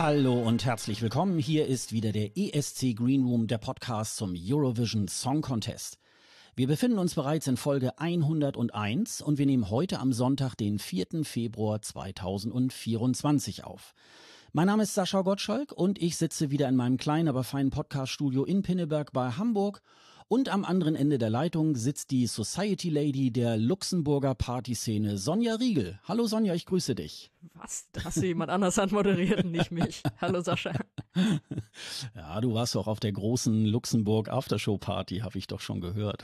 [0.00, 1.40] Hallo und herzlich willkommen.
[1.40, 5.98] Hier ist wieder der ESC Green Room, der Podcast zum Eurovision Song Contest.
[6.54, 11.24] Wir befinden uns bereits in Folge 101 und wir nehmen heute am Sonntag, den 4.
[11.24, 13.96] Februar 2024 auf.
[14.52, 18.44] Mein Name ist Sascha Gottschalk und ich sitze wieder in meinem kleinen, aber feinen Podcaststudio
[18.44, 19.82] in Pinneberg bei Hamburg
[20.28, 25.98] und am anderen Ende der Leitung sitzt die Society Lady der Luxemburger Partyszene, Sonja Riegel.
[26.06, 27.30] Hallo Sonja, ich grüße dich.
[27.54, 27.88] Was?
[28.04, 30.02] Hast du jemand anders anmoderiert, nicht mich.
[30.20, 30.72] Hallo Sascha.
[32.14, 36.22] Ja, du warst doch auf der großen Luxemburg Aftershow Party, habe ich doch schon gehört.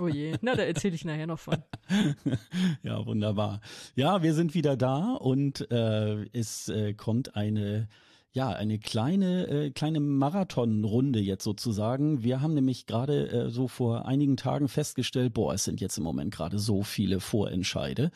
[0.00, 1.62] Oh je, na, da erzähle ich nachher noch von.
[2.82, 3.60] Ja, wunderbar.
[3.94, 7.88] Ja, wir sind wieder da und äh, es äh, kommt eine
[8.36, 12.22] ja, eine kleine, äh, kleine Marathonrunde jetzt sozusagen.
[12.22, 16.04] Wir haben nämlich gerade äh, so vor einigen Tagen festgestellt, boah, es sind jetzt im
[16.04, 18.10] Moment gerade so viele Vorentscheide.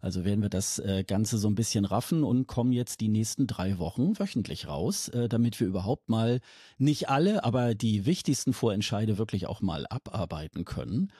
[0.00, 3.46] Also werden wir das äh, Ganze so ein bisschen raffen und kommen jetzt die nächsten
[3.46, 6.40] drei Wochen wöchentlich raus, äh, damit wir überhaupt mal
[6.78, 11.12] nicht alle, aber die wichtigsten Vorentscheide wirklich auch mal abarbeiten können.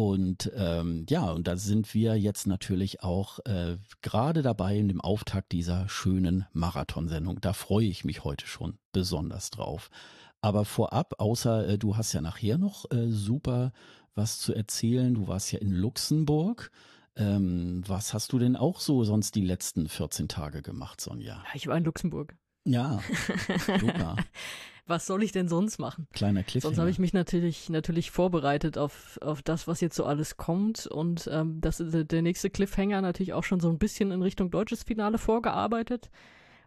[0.00, 5.02] Und ähm, ja, und da sind wir jetzt natürlich auch äh, gerade dabei in dem
[5.02, 7.42] Auftakt dieser schönen Marathonsendung.
[7.42, 9.90] Da freue ich mich heute schon besonders drauf.
[10.40, 13.72] Aber vorab, außer äh, du hast ja nachher noch äh, super
[14.14, 15.12] was zu erzählen.
[15.12, 16.70] Du warst ja in Luxemburg.
[17.14, 21.34] Ähm, was hast du denn auch so sonst die letzten 14 Tage gemacht, Sonja?
[21.34, 22.34] Ja, ich war in Luxemburg.
[22.64, 23.00] Ja,
[23.78, 24.16] super.
[24.90, 26.06] Was soll ich denn sonst machen?
[26.12, 26.74] Kleiner Cliffhanger.
[26.74, 30.86] Sonst habe ich mich natürlich natürlich vorbereitet auf auf das, was jetzt so alles kommt
[30.86, 34.82] und ähm, das der nächste Cliffhanger natürlich auch schon so ein bisschen in Richtung deutsches
[34.82, 36.10] Finale vorgearbeitet.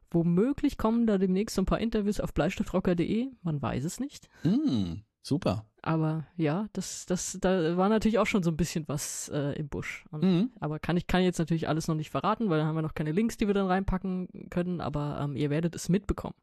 [0.10, 3.30] Womöglich kommen da demnächst so ein paar Interviews auf bleistiftrocker.de.
[3.42, 4.30] Man weiß es nicht.
[4.44, 5.66] Mm, super.
[5.82, 9.68] Aber ja, das, das, da war natürlich auch schon so ein bisschen was äh, im
[9.68, 10.06] Busch.
[10.12, 10.52] Und, Mhm.
[10.60, 12.94] Aber kann ich kann jetzt natürlich alles noch nicht verraten, weil da haben wir noch
[12.94, 14.80] keine Links, die wir dann reinpacken können.
[14.82, 16.36] Aber ähm, ihr werdet es mitbekommen.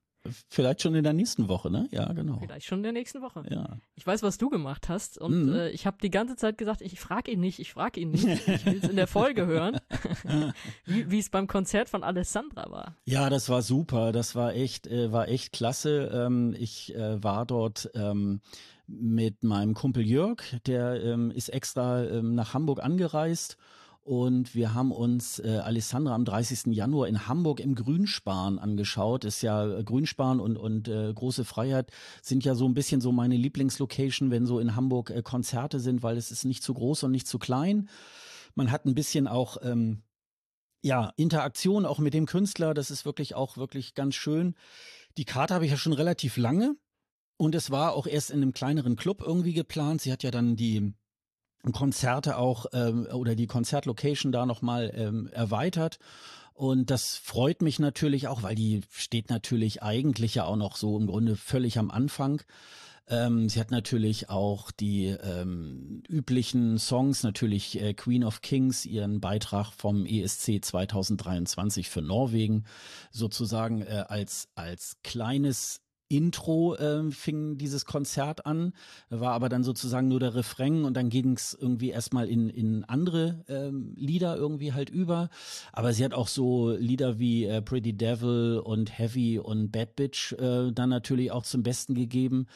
[0.49, 1.89] Vielleicht schon in der nächsten Woche, ne?
[1.91, 2.39] Ja, genau.
[2.41, 3.43] Vielleicht schon in der nächsten Woche.
[3.49, 3.79] Ja.
[3.95, 5.55] Ich weiß, was du gemacht hast und Mhm.
[5.55, 8.27] äh, ich habe die ganze Zeit gesagt, ich frage ihn nicht, ich frage ihn nicht.
[8.27, 9.79] Ich will es in der Folge hören,
[10.85, 12.97] wie es beim Konzert von Alessandra war.
[13.07, 14.13] Ja, das war super.
[14.13, 16.11] Das war echt, äh, war echt klasse.
[16.13, 18.41] Ähm, ich äh, war dort ähm,
[18.87, 23.57] mit meinem Kumpel Jörg, der ähm, ist extra ähm, nach Hamburg angereist.
[24.03, 26.75] Und wir haben uns äh, Alessandra am 30.
[26.75, 29.25] Januar in Hamburg im Grünspan angeschaut.
[29.25, 31.91] Ist ja äh, Grünspan und, und äh, Große Freiheit
[32.23, 36.03] sind ja so ein bisschen so meine Lieblingslocation, wenn so in Hamburg äh, Konzerte sind,
[36.03, 37.89] weil es ist nicht zu groß und nicht zu klein.
[38.55, 40.03] Man hat ein bisschen auch ähm,
[40.83, 44.55] ja, Interaktion auch mit dem Künstler, das ist wirklich auch wirklich ganz schön.
[45.19, 46.77] Die Karte habe ich ja schon relativ lange
[47.37, 50.01] und es war auch erst in einem kleineren Club irgendwie geplant.
[50.01, 50.95] Sie hat ja dann die
[51.73, 55.99] Konzerte auch ähm, oder die Konzertlocation da nochmal ähm, erweitert.
[56.55, 60.99] Und das freut mich natürlich auch, weil die steht natürlich eigentlich ja auch noch so
[60.99, 62.43] im Grunde völlig am Anfang.
[63.09, 69.21] Ähm, sie hat natürlich auch die ähm, üblichen Songs, natürlich äh, Queen of Kings, ihren
[69.21, 72.65] Beitrag vom ESC 2023 für Norwegen,
[73.11, 78.73] sozusagen äh, als, als kleines Intro äh, fing dieses Konzert an,
[79.11, 82.85] war aber dann sozusagen nur der Refrain und dann ging es irgendwie erstmal in, in
[82.85, 85.31] andere ähm, Lieder irgendwie halt über.
[85.73, 90.33] Aber sie hat auch so Lieder wie äh, Pretty Devil und Heavy und Bad Bitch
[90.33, 92.47] äh, dann natürlich auch zum Besten gegeben.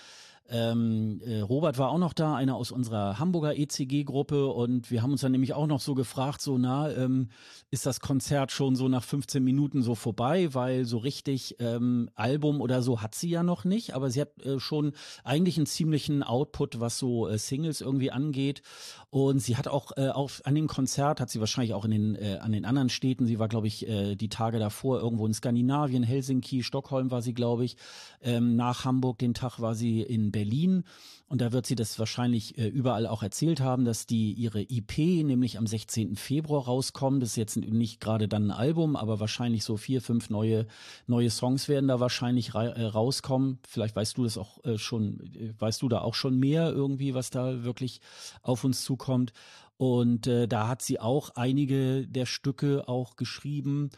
[0.50, 5.12] Ähm, äh, Robert war auch noch da, einer aus unserer Hamburger ECG-Gruppe und wir haben
[5.12, 7.30] uns dann nämlich auch noch so gefragt, so na, ähm,
[7.70, 12.60] ist das Konzert schon so nach 15 Minuten so vorbei, weil so richtig ähm, Album
[12.60, 14.92] oder so hat sie ja noch nicht, aber sie hat äh, schon
[15.24, 18.60] eigentlich einen ziemlichen Output, was so äh, Singles irgendwie angeht.
[19.08, 22.14] Und sie hat auch äh, auf, an dem Konzert, hat sie wahrscheinlich auch in den,
[22.16, 25.32] äh, an den anderen Städten, sie war glaube ich äh, die Tage davor irgendwo in
[25.32, 27.76] Skandinavien, Helsinki, Stockholm war sie glaube ich,
[28.20, 30.82] ähm, nach Hamburg, den Tag war sie in Berlin.
[31.26, 34.98] Und da wird sie das wahrscheinlich äh, überall auch erzählt haben, dass die ihre IP
[34.98, 36.16] nämlich am 16.
[36.16, 37.22] Februar rauskommt.
[37.22, 40.66] Das ist jetzt nicht gerade dann ein Album, aber wahrscheinlich so vier, fünf neue,
[41.06, 43.58] neue Songs werden da wahrscheinlich äh, rauskommen.
[43.66, 47.30] Vielleicht weißt du das auch äh, schon, weißt du da auch schon mehr irgendwie, was
[47.30, 48.00] da wirklich
[48.42, 49.32] auf uns zukommt.
[49.76, 53.90] Und äh, da hat sie auch einige der Stücke auch geschrieben.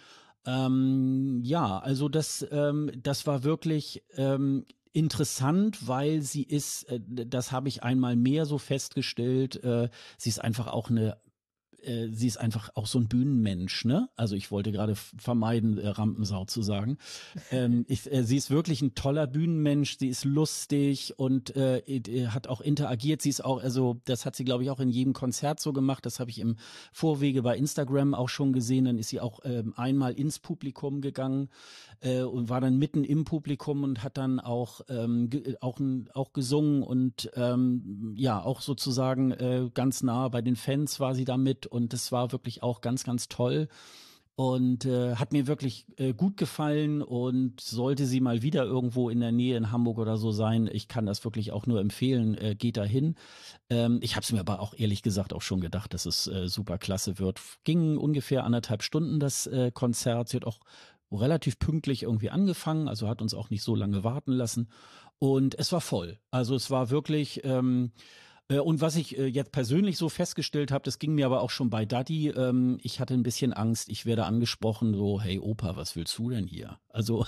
[0.46, 4.64] Ähm, ja, also das, ähm, das war wirklich ähm,
[4.96, 10.42] interessant, weil sie ist, äh, das habe ich einmal mehr so festgestellt, äh, sie ist
[10.42, 11.18] einfach auch eine
[11.86, 14.08] äh, sie ist einfach auch so ein Bühnenmensch, ne?
[14.16, 16.98] Also ich wollte gerade vermeiden, äh, Rampensau zu sagen.
[17.50, 21.82] ähm, ich, äh, sie ist wirklich ein toller Bühnenmensch, sie ist lustig und äh,
[22.28, 23.22] hat auch interagiert.
[23.22, 26.04] Sie ist auch, also das hat sie, glaube ich, auch in jedem Konzert so gemacht.
[26.06, 26.56] Das habe ich im
[26.92, 28.86] Vorwege bei Instagram auch schon gesehen.
[28.86, 31.48] Dann ist sie auch ähm, einmal ins Publikum gegangen
[32.00, 35.30] äh, und war dann mitten im Publikum und hat dann auch, ähm,
[35.60, 35.78] auch,
[36.14, 41.24] auch gesungen und ähm, ja, auch sozusagen äh, ganz nah bei den Fans war sie
[41.24, 43.68] damit und das war wirklich auch ganz, ganz toll
[44.36, 49.20] und äh, hat mir wirklich äh, gut gefallen und sollte sie mal wieder irgendwo in
[49.20, 52.54] der Nähe in Hamburg oder so sein, ich kann das wirklich auch nur empfehlen, äh,
[52.54, 53.14] geht dahin.
[53.70, 56.48] Ähm, ich habe es mir aber auch ehrlich gesagt auch schon gedacht, dass es äh,
[56.48, 57.40] super klasse wird.
[57.64, 60.60] Ging ungefähr anderthalb Stunden das äh, Konzert, sie hat auch
[61.10, 64.68] relativ pünktlich irgendwie angefangen, also hat uns auch nicht so lange warten lassen
[65.18, 66.18] und es war voll.
[66.30, 70.84] Also es war wirklich ähm, äh, und was ich äh, jetzt persönlich so festgestellt habe,
[70.84, 74.06] das ging mir aber auch schon bei Daddy, ähm, ich hatte ein bisschen Angst, ich
[74.06, 76.78] werde angesprochen, so, hey Opa, was willst du denn hier?
[76.88, 77.26] Also,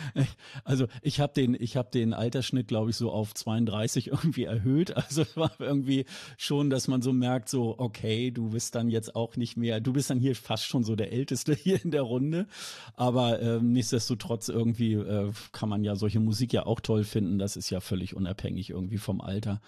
[0.64, 4.96] also ich habe den, ich den Altersschnitt, glaube ich, so auf 32 irgendwie erhöht.
[4.96, 6.06] Also es war irgendwie
[6.38, 9.92] schon, dass man so merkt, so, okay, du bist dann jetzt auch nicht mehr, du
[9.92, 12.46] bist dann hier fast schon so der Älteste hier in der Runde.
[12.94, 17.38] Aber ähm, nichtsdestotrotz irgendwie äh, kann man ja solche Musik ja auch toll finden.
[17.38, 19.60] Das ist ja völlig unabhängig irgendwie vom Alter.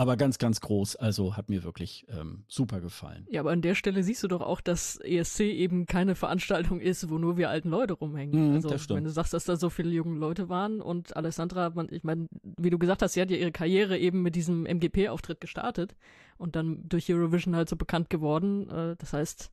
[0.00, 0.96] Aber ganz, ganz groß.
[0.96, 3.26] Also hat mir wirklich ähm, super gefallen.
[3.28, 7.10] Ja, aber an der Stelle siehst du doch auch, dass ESC eben keine Veranstaltung ist,
[7.10, 8.48] wo nur wir alten Leute rumhängen.
[8.48, 11.88] Mhm, also, wenn du sagst, dass da so viele junge Leute waren und Alessandra, man,
[11.90, 15.38] ich meine, wie du gesagt hast, sie hat ja ihre Karriere eben mit diesem MGP-Auftritt
[15.38, 15.94] gestartet
[16.38, 18.70] und dann durch Eurovision halt so bekannt geworden.
[18.70, 19.52] Äh, das heißt,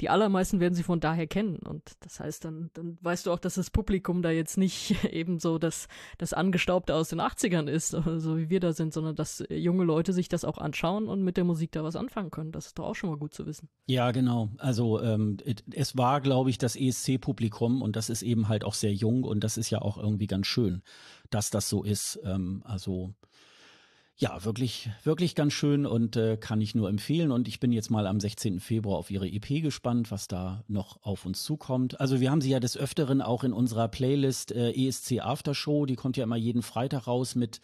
[0.00, 1.56] die allermeisten werden sie von daher kennen.
[1.56, 5.38] Und das heißt, dann, dann weißt du auch, dass das Publikum da jetzt nicht eben
[5.38, 5.86] so das,
[6.18, 10.12] das Angestaubte aus den 80ern ist, so wie wir da sind, sondern dass junge Leute
[10.12, 12.52] sich das auch anschauen und mit der Musik da was anfangen können.
[12.52, 13.68] Das ist doch auch schon mal gut zu wissen.
[13.86, 14.50] Ja, genau.
[14.58, 15.36] Also ähm,
[15.72, 19.44] es war, glaube ich, das ESC-Publikum und das ist eben halt auch sehr jung und
[19.44, 20.82] das ist ja auch irgendwie ganz schön,
[21.30, 22.18] dass das so ist.
[22.24, 23.14] Ähm, also
[24.16, 27.32] ja, wirklich, wirklich ganz schön und äh, kann ich nur empfehlen.
[27.32, 28.60] Und ich bin jetzt mal am 16.
[28.60, 32.00] Februar auf ihre EP gespannt, was da noch auf uns zukommt.
[32.00, 35.84] Also wir haben sie ja des Öfteren auch in unserer Playlist äh, ESC Aftershow.
[35.84, 37.60] Die kommt ja immer jeden Freitag raus mit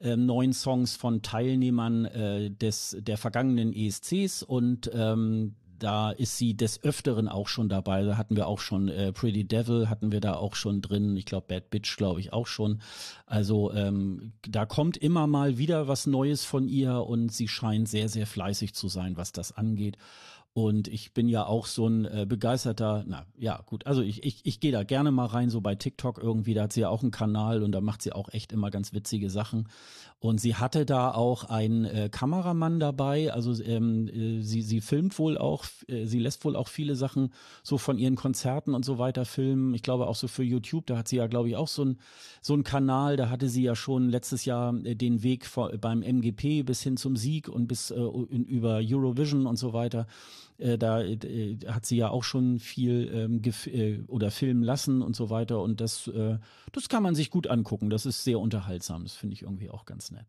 [0.00, 6.56] äh, neuen Songs von Teilnehmern äh, des der vergangenen ESCs und ähm, da ist sie
[6.56, 8.04] des Öfteren auch schon dabei.
[8.04, 11.16] Da hatten wir auch schon äh, Pretty Devil, hatten wir da auch schon drin.
[11.16, 12.80] Ich glaube, Bad Bitch, glaube ich, auch schon.
[13.26, 18.08] Also ähm, da kommt immer mal wieder was Neues von ihr und sie scheint sehr,
[18.08, 19.96] sehr fleißig zu sein, was das angeht.
[20.54, 24.44] Und ich bin ja auch so ein äh, begeisterter, na ja, gut, also ich, ich,
[24.44, 27.02] ich gehe da gerne mal rein, so bei TikTok irgendwie, da hat sie ja auch
[27.02, 29.68] einen Kanal und da macht sie auch echt immer ganz witzige Sachen.
[30.22, 35.18] Und sie hatte da auch einen äh, Kameramann dabei, also ähm, äh, sie, sie filmt
[35.18, 37.32] wohl auch, äh, sie lässt wohl auch viele Sachen
[37.64, 39.74] so von ihren Konzerten und so weiter filmen.
[39.74, 41.98] Ich glaube auch so für YouTube, da hat sie ja, glaube ich, auch so ein
[42.40, 46.02] so ein Kanal, da hatte sie ja schon letztes Jahr äh, den Weg vor, beim
[46.02, 47.96] MGP bis hin zum Sieg und bis äh,
[48.30, 50.06] in, über Eurovision und so weiter.
[50.58, 55.16] Äh, da äh, hat sie ja auch schon viel ähm, äh, oder filmen lassen und
[55.16, 55.60] so weiter.
[55.60, 56.38] Und das, äh,
[56.72, 57.90] das kann man sich gut angucken.
[57.90, 59.04] Das ist sehr unterhaltsam.
[59.04, 60.26] Das finde ich irgendwie auch ganz nett.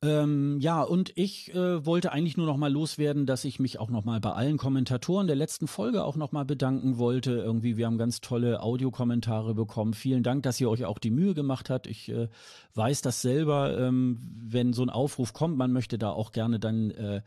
[0.00, 3.90] Ähm, ja, und ich äh, wollte eigentlich nur noch mal loswerden, dass ich mich auch
[3.90, 7.32] noch mal bei allen Kommentatoren der letzten Folge auch noch mal bedanken wollte.
[7.32, 9.94] Irgendwie, wir haben ganz tolle Audiokommentare bekommen.
[9.94, 11.88] Vielen Dank, dass ihr euch auch die Mühe gemacht habt.
[11.88, 12.28] Ich äh,
[12.74, 16.92] weiß das selber, ähm, wenn so ein Aufruf kommt, man möchte da auch gerne dann
[16.92, 17.22] äh,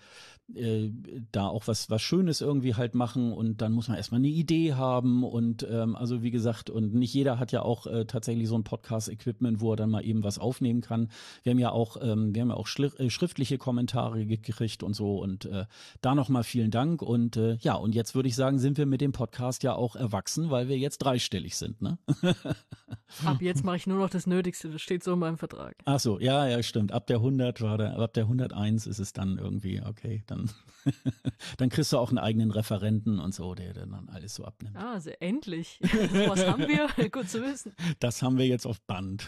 [0.56, 0.92] äh,
[1.32, 4.74] da auch was, was Schönes irgendwie halt machen und dann muss man erstmal eine Idee
[4.74, 8.56] haben und ähm, also wie gesagt, und nicht jeder hat ja auch äh, tatsächlich so
[8.56, 11.10] ein Podcast-Equipment, wo er dann mal eben was aufnehmen kann.
[11.44, 15.18] Wir haben ja auch, ähm, wir haben ja auch äh, schriftliche Kommentare gekriegt und so
[15.18, 15.66] und äh,
[16.02, 19.02] da nochmal vielen Dank und äh, ja, und jetzt würde ich sagen, sind wir mit
[19.02, 21.98] dem Podcast ja auch erwachsen, weil wir jetzt dreistellig sind, ne?
[23.26, 25.76] Ab jetzt mache ich nur noch das Nötigste, das steht so in meinem Vertrag.
[25.86, 26.92] Ach so, ja, ja, stimmt.
[26.92, 30.52] Ab der 100 war der, ab der 101 ist es dann irgendwie, okay, dann dann,
[31.58, 34.76] dann kriegst du auch einen eigenen Referenten und so, der dann alles so abnimmt.
[34.76, 35.80] Ah, also endlich.
[35.82, 37.10] was haben wir?
[37.12, 37.74] Gut zu wissen.
[38.00, 39.28] Das haben wir jetzt auf Band.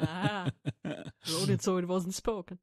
[0.00, 0.46] ah,
[1.48, 2.58] it so it wasn't spoken.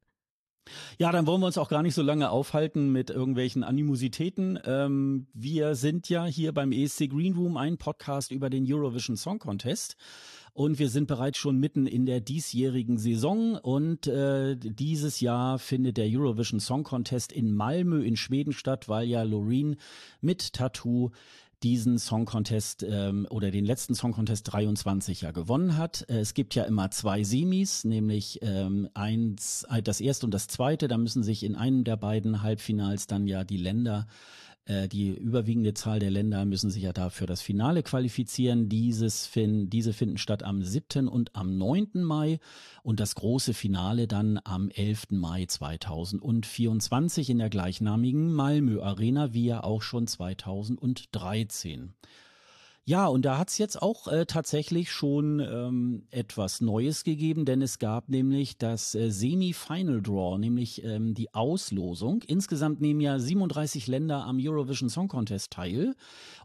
[0.98, 4.58] Ja, dann wollen wir uns auch gar nicht so lange aufhalten mit irgendwelchen Animositäten.
[4.64, 9.38] Ähm, wir sind ja hier beim ESC Green Room, ein Podcast über den Eurovision Song
[9.38, 9.96] Contest.
[10.58, 15.98] Und wir sind bereits schon mitten in der diesjährigen Saison und äh, dieses Jahr findet
[15.98, 19.76] der Eurovision Song Contest in Malmö in Schweden statt, weil ja Loreen
[20.20, 21.12] mit Tattoo
[21.62, 26.04] diesen Song Contest ähm, oder den letzten Song Contest 23 ja gewonnen hat.
[26.08, 30.88] Es gibt ja immer zwei Semis, nämlich ähm, eins, äh, das erste und das zweite.
[30.88, 34.08] Da müssen sich in einem der beiden Halbfinals dann ja die Länder
[34.92, 38.68] die überwiegende Zahl der Länder müssen sich ja dafür das Finale qualifizieren.
[38.68, 41.08] Dieses fin diese finden statt am 7.
[41.08, 42.02] und am 9.
[42.02, 42.38] Mai
[42.82, 45.06] und das große Finale dann am 11.
[45.10, 51.94] Mai 2024 in der gleichnamigen Malmö Arena, wie ja auch schon 2013.
[52.88, 57.78] Ja, und da hat's jetzt auch äh, tatsächlich schon ähm, etwas Neues gegeben, denn es
[57.78, 62.22] gab nämlich das äh, Semi-Final Draw, nämlich ähm, die Auslosung.
[62.26, 65.96] Insgesamt nehmen ja 37 Länder am Eurovision Song Contest teil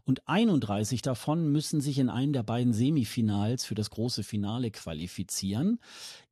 [0.04, 5.80] und 31 davon müssen sich in einem der beiden Semifinals für das große Finale qualifizieren.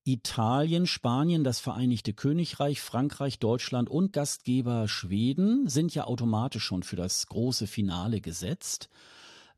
[0.05, 6.97] Italien, Spanien, das Vereinigte Königreich, Frankreich, Deutschland und Gastgeber Schweden sind ja automatisch schon für
[6.97, 8.91] das große Finale gesetzt.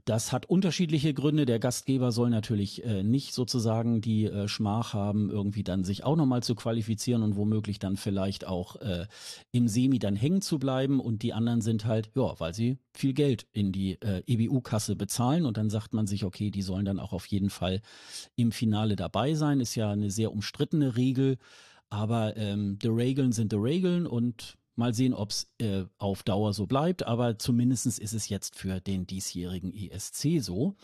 [0.05, 1.47] Das hat unterschiedliche Gründe.
[1.47, 6.17] Der Gastgeber soll natürlich äh, nicht sozusagen die äh, Schmach haben, irgendwie dann sich auch
[6.17, 9.07] nochmal zu qualifizieren und womöglich dann vielleicht auch äh,
[9.51, 11.01] im Semi dann hängen zu bleiben.
[11.01, 15.47] Und die anderen sind halt, ja, weil sie viel Geld in die äh, EBU-Kasse bezahlen.
[15.47, 17.81] Und dann sagt man sich, okay, die sollen dann auch auf jeden Fall
[18.37, 19.61] im Finale dabei sein.
[19.61, 21.39] Ist ja eine sehr umstrittene Regel.
[21.89, 26.53] Aber ähm, die Regeln sind die Regeln und Mal sehen, ob es äh, auf Dauer
[26.53, 30.75] so bleibt, aber zumindest ist es jetzt für den diesjährigen ESC so.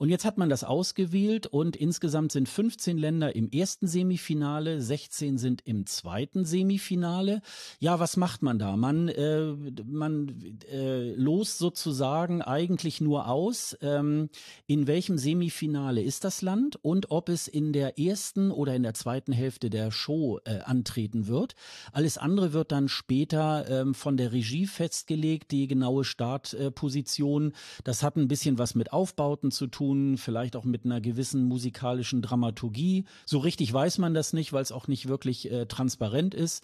[0.00, 5.36] Und jetzt hat man das ausgewählt und insgesamt sind 15 Länder im ersten Semifinale, 16
[5.36, 7.42] sind im zweiten Semifinale.
[7.80, 8.78] Ja, was macht man da?
[8.78, 9.52] Man, äh,
[9.84, 14.30] man äh, lost sozusagen eigentlich nur aus, ähm,
[14.66, 18.94] in welchem Semifinale ist das Land und ob es in der ersten oder in der
[18.94, 21.56] zweiten Hälfte der Show äh, antreten wird.
[21.92, 27.52] Alles andere wird dann später ähm, von der Regie festgelegt, die genaue Startposition.
[27.84, 31.44] das hat ein bisschen was mit Aufbauten zu tun tun, vielleicht auch mit einer gewissen
[31.44, 33.04] musikalischen Dramaturgie.
[33.26, 36.62] So richtig weiß man das nicht, weil es auch nicht wirklich äh, transparent ist.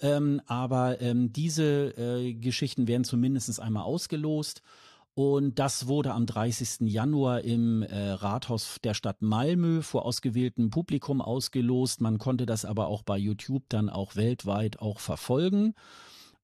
[0.00, 4.62] Ähm, aber ähm, diese äh, Geschichten werden zumindest einmal ausgelost.
[5.16, 6.90] Und das wurde am 30.
[6.90, 12.00] Januar im äh, Rathaus der Stadt Malmö vor ausgewähltem Publikum ausgelost.
[12.00, 15.74] Man konnte das aber auch bei YouTube dann auch weltweit auch verfolgen.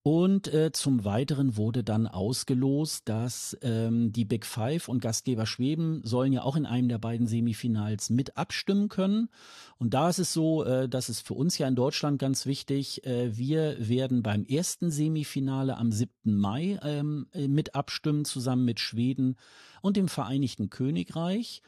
[0.02, 6.00] Und äh, zum Weiteren wurde dann ausgelost, dass ähm, die Big Five und Gastgeber Schweben
[6.04, 9.28] sollen ja auch in einem der beiden Semifinals mit abstimmen können.
[9.76, 13.04] Und da ist es so, äh, das ist für uns ja in Deutschland ganz wichtig.
[13.04, 16.11] Äh, wir werden beim ersten Semifinale am 7.
[16.25, 19.37] Mai ähm, äh, mit abstimmen, zusammen mit Schweden
[19.83, 21.61] und dem Vereinigten Königreich.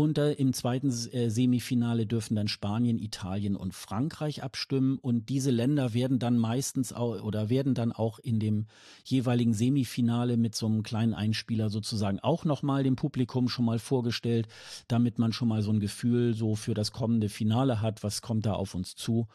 [0.00, 4.96] Und äh, im zweiten äh, Semifinale dürfen dann Spanien, Italien und Frankreich abstimmen.
[4.96, 8.64] Und diese Länder werden dann meistens auch oder werden dann auch in dem
[9.04, 14.48] jeweiligen Semifinale mit so einem kleinen Einspieler sozusagen auch nochmal dem Publikum schon mal vorgestellt,
[14.88, 18.46] damit man schon mal so ein Gefühl so für das kommende Finale hat, was kommt
[18.46, 19.28] da auf uns zu.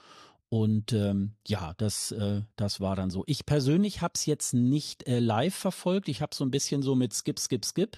[0.49, 3.23] Und ähm, ja, das, äh, das war dann so.
[3.25, 6.07] Ich persönlich habe es jetzt nicht äh, live verfolgt.
[6.07, 7.97] Ich habe so ein bisschen so mit Skip, Skip, Skip.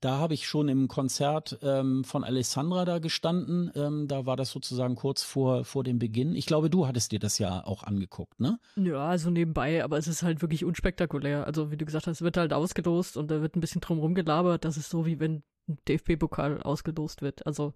[0.00, 3.72] Da habe ich schon im Konzert ähm, von Alessandra da gestanden.
[3.74, 6.36] Ähm, da war das sozusagen kurz vor, vor dem Beginn.
[6.36, 8.60] Ich glaube, du hattest dir das ja auch angeguckt, ne?
[8.76, 11.46] Ja, also nebenbei, aber es ist halt wirklich unspektakulär.
[11.46, 14.64] Also wie du gesagt hast, wird halt ausgelost und da wird ein bisschen drum rumgelabert.
[14.64, 15.42] Das ist so, wie wenn
[15.88, 17.46] DFB-Pokal ausgelost wird.
[17.46, 17.74] Also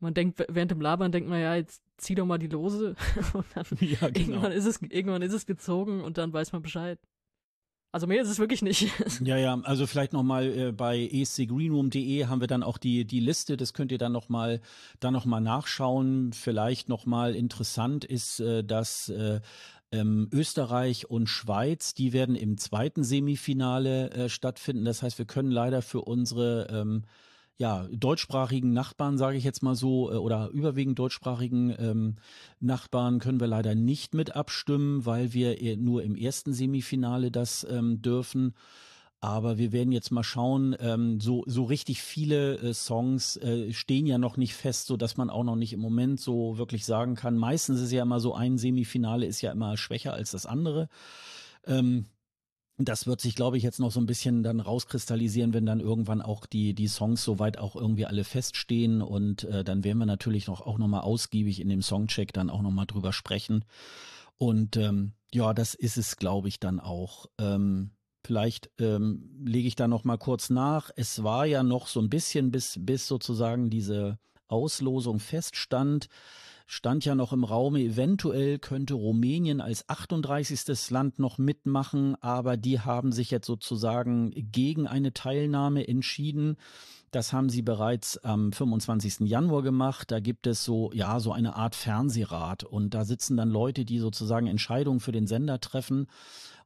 [0.00, 2.94] man denkt, während dem Labern denkt man ja, jetzt zieh doch mal die Lose
[3.32, 4.18] und dann ja, genau.
[4.18, 6.98] irgendwann, ist es, irgendwann ist es gezogen und dann weiß man Bescheid.
[7.94, 8.90] Also mehr ist es wirklich nicht.
[9.22, 13.58] Ja, ja, also vielleicht nochmal äh, bei escgreenroom.de haben wir dann auch die, die Liste,
[13.58, 14.60] das könnt ihr dann nochmal
[14.98, 16.32] dann noch mal nachschauen.
[16.32, 19.40] Vielleicht nochmal interessant ist, äh, dass äh,
[19.92, 24.86] ähm, Österreich und Schweiz, die werden im zweiten Semifinale äh, stattfinden.
[24.86, 27.04] Das heißt, wir können leider für unsere ähm,
[27.62, 32.16] ja, deutschsprachigen Nachbarn, sage ich jetzt mal so, äh, oder überwiegend deutschsprachigen ähm,
[32.58, 38.02] Nachbarn können wir leider nicht mit abstimmen, weil wir nur im ersten Semifinale das ähm,
[38.02, 38.54] dürfen.
[39.20, 44.06] Aber wir werden jetzt mal schauen, ähm, so, so richtig viele äh, Songs äh, stehen
[44.06, 47.14] ja noch nicht fest, so dass man auch noch nicht im Moment so wirklich sagen
[47.14, 47.36] kann.
[47.36, 50.88] Meistens ist ja immer so, ein Semifinale ist ja immer schwächer als das andere.
[51.64, 52.06] Ähm,
[52.78, 56.22] das wird sich, glaube ich, jetzt noch so ein bisschen dann rauskristallisieren, wenn dann irgendwann
[56.22, 59.02] auch die, die Songs soweit auch irgendwie alle feststehen.
[59.02, 62.62] Und äh, dann werden wir natürlich noch auch nochmal ausgiebig in dem Songcheck dann auch
[62.62, 63.64] nochmal drüber sprechen.
[64.38, 67.26] Und ähm, ja, das ist es, glaube ich, dann auch.
[67.38, 67.90] Ähm,
[68.24, 70.90] vielleicht ähm, lege ich da noch mal kurz nach.
[70.96, 76.08] Es war ja noch so ein bisschen bis, bis sozusagen diese Auslosung feststand,
[76.66, 80.90] stand ja noch im Raume, eventuell könnte Rumänien als 38.
[80.90, 86.56] Land noch mitmachen, aber die haben sich jetzt sozusagen gegen eine Teilnahme entschieden.
[87.12, 89.28] Das haben sie bereits am 25.
[89.28, 90.10] Januar gemacht.
[90.10, 93.98] Da gibt es so, ja, so eine Art Fernsehrat und da sitzen dann Leute, die
[93.98, 96.06] sozusagen Entscheidungen für den Sender treffen.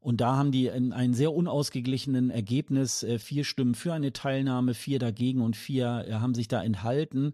[0.07, 4.73] Und da haben die in einem sehr unausgeglichenen Ergebnis äh, vier Stimmen für eine Teilnahme,
[4.73, 7.33] vier dagegen und vier äh, haben sich da enthalten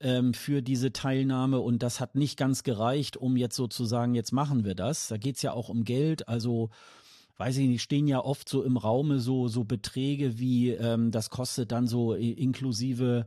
[0.00, 1.60] ähm, für diese Teilnahme.
[1.60, 5.08] Und das hat nicht ganz gereicht, um jetzt sozusagen, jetzt machen wir das.
[5.08, 6.28] Da geht's ja auch um Geld.
[6.28, 6.68] Also
[7.38, 11.30] weiß ich nicht, stehen ja oft so im Raume so, so Beträge wie, ähm, das
[11.30, 13.24] kostet dann so inklusive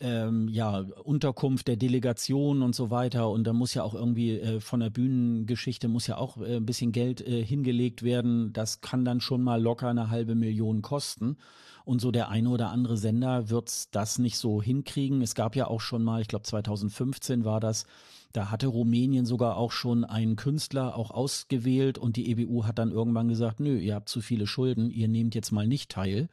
[0.00, 3.30] ähm, ja, Unterkunft der Delegation und so weiter.
[3.30, 6.66] Und da muss ja auch irgendwie äh, von der Bühnengeschichte muss ja auch äh, ein
[6.66, 8.52] bisschen Geld äh, hingelegt werden.
[8.52, 11.38] Das kann dann schon mal locker eine halbe Million kosten.
[11.84, 15.22] Und so der eine oder andere Sender wird's das nicht so hinkriegen.
[15.22, 17.86] Es gab ja auch schon mal, ich glaube 2015 war das,
[18.32, 22.90] da hatte Rumänien sogar auch schon einen Künstler auch ausgewählt und die EBU hat dann
[22.90, 26.28] irgendwann gesagt, nö, ihr habt zu viele Schulden, ihr nehmt jetzt mal nicht teil.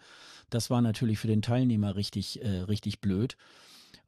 [0.50, 3.35] Das war natürlich für den Teilnehmer richtig, äh, richtig blöd.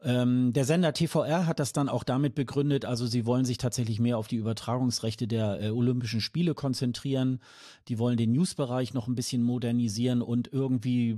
[0.03, 3.99] Ähm, der Sender TVR hat das dann auch damit begründet, also sie wollen sich tatsächlich
[3.99, 7.39] mehr auf die Übertragungsrechte der äh, Olympischen Spiele konzentrieren.
[7.87, 11.17] Die wollen den Newsbereich noch ein bisschen modernisieren und irgendwie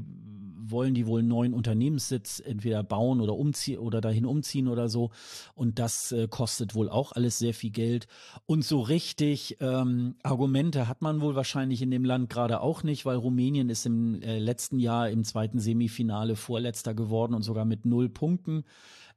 [0.69, 5.12] wollen die wohl einen neuen Unternehmenssitz entweder bauen oder umziehen oder dahin umziehen oder so.
[5.55, 8.07] Und das äh, kostet wohl auch alles sehr viel Geld.
[8.46, 13.05] Und so richtig ähm, Argumente hat man wohl wahrscheinlich in dem Land gerade auch nicht,
[13.05, 17.86] weil Rumänien ist im äh, letzten Jahr im zweiten Semifinale Vorletzter geworden und sogar mit
[17.86, 18.63] null Punkten.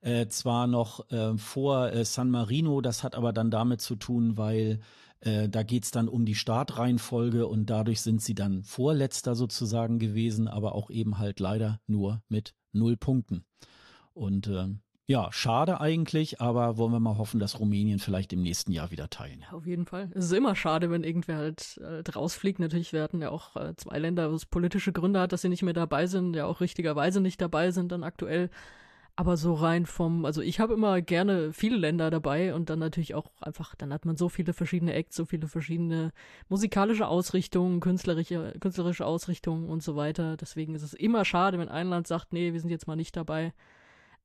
[0.00, 4.38] Äh, zwar noch äh, vor äh, San Marino, das hat aber dann damit zu tun,
[4.38, 4.80] weil
[5.20, 10.48] äh, da geht's dann um die Startreihenfolge und dadurch sind sie dann Vorletzter sozusagen gewesen,
[10.48, 13.44] aber auch eben halt leider nur mit null Punkten.
[14.14, 14.68] Und äh,
[15.10, 19.10] ja, schade eigentlich, aber wollen wir mal hoffen, dass Rumänien vielleicht im nächsten Jahr wieder
[19.10, 19.44] teilen.
[19.50, 20.08] Auf jeden Fall.
[20.14, 22.60] Es ist immer schade, wenn irgendwer halt, halt rausfliegt.
[22.60, 25.62] Natürlich, hatten ja auch äh, zwei Länder, wo es politische Gründe hat, dass sie nicht
[25.62, 28.50] mehr dabei sind, ja auch richtigerweise nicht dabei sind dann aktuell.
[29.20, 33.14] Aber so rein vom, also ich habe immer gerne viele Länder dabei und dann natürlich
[33.14, 36.12] auch einfach, dann hat man so viele verschiedene Acts, so viele verschiedene
[36.48, 40.38] musikalische Ausrichtungen, künstlerische, künstlerische Ausrichtungen und so weiter.
[40.38, 43.14] Deswegen ist es immer schade, wenn ein Land sagt, nee, wir sind jetzt mal nicht
[43.14, 43.52] dabei.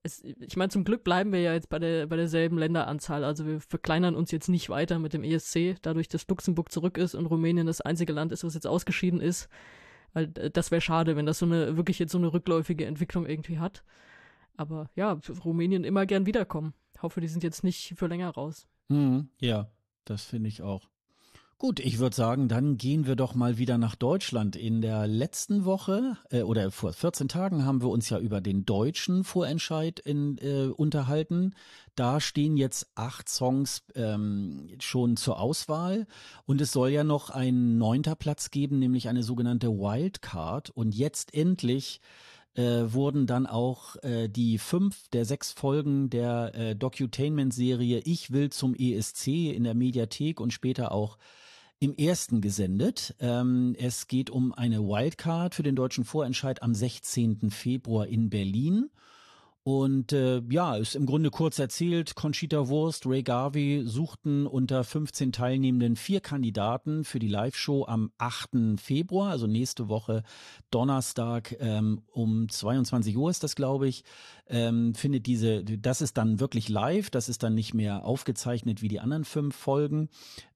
[0.02, 3.26] Es, ich meine, zum Glück bleiben wir ja jetzt bei, der, bei derselben Länderanzahl.
[3.26, 7.16] Also wir verkleinern uns jetzt nicht weiter mit dem ESC, dadurch, dass Luxemburg zurück ist
[7.16, 9.50] und Rumänien das einzige Land ist, was jetzt ausgeschieden ist.
[10.14, 13.26] Weil äh, das wäre schade, wenn das so eine, wirklich jetzt so eine rückläufige Entwicklung
[13.26, 13.84] irgendwie hat.
[14.58, 16.74] Aber ja, Rumänien immer gern wiederkommen.
[17.02, 18.68] Hoffe, die sind jetzt nicht für länger raus.
[18.88, 19.70] Mhm, ja,
[20.06, 20.90] das finde ich auch.
[21.58, 24.58] Gut, ich würde sagen, dann gehen wir doch mal wieder nach Deutschland.
[24.58, 28.66] In der letzten Woche äh, oder vor 14 Tagen haben wir uns ja über den
[28.66, 31.56] deutschen Vorentscheid in, äh, unterhalten.
[31.96, 36.08] Da stehen jetzt acht Songs ähm, schon zur Auswahl
[36.46, 40.72] und es soll ja noch einen neunter Platz geben, nämlich eine sogenannte Wildcard.
[40.72, 42.02] Und jetzt endlich
[42.56, 48.50] äh, wurden dann auch äh, die fünf der sechs Folgen der äh, Docutainment-Serie Ich will
[48.50, 51.18] zum ESC in der Mediathek und später auch
[51.80, 53.16] im ersten gesendet.
[53.20, 57.52] Ähm, es geht um eine Wildcard für den deutschen Vorentscheid am 16.
[57.52, 58.90] Februar in Berlin.
[59.68, 65.32] Und äh, ja, ist im Grunde kurz erzählt, Conchita Wurst, Ray Garvey suchten unter 15
[65.32, 68.80] Teilnehmenden vier Kandidaten für die Live-Show am 8.
[68.80, 70.22] Februar, also nächste Woche
[70.70, 74.04] Donnerstag ähm, um 22 Uhr ist das, glaube ich,
[74.48, 78.88] ähm, findet diese, das ist dann wirklich live, das ist dann nicht mehr aufgezeichnet wie
[78.88, 80.10] die anderen fünf Folgen.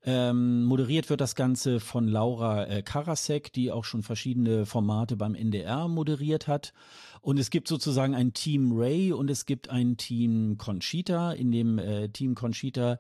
[0.04, 5.36] Ähm, moderiert wird das Ganze von Laura äh, Karasek, die auch schon verschiedene Formate beim
[5.36, 6.74] NDR moderiert hat.
[7.22, 11.34] Und es gibt sozusagen ein Team Ray und es gibt ein Team Conchita.
[11.34, 12.98] In dem äh, Team Conchita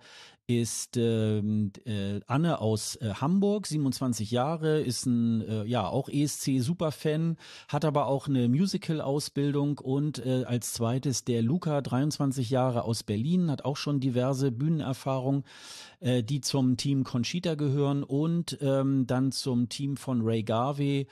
[0.49, 6.59] ist ähm, äh, Anne aus äh, Hamburg, 27 Jahre, ist ein äh, ja auch ESC
[6.59, 12.83] Superfan, hat aber auch eine Musical Ausbildung und äh, als zweites der Luca, 23 Jahre
[12.83, 15.43] aus Berlin, hat auch schon diverse Bühnenerfahrung,
[15.99, 21.05] äh, die zum Team Conchita gehören und ähm, dann zum Team von Ray Garvey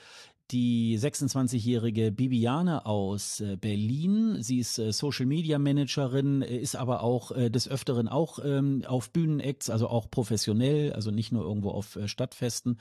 [0.50, 4.38] die 26-jährige Bibiane aus äh, Berlin.
[4.40, 9.10] Sie ist äh, Social Media Managerin, äh, ist aber auch des Öfteren auch ähm, auf
[9.10, 12.78] Bühnenacts, also auch professionell, also nicht nur irgendwo auf Stadtfesten.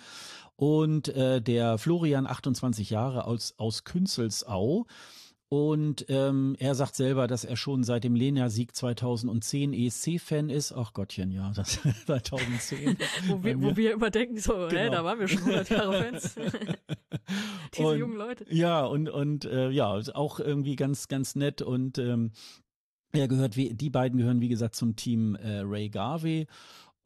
[0.55, 4.87] Und der Florian, 28 Jahre aus, aus Künzelsau.
[5.49, 10.73] Und ähm, er sagt selber, dass er schon seit dem Lena-Sieg 2010 ESC-Fan ist.
[10.73, 12.97] Ach Gottchen, ja, das 2010.
[13.27, 14.69] wo, wir, wo wir immer denken, so, genau.
[14.71, 16.35] hey, da waren wir schon 100 Jahre Fans.
[17.75, 18.45] Diese und, jungen Leute.
[18.49, 22.31] Ja, und, und äh, ja, auch irgendwie ganz, ganz nett und ähm,
[23.13, 26.47] Er gehört, wie, die beiden gehören, wie gesagt, zum Team äh, Ray Garvey.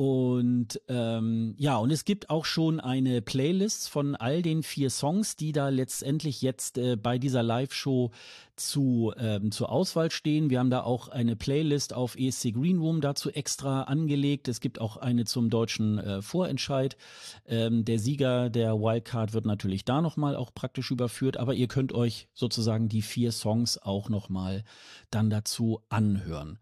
[0.02, 5.36] Und ähm, ja, und es gibt auch schon eine Playlist von all den vier Songs,
[5.36, 8.10] die da letztendlich jetzt äh, bei dieser Live-Show
[8.56, 10.50] zu, ähm, zur Auswahl stehen.
[10.50, 14.48] Wir haben da auch eine Playlist auf ESC Green Room dazu extra angelegt.
[14.48, 16.98] Es gibt auch eine zum deutschen äh, Vorentscheid.
[17.46, 21.94] Ähm, der Sieger der Wildcard wird natürlich da nochmal auch praktisch überführt, aber ihr könnt
[21.94, 24.64] euch sozusagen die vier Songs auch nochmal
[25.12, 26.58] dann dazu anhören.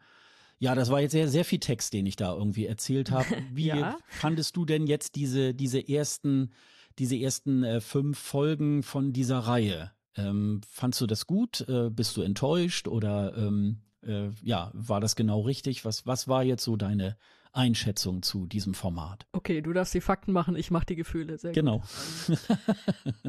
[0.60, 3.26] Ja, das war jetzt sehr, sehr viel Text, den ich da irgendwie erzählt habe.
[3.54, 3.98] Wie ja?
[4.08, 6.52] fandest du denn jetzt diese, diese ersten,
[7.00, 9.92] diese ersten äh, fünf Folgen von dieser Reihe?
[10.16, 11.62] Ähm, fandst du das gut?
[11.70, 15.86] Äh, bist du enttäuscht oder ähm, äh, ja, war das genau richtig?
[15.86, 17.16] Was, was war jetzt so deine,
[17.52, 19.26] Einschätzung zu diesem Format.
[19.32, 21.38] Okay, du darfst die Fakten machen, ich mache die Gefühle.
[21.38, 21.82] Sehr genau.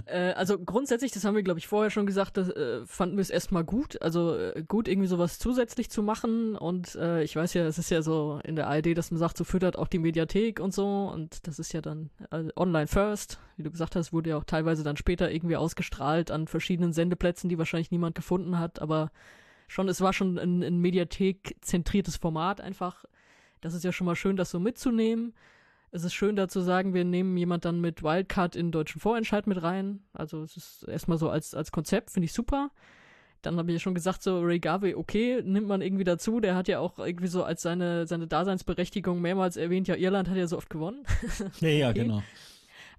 [0.05, 3.23] äh, also grundsätzlich, das haben wir, glaube ich, vorher schon gesagt, das äh, fanden wir
[3.23, 4.01] es erstmal gut.
[4.03, 6.55] Also äh, gut, irgendwie sowas zusätzlich zu machen.
[6.55, 9.39] Und äh, ich weiß ja, es ist ja so in der ARD, dass man sagt,
[9.39, 11.11] so füttert auch die Mediathek und so.
[11.13, 13.39] Und das ist ja dann äh, online first.
[13.57, 17.49] Wie du gesagt hast, wurde ja auch teilweise dann später irgendwie ausgestrahlt an verschiedenen Sendeplätzen,
[17.49, 18.83] die wahrscheinlich niemand gefunden hat.
[18.83, 19.11] Aber
[19.67, 23.05] schon, es war schon ein, ein Mediathek-zentriertes Format einfach
[23.61, 25.35] das ist ja schon mal schön, das so mitzunehmen.
[25.93, 29.01] Es ist schön da zu sagen, wir nehmen jemand dann mit Wildcard in den deutschen
[29.01, 30.01] Vorentscheid mit rein.
[30.13, 32.71] Also es ist erstmal so als, als Konzept, finde ich super.
[33.43, 36.41] Dann habe ich ja schon gesagt, so Ray Garvey, okay, nimmt man irgendwie dazu.
[36.41, 40.37] Der hat ja auch irgendwie so als seine, seine Daseinsberechtigung mehrmals erwähnt, ja, Irland hat
[40.37, 41.05] ja so oft gewonnen.
[41.61, 42.03] Ja, ja, okay.
[42.03, 42.23] genau.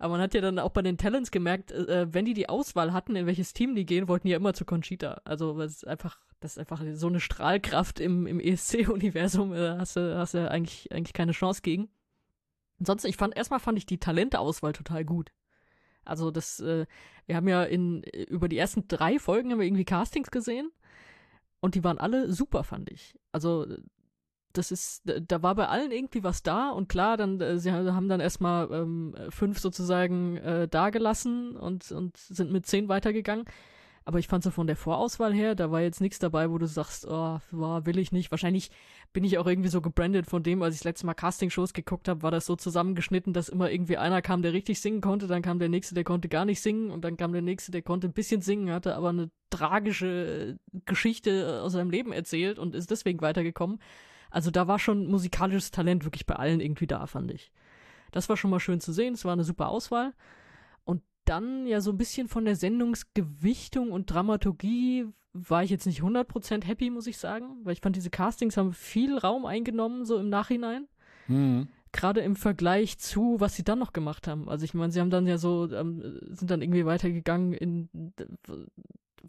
[0.02, 2.92] Aber man hat ja dann auch bei den Talents gemerkt, äh, wenn die die Auswahl
[2.92, 5.22] hatten, in welches Team die gehen, wollten die ja immer zu Conchita.
[5.26, 9.96] Also, weil es einfach das ist einfach so eine Strahlkraft im, im ESC-Universum, äh, hast
[9.96, 11.90] du hast du eigentlich, eigentlich keine Chance gegen.
[12.80, 15.32] Ansonsten, ich fand, erstmal fand ich die Talenteauswahl total gut.
[16.04, 16.88] Also das, äh,
[17.28, 20.72] wir haben ja in, über die ersten drei Folgen haben wir irgendwie Castings gesehen
[21.60, 23.20] und die waren alle super, fand ich.
[23.32, 23.68] Also
[24.54, 28.10] das ist, da war bei allen irgendwie was da und klar, dann, äh, sie haben
[28.10, 33.46] dann erstmal ähm, fünf sozusagen äh, dagelassen und, und sind mit zehn weitergegangen.
[34.04, 36.66] Aber ich fand so von der Vorauswahl her, da war jetzt nichts dabei, wo du
[36.66, 38.32] sagst, oh, war, will ich nicht.
[38.32, 38.72] Wahrscheinlich
[39.14, 42.08] bin ich auch irgendwie so gebrandet von dem, als ich das letzte Mal Castingshows geguckt
[42.08, 45.44] habe, war das so zusammengeschnitten, dass immer irgendwie einer kam, der richtig singen konnte, dann
[45.44, 48.08] kam der nächste, der konnte gar nicht singen und dann kam der nächste, der konnte
[48.08, 53.22] ein bisschen singen, hatte aber eine tragische Geschichte aus seinem Leben erzählt und ist deswegen
[53.22, 53.80] weitergekommen.
[54.32, 57.52] Also da war schon musikalisches Talent wirklich bei allen irgendwie da, fand ich.
[58.12, 60.13] Das war schon mal schön zu sehen, es war eine super Auswahl
[61.26, 66.65] dann ja so ein bisschen von der Sendungsgewichtung und Dramaturgie war ich jetzt nicht 100%
[66.65, 70.30] happy, muss ich sagen, weil ich fand, diese Castings haben viel Raum eingenommen, so im
[70.30, 70.88] Nachhinein.
[71.28, 71.70] Mhm.
[71.94, 74.50] Gerade im Vergleich zu, was sie dann noch gemacht haben.
[74.50, 77.89] Also ich meine, sie haben dann ja so, ähm, sind dann irgendwie weitergegangen in,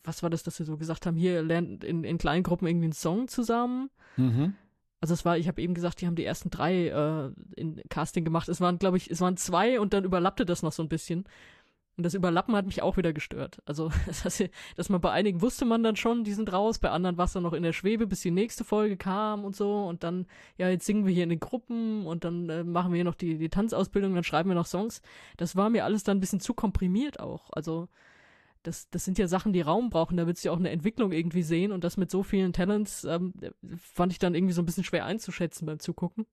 [0.02, 2.86] was war das, dass sie so gesagt haben, hier lernt in, in kleinen Gruppen irgendwie
[2.86, 3.90] einen Song zusammen.
[4.16, 4.54] Mhm.
[5.02, 8.24] Also es war, ich habe eben gesagt, die haben die ersten drei äh, in Casting
[8.24, 8.48] gemacht.
[8.48, 11.24] Es waren, glaube ich, es waren zwei und dann überlappte das noch so ein bisschen.
[11.96, 13.58] Und das Überlappen hat mich auch wieder gestört.
[13.64, 14.44] Also, das heißt,
[14.76, 17.32] dass man bei einigen wusste man dann schon, die sind raus, bei anderen war es
[17.32, 19.84] dann noch in der Schwebe, bis die nächste Folge kam und so.
[19.84, 22.98] Und dann, ja, jetzt singen wir hier in den Gruppen und dann äh, machen wir
[22.98, 25.02] hier noch die, die Tanzausbildung, dann schreiben wir noch Songs.
[25.36, 27.50] Das war mir alles dann ein bisschen zu komprimiert auch.
[27.50, 27.88] Also,
[28.62, 31.12] das, das sind ja Sachen, die Raum brauchen, da willst du ja auch eine Entwicklung
[31.12, 33.34] irgendwie sehen und das mit so vielen Talents ähm,
[33.76, 36.26] fand ich dann irgendwie so ein bisschen schwer einzuschätzen beim Zugucken.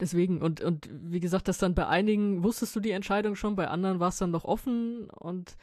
[0.00, 3.68] Deswegen, und, und wie gesagt, dass dann bei einigen wusstest du die Entscheidung schon, bei
[3.68, 5.56] anderen war es dann noch offen und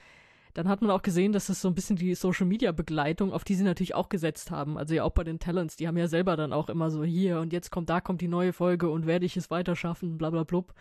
[0.54, 3.44] dann hat man auch gesehen, dass es so ein bisschen die Social Media Begleitung, auf
[3.44, 4.78] die sie natürlich auch gesetzt haben.
[4.78, 7.40] Also ja auch bei den Talents, die haben ja selber dann auch immer so hier
[7.40, 10.30] und jetzt kommt, da kommt die neue Folge und werde ich es weiter schaffen, bla
[10.30, 10.74] bla blub.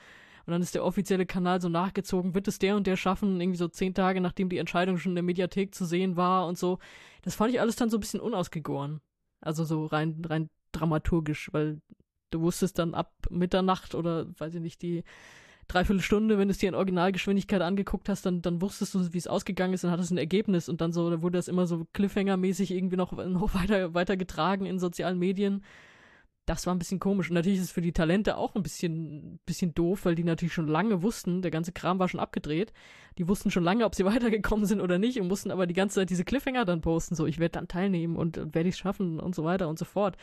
[0.49, 3.59] Und dann ist der offizielle Kanal so nachgezogen, wird es der und der schaffen, irgendwie
[3.59, 6.79] so zehn Tage, nachdem die Entscheidung schon in der Mediathek zu sehen war und so.
[7.21, 9.03] Das fand ich alles dann so ein bisschen unausgegoren.
[9.43, 11.83] Also so rein, rein dramaturgisch, weil
[12.31, 15.05] du wusstest dann ab Mitternacht oder weiß ich nicht, die
[15.67, 19.27] Dreiviertelstunde, wenn du es dir in Originalgeschwindigkeit angeguckt hast, dann, dann wusstest du, wie es
[19.27, 21.87] ausgegangen ist, dann hattest du ein Ergebnis und dann so, da wurde das immer so
[21.93, 25.63] Cliffhanger-mäßig irgendwie noch, noch weiter, weiter getragen in sozialen Medien.
[26.49, 27.29] Das war ein bisschen komisch.
[27.29, 30.55] Und natürlich ist es für die Talente auch ein bisschen, bisschen doof, weil die natürlich
[30.55, 32.73] schon lange wussten, der ganze Kram war schon abgedreht.
[33.19, 35.97] Die wussten schon lange, ob sie weitergekommen sind oder nicht und mussten aber die ganze
[35.97, 38.79] Zeit diese Cliffhanger dann posten, so, ich werde dann teilnehmen und, und werde ich es
[38.79, 40.17] schaffen und so weiter und so fort.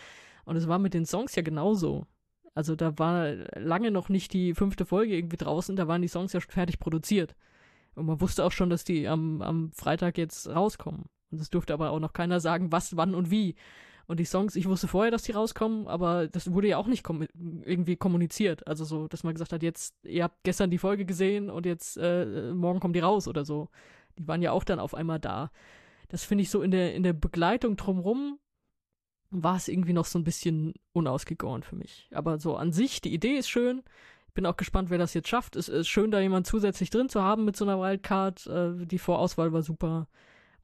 [0.45, 2.07] Und es war mit den Songs ja genauso.
[2.55, 6.33] Also da war lange noch nicht die fünfte Folge irgendwie draußen, da waren die Songs
[6.33, 7.35] ja schon fertig produziert.
[7.93, 11.03] Und man wusste auch schon, dass die am, am Freitag jetzt rauskommen.
[11.29, 13.55] Und es durfte aber auch noch keiner sagen, was, wann und wie.
[14.07, 17.03] Und die Songs, ich wusste vorher, dass die rauskommen, aber das wurde ja auch nicht
[17.03, 17.25] kom
[17.63, 18.67] irgendwie kommuniziert.
[18.67, 21.97] Also so, dass man gesagt hat, jetzt, ihr habt gestern die Folge gesehen und jetzt
[21.97, 23.69] äh, morgen kommen die raus oder so.
[24.19, 25.51] Die waren ja auch dann auf einmal da.
[26.09, 28.39] Das finde ich so in der, in der Begleitung drumrum
[29.31, 32.07] war es irgendwie noch so ein bisschen unausgegoren für mich.
[32.13, 33.83] Aber so an sich, die Idee ist schön.
[34.33, 35.55] Bin auch gespannt, wer das jetzt schafft.
[35.55, 38.45] Es ist schön, da jemand zusätzlich drin zu haben mit so einer Wildcard.
[38.47, 40.07] Äh, die Vorauswahl war super.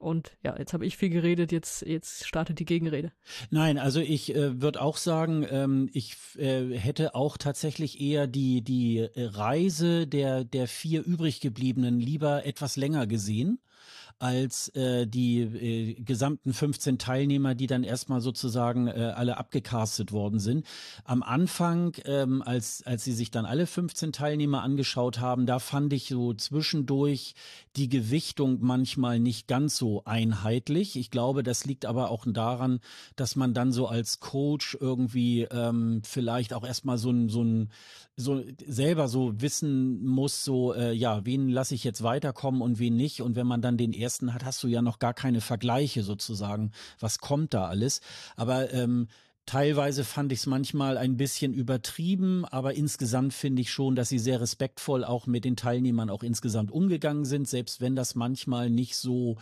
[0.02, 3.12] Und ja, jetzt habe ich viel geredet, jetzt, jetzt startet die Gegenrede.
[3.50, 8.62] Nein, also ich äh, würde auch sagen, ähm, ich äh, hätte auch tatsächlich eher die,
[8.62, 13.60] die Reise der, der vier übrig gebliebenen lieber etwas länger gesehen
[14.22, 20.38] als äh, die äh, gesamten 15 Teilnehmer, die dann erstmal sozusagen äh, alle abgecastet worden
[20.38, 20.64] sind.
[21.02, 25.92] Am Anfang, ähm, als, als sie sich dann alle 15 Teilnehmer angeschaut haben, da fand
[25.92, 27.34] ich so zwischendurch
[27.74, 30.94] die Gewichtung manchmal nicht ganz so einheitlich.
[30.94, 32.78] Ich glaube, das liegt aber auch daran,
[33.16, 37.70] dass man dann so als Coach irgendwie ähm, vielleicht auch erstmal so ein, so ein
[38.16, 42.94] so selber so wissen muss, so äh, ja, wen lasse ich jetzt weiterkommen und wen
[42.94, 43.22] nicht.
[43.22, 46.72] Und wenn man dann den ersten hat, hast du ja noch gar keine Vergleiche sozusagen.
[47.00, 48.00] Was kommt da alles?
[48.36, 49.08] Aber ähm,
[49.44, 54.20] Teilweise fand ich es manchmal ein bisschen übertrieben, aber insgesamt finde ich schon, dass sie
[54.20, 58.96] sehr respektvoll auch mit den Teilnehmern auch insgesamt umgegangen sind, selbst wenn das manchmal nicht
[58.96, 59.38] so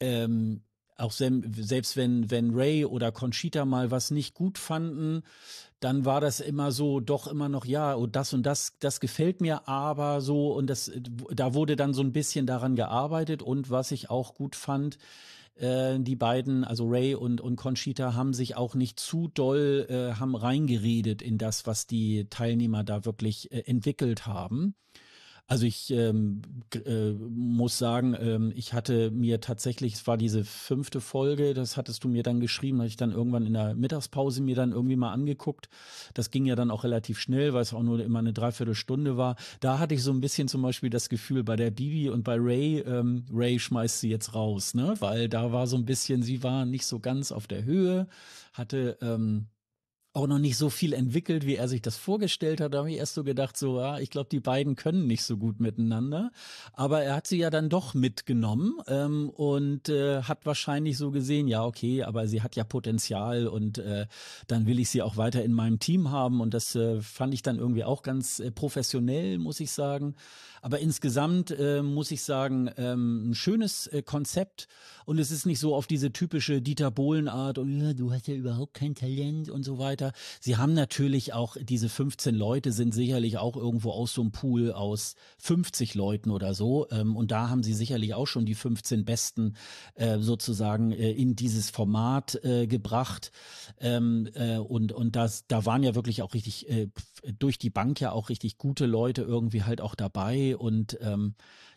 [0.00, 0.62] ähm,
[0.96, 5.22] auch selbst wenn, wenn Ray oder Conchita mal was nicht gut fanden,
[5.84, 9.42] dann war das immer so, doch immer noch, ja, und das und das, das gefällt
[9.42, 10.90] mir aber so und das,
[11.30, 14.96] da wurde dann so ein bisschen daran gearbeitet und was ich auch gut fand,
[15.56, 20.18] äh, die beiden, also Ray und, und Conchita, haben sich auch nicht zu doll, äh,
[20.18, 24.74] haben reingeredet in das, was die Teilnehmer da wirklich äh, entwickelt haben.
[25.46, 26.40] Also ich ähm,
[26.74, 32.02] äh, muss sagen, ähm, ich hatte mir tatsächlich, es war diese fünfte Folge, das hattest
[32.02, 35.12] du mir dann geschrieben, hatte ich dann irgendwann in der Mittagspause mir dann irgendwie mal
[35.12, 35.68] angeguckt.
[36.14, 39.36] Das ging ja dann auch relativ schnell, weil es auch nur immer eine Dreiviertelstunde war.
[39.60, 42.36] Da hatte ich so ein bisschen zum Beispiel das Gefühl bei der Bibi und bei
[42.38, 44.94] Ray, ähm, Ray schmeißt sie jetzt raus, ne?
[45.00, 48.08] Weil da war so ein bisschen, sie war nicht so ganz auf der Höhe,
[48.54, 49.48] hatte ähm,
[50.14, 52.72] auch noch nicht so viel entwickelt, wie er sich das vorgestellt hat.
[52.72, 55.36] Da habe ich erst so gedacht, so, ja, ich glaube, die beiden können nicht so
[55.36, 56.30] gut miteinander.
[56.72, 61.48] Aber er hat sie ja dann doch mitgenommen ähm, und äh, hat wahrscheinlich so gesehen,
[61.48, 64.06] ja, okay, aber sie hat ja Potenzial und äh,
[64.46, 66.40] dann will ich sie auch weiter in meinem Team haben.
[66.40, 70.14] Und das äh, fand ich dann irgendwie auch ganz äh, professionell, muss ich sagen.
[70.64, 74.66] Aber insgesamt äh, muss ich sagen, ähm, ein schönes äh, Konzept
[75.04, 78.28] und es ist nicht so auf diese typische Dieter Bohlen Art und ja, du hast
[78.28, 80.03] ja überhaupt kein Talent und so weiter.
[80.40, 84.72] Sie haben natürlich auch diese 15 Leute sind sicherlich auch irgendwo aus so einem Pool
[84.72, 86.88] aus 50 Leuten oder so.
[86.90, 89.56] Ähm, und da haben sie sicherlich auch schon die 15 besten
[89.94, 93.32] äh, sozusagen äh, in dieses Format äh, gebracht.
[93.80, 96.88] Ähm, äh, und und das da waren ja wirklich auch richtig äh,
[97.38, 100.56] durch die Bank ja auch richtig gute Leute irgendwie halt auch dabei.
[100.56, 101.34] Und ähm,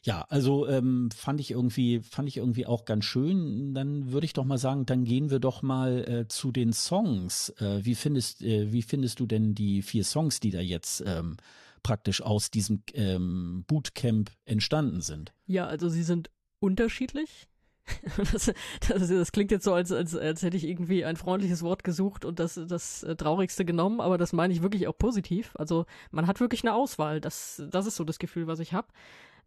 [0.08, 3.74] ja, also ähm, fand ich irgendwie, fand ich irgendwie auch ganz schön.
[3.74, 7.50] Dann würde ich doch mal sagen, dann gehen wir doch mal äh, zu den Songs.
[7.60, 11.36] Äh, wie findest, äh, wie findest du denn die vier Songs, die da jetzt ähm,
[11.84, 15.34] praktisch aus diesem ähm, Bootcamp entstanden sind?
[15.46, 17.50] Ja, also sie sind unterschiedlich.
[18.32, 18.52] Das,
[18.90, 22.26] das, das, klingt jetzt so, als, als, als hätte ich irgendwie ein freundliches Wort gesucht
[22.26, 25.52] und das, das äh, Traurigste genommen, aber das meine ich wirklich auch positiv.
[25.56, 27.22] Also man hat wirklich eine Auswahl.
[27.22, 28.88] Das, das ist so das Gefühl, was ich habe.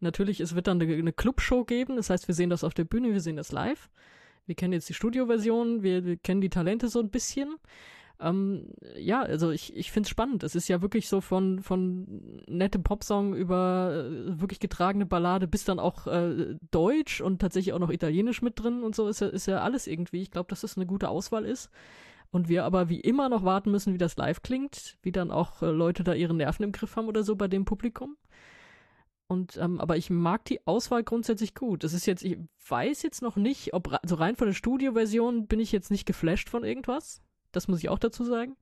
[0.01, 2.85] Natürlich, es wird dann eine, eine Clubshow geben, das heißt, wir sehen das auf der
[2.85, 3.89] Bühne, wir sehen das live.
[4.45, 7.55] Wir kennen jetzt die Studioversion, wir, wir kennen die Talente so ein bisschen.
[8.19, 10.43] Ähm, ja, also ich, ich finde es spannend.
[10.43, 15.65] Es ist ja wirklich so von, von nettem Popsong über äh, wirklich getragene Ballade bis
[15.65, 19.27] dann auch äh, Deutsch und tatsächlich auch noch Italienisch mit drin und so ist ja,
[19.27, 20.21] ist ja alles irgendwie.
[20.21, 21.69] Ich glaube, dass das eine gute Auswahl ist.
[22.31, 25.61] Und wir aber wie immer noch warten müssen, wie das live klingt, wie dann auch
[25.61, 28.15] äh, Leute da ihre Nerven im Griff haben oder so bei dem Publikum.
[29.31, 31.85] Und ähm, aber ich mag die Auswahl grundsätzlich gut.
[31.85, 35.61] Das ist jetzt, ich weiß jetzt noch nicht, ob also rein von der Studioversion bin
[35.61, 37.21] ich jetzt nicht geflasht von irgendwas.
[37.53, 38.57] Das muss ich auch dazu sagen.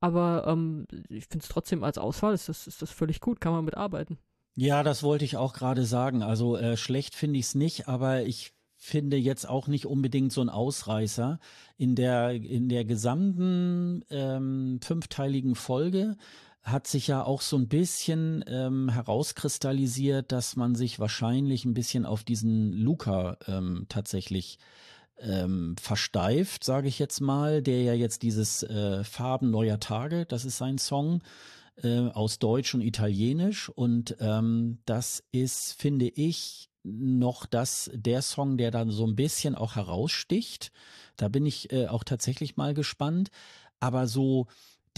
[0.00, 3.52] Aber ähm, ich finde es trotzdem als Auswahl ist das, ist das völlig gut, kann
[3.52, 4.16] man mitarbeiten.
[4.54, 6.22] Ja, das wollte ich auch gerade sagen.
[6.22, 10.40] Also äh, schlecht finde ich es nicht, aber ich finde jetzt auch nicht unbedingt so
[10.40, 11.40] ein Ausreißer.
[11.76, 16.16] In der, in der gesamten ähm, fünfteiligen Folge
[16.70, 22.06] hat sich ja auch so ein bisschen ähm, herauskristallisiert, dass man sich wahrscheinlich ein bisschen
[22.06, 24.58] auf diesen Luca ähm, tatsächlich
[25.20, 30.44] ähm, versteift, sage ich jetzt mal, der ja jetzt dieses äh, Farben neuer Tage, das
[30.44, 31.22] ist sein Song
[31.82, 38.56] äh, aus Deutsch und Italienisch und ähm, das ist, finde ich, noch das der Song,
[38.56, 40.70] der dann so ein bisschen auch heraussticht.
[41.16, 43.30] Da bin ich äh, auch tatsächlich mal gespannt.
[43.80, 44.46] Aber so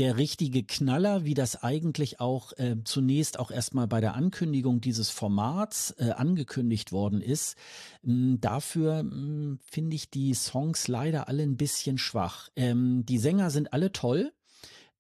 [0.01, 5.11] der richtige Knaller, wie das eigentlich auch äh, zunächst auch erstmal bei der Ankündigung dieses
[5.11, 7.55] Formats äh, angekündigt worden ist.
[8.03, 12.49] Ähm, dafür ähm, finde ich die Songs leider alle ein bisschen schwach.
[12.57, 14.33] Ähm, die Sänger sind alle toll.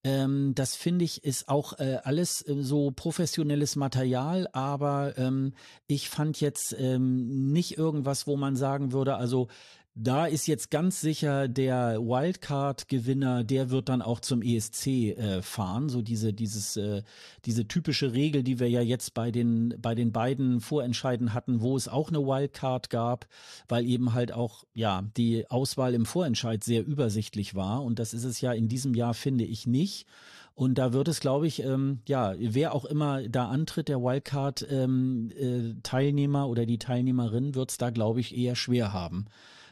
[0.04, 5.54] Ähm, das finde ich ist auch äh, alles äh, so professionelles Material, aber ähm,
[5.86, 9.48] ich fand jetzt ähm, nicht irgendwas, wo man sagen würde, also
[9.96, 15.88] da ist jetzt ganz sicher der Wildcard-Gewinner, der wird dann auch zum ESC äh, fahren.
[15.88, 17.02] So diese, dieses, äh,
[17.44, 21.76] diese typische Regel, die wir ja jetzt bei den, bei den beiden Vorentscheiden hatten, wo
[21.76, 23.26] es auch eine Wildcard gab,
[23.68, 27.82] weil eben halt auch, ja, die Auswahl im Vorentscheid sehr übersichtlich war.
[27.82, 30.06] Und das ist es ja in diesem Jahr, finde ich, nicht.
[30.54, 36.38] Und da wird es, glaube ich, ähm, ja, wer auch immer da antritt, der Wildcard-Teilnehmer
[36.38, 39.26] ähm, äh, oder die Teilnehmerin, wird es da, glaube ich, eher schwer haben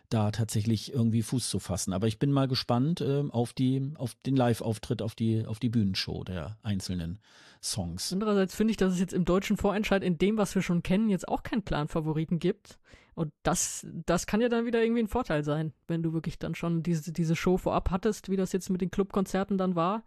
[0.09, 1.93] da tatsächlich irgendwie Fuß zu fassen.
[1.93, 5.69] Aber ich bin mal gespannt äh, auf die, auf den Live-Auftritt, auf die, auf die
[5.69, 7.19] Bühnenshow der einzelnen
[7.63, 8.13] Songs.
[8.13, 11.11] Andererseits finde ich, dass es jetzt im deutschen Vorentscheid in dem, was wir schon kennen,
[11.11, 12.79] jetzt auch keinen Plan-Favoriten gibt.
[13.15, 16.55] Und das, das kann ja dann wieder irgendwie ein Vorteil sein, wenn du wirklich dann
[16.55, 20.05] schon diese, diese Show vorab hattest, wie das jetzt mit den Clubkonzerten dann war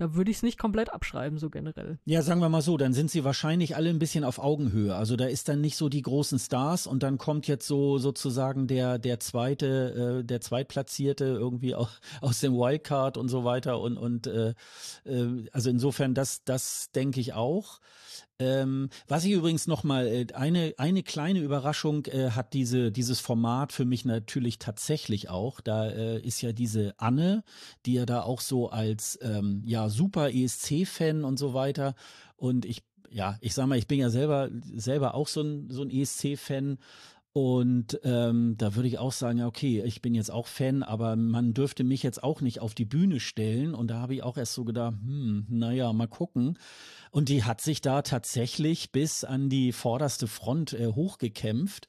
[0.00, 1.98] da würde ich es nicht komplett abschreiben, so generell.
[2.06, 4.94] Ja, sagen wir mal so, dann sind sie wahrscheinlich alle ein bisschen auf Augenhöhe.
[4.94, 8.66] Also da ist dann nicht so die großen Stars und dann kommt jetzt so sozusagen
[8.66, 11.90] der, der zweite, äh, der Zweitplatzierte irgendwie auch
[12.22, 14.54] aus dem Wildcard und so weiter und, und äh,
[15.04, 17.80] äh, also insofern, das, das denke ich auch.
[18.40, 23.20] Ähm, was ich übrigens noch mal äh, eine eine kleine Überraschung äh, hat diese dieses
[23.20, 25.60] Format für mich natürlich tatsächlich auch.
[25.60, 27.44] Da äh, ist ja diese Anne,
[27.84, 31.94] die ja da auch so als ähm, ja super ESC-Fan und so weiter.
[32.36, 35.82] Und ich ja ich sag mal, ich bin ja selber selber auch so ein so
[35.82, 36.78] ein ESC-Fan
[37.32, 41.14] und ähm, da würde ich auch sagen, ja, okay, ich bin jetzt auch Fan, aber
[41.14, 43.72] man dürfte mich jetzt auch nicht auf die Bühne stellen.
[43.74, 46.58] Und da habe ich auch erst so gedacht, hm, naja, mal gucken.
[47.12, 51.86] Und die hat sich da tatsächlich bis an die vorderste Front äh, hochgekämpft.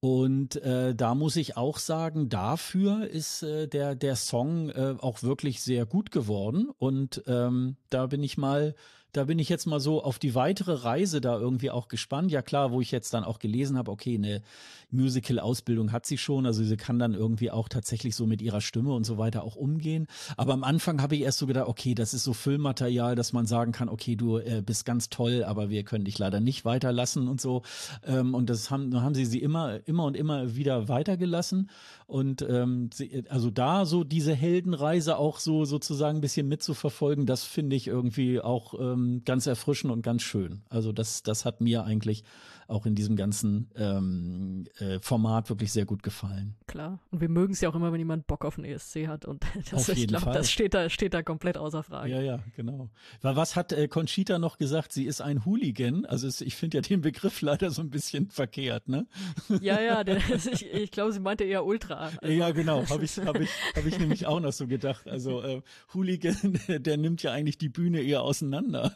[0.00, 5.22] Und äh, da muss ich auch sagen, dafür ist äh, der, der Song äh, auch
[5.22, 6.70] wirklich sehr gut geworden.
[6.78, 8.74] Und ähm, da bin ich mal
[9.12, 12.30] da bin ich jetzt mal so auf die weitere Reise da irgendwie auch gespannt.
[12.30, 14.42] Ja klar, wo ich jetzt dann auch gelesen habe, okay, eine
[14.90, 18.92] Musical-Ausbildung hat sie schon, also sie kann dann irgendwie auch tatsächlich so mit ihrer Stimme
[18.92, 20.06] und so weiter auch umgehen.
[20.36, 23.46] Aber am Anfang habe ich erst so gedacht, okay, das ist so Füllmaterial, dass man
[23.46, 27.28] sagen kann, okay, du äh, bist ganz toll, aber wir können dich leider nicht weiterlassen
[27.28, 27.62] und so.
[28.04, 31.70] Ähm, und das haben, haben sie sie immer, immer und immer wieder weitergelassen.
[32.10, 32.90] Und ähm,
[33.28, 38.40] also da so diese Heldenreise auch so sozusagen ein bisschen mitzuverfolgen, das finde ich irgendwie
[38.40, 40.62] auch ähm, ganz erfrischend und ganz schön.
[40.70, 42.24] Also das, das hat mir eigentlich
[42.70, 46.54] auch in diesem ganzen ähm, äh, Format wirklich sehr gut gefallen.
[46.66, 47.00] Klar.
[47.10, 49.24] Und wir mögen es ja auch immer, wenn jemand Bock auf einen ESC hat.
[49.24, 52.10] Und das, auf ich glaube, das steht da, steht da komplett außer Frage.
[52.10, 52.90] Ja, ja, genau.
[53.22, 54.92] Was hat äh, Conchita noch gesagt?
[54.92, 56.06] Sie ist ein Hooligan.
[56.06, 59.06] Also es, ich finde ja den Begriff leider so ein bisschen verkehrt, ne?
[59.60, 62.10] Ja, ja, der, ich, ich glaube, sie meinte eher Ultra.
[62.20, 62.32] Also.
[62.32, 62.88] Ja, genau.
[62.88, 65.08] Habe ich, hab ich, hab ich nämlich auch noch so gedacht.
[65.08, 68.92] Also äh, Hooligan, der nimmt ja eigentlich die Bühne eher auseinander.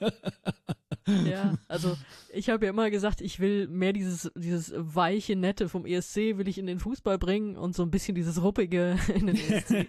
[1.07, 1.97] Ja, also
[2.33, 6.49] ich habe ja immer gesagt, ich will mehr dieses, dieses weiche, nette vom ESC will
[6.49, 9.89] ich in den Fußball bringen und so ein bisschen dieses ruppige in den ESC.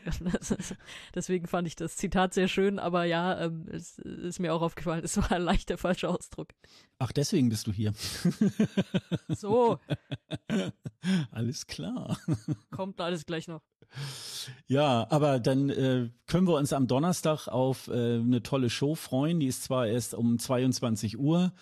[1.14, 5.04] deswegen fand ich das Zitat sehr schön, aber ja, ähm, es ist mir auch aufgefallen,
[5.04, 6.50] es war ein leichter falscher Ausdruck.
[6.98, 7.94] Ach, deswegen bist du hier.
[9.30, 9.80] So.
[11.32, 12.18] Alles klar.
[12.72, 13.62] Kommt alles gleich noch.
[14.68, 19.40] Ja, aber dann äh, können wir uns am Donnerstag auf äh, eine tolle Show freuen.
[19.40, 21.54] Die ist zwar erst um 22 Uhr,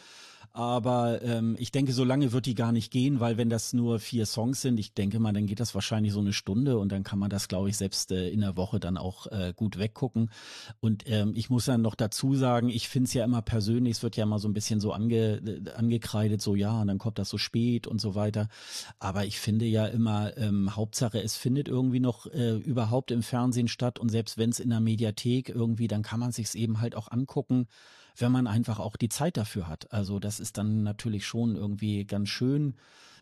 [0.53, 3.99] aber ähm, ich denke, so lange wird die gar nicht gehen, weil wenn das nur
[3.99, 7.03] vier Songs sind, ich denke mal, dann geht das wahrscheinlich so eine Stunde und dann
[7.03, 10.29] kann man das, glaube ich, selbst äh, in der Woche dann auch äh, gut weggucken.
[10.79, 14.03] Und ähm, ich muss dann noch dazu sagen, ich finde es ja immer persönlich, es
[14.03, 17.17] wird ja immer so ein bisschen so ange, äh, angekreidet, so ja, und dann kommt
[17.17, 18.47] das so spät und so weiter.
[18.99, 23.67] Aber ich finde ja immer, ähm, Hauptsache, es findet irgendwie noch äh, überhaupt im Fernsehen
[23.67, 26.95] statt und selbst wenn es in der Mediathek irgendwie, dann kann man sich eben halt
[26.95, 27.67] auch angucken
[28.17, 29.91] wenn man einfach auch die Zeit dafür hat.
[29.91, 32.75] Also das ist dann natürlich schon irgendwie ganz schön.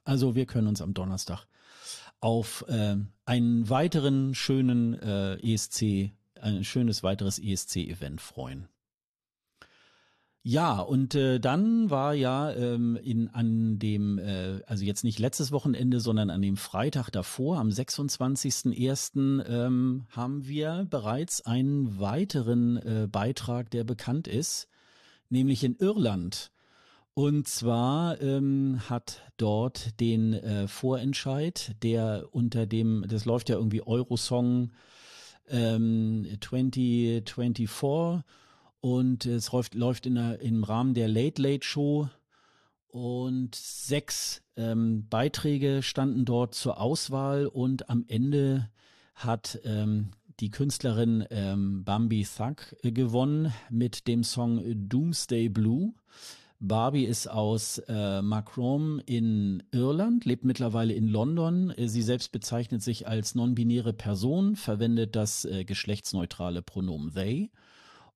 [0.04, 1.46] Also wir können uns am Donnerstag
[2.20, 8.68] auf äh, einen weiteren schönen äh, ESC, ein schönes weiteres ESC-Event freuen.
[10.44, 15.52] Ja, und äh, dann war ja ähm, in an dem, äh, also jetzt nicht letztes
[15.52, 19.46] Wochenende, sondern an dem Freitag davor, am 26.01.
[19.46, 24.68] Ähm, haben wir bereits einen weiteren äh, Beitrag, der bekannt ist
[25.32, 26.52] nämlich in Irland.
[27.14, 33.86] Und zwar ähm, hat dort den äh, Vorentscheid, der unter dem, das läuft ja irgendwie
[33.86, 34.72] Eurosong
[35.50, 38.24] ähm, 2024
[38.82, 42.10] und es läuft, läuft in der, im Rahmen der Late Late Show.
[42.88, 47.46] Und sechs ähm, Beiträge standen dort zur Auswahl.
[47.46, 48.70] Und am Ende
[49.16, 50.12] hat ähm,
[50.42, 55.94] die Künstlerin ähm, Bambi Thug äh, gewonnen mit dem Song Doomsday Blue.
[56.60, 61.70] Barbie ist aus äh, Macron in Irland, lebt mittlerweile in London.
[61.72, 67.52] Äh, sie selbst bezeichnet sich als non-binäre Person, verwendet das äh, geschlechtsneutrale Pronomen they.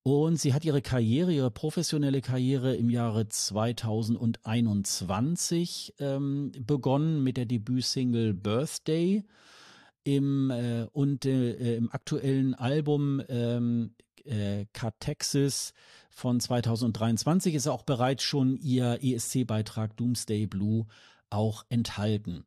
[0.01, 7.45] Und sie hat ihre Karriere, ihre professionelle Karriere im Jahre 2021 ähm, begonnen mit der
[7.45, 9.23] Debütsingle Birthday.
[10.05, 15.73] Im, äh, und äh, im aktuellen Album ähm, äh, Catexis
[16.09, 20.85] von 2023 ist auch bereits schon ihr ESC-Beitrag Doomsday Blue
[21.29, 22.45] auch enthalten.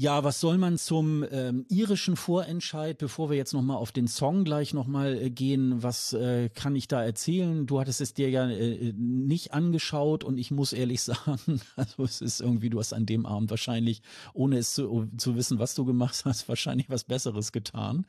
[0.00, 4.44] Ja, was soll man zum ähm, irischen Vorentscheid, bevor wir jetzt nochmal auf den Song
[4.44, 7.66] gleich nochmal äh, gehen, was äh, kann ich da erzählen?
[7.66, 12.20] Du hattest es dir ja äh, nicht angeschaut und ich muss ehrlich sagen, also es
[12.20, 14.02] ist irgendwie, du hast an dem Abend wahrscheinlich,
[14.34, 18.06] ohne es zu, zu wissen, was du gemacht hast, wahrscheinlich was Besseres getan.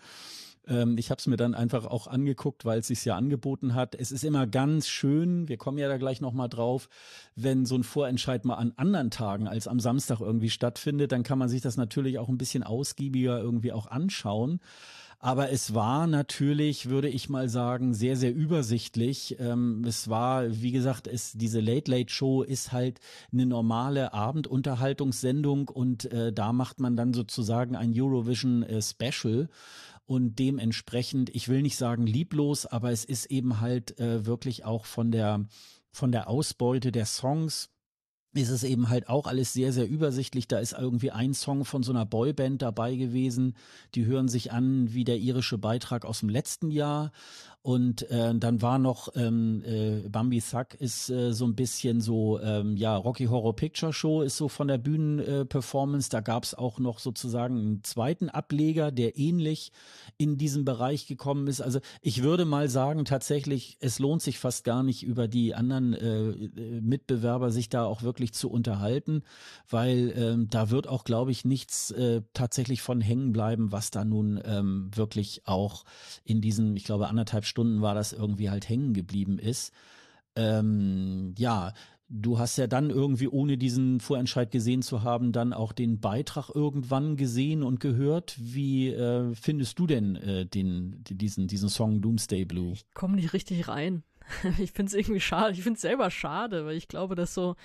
[0.70, 3.96] Ähm, ich habe es mir dann einfach auch angeguckt, weil es sich ja angeboten hat.
[3.96, 6.90] Es ist immer ganz schön, wir kommen ja da gleich nochmal drauf,
[7.36, 11.40] wenn so ein Vorentscheid mal an anderen Tagen als am Samstag irgendwie stattfindet, dann kann
[11.40, 14.60] man sich das natürlich auch ein bisschen ausgiebiger irgendwie auch anschauen.
[15.22, 19.36] Aber es war natürlich, würde ich mal sagen, sehr, sehr übersichtlich.
[19.38, 23.02] Ähm, es war, wie gesagt, es, diese Late Late Show ist halt
[23.34, 29.50] eine normale Abendunterhaltungssendung und äh, da macht man dann sozusagen ein Eurovision äh, Special
[30.10, 34.86] und dementsprechend, ich will nicht sagen lieblos, aber es ist eben halt äh, wirklich auch
[34.86, 35.46] von der
[35.92, 37.70] von der Ausbeute der Songs
[38.34, 40.48] ist es eben halt auch alles sehr, sehr übersichtlich.
[40.48, 43.56] Da ist irgendwie ein Song von so einer Boyband dabei gewesen.
[43.96, 47.12] Die hören sich an wie der irische Beitrag aus dem letzten Jahr.
[47.62, 52.40] Und äh, dann war noch ähm, äh, Bambi Thug ist äh, so ein bisschen so,
[52.40, 56.08] ähm, ja, Rocky Horror Picture Show ist so von der Bühnenperformance.
[56.08, 59.74] Äh, da gab es auch noch sozusagen einen zweiten Ableger, der ähnlich
[60.18, 61.60] in diesem Bereich gekommen ist.
[61.60, 65.94] Also ich würde mal sagen, tatsächlich, es lohnt sich fast gar nicht über die anderen
[65.94, 69.24] äh, äh Mitbewerber sich da auch wirklich zu unterhalten,
[69.70, 74.06] weil ähm, da wird auch, glaube ich, nichts äh, tatsächlich von hängen bleiben, was da
[74.06, 75.84] nun ähm, wirklich auch
[76.24, 79.74] in diesen, ich glaube, anderthalb Stunden war das irgendwie halt hängen geblieben ist.
[80.36, 81.74] Ähm, ja,
[82.10, 86.50] du hast ja dann irgendwie, ohne diesen Vorentscheid gesehen zu haben, dann auch den Beitrag
[86.54, 88.36] irgendwann gesehen und gehört.
[88.40, 92.74] Wie äh, findest du denn äh, den, diesen, diesen Song Doomsday Blue?
[92.74, 94.04] Ich komme nicht richtig rein.
[94.60, 95.54] ich finde es irgendwie schade.
[95.54, 97.56] Ich finde es selber schade, weil ich glaube, dass so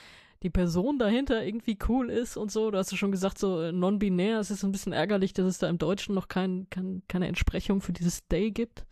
[0.43, 2.70] die Person dahinter irgendwie cool ist und so.
[2.70, 4.41] Du hast ja schon gesagt, so äh, non-binär.
[4.41, 7.80] Es ist ein bisschen ärgerlich, dass es da im Deutschen noch kein, kein, keine Entsprechung
[7.80, 8.85] für dieses Day gibt.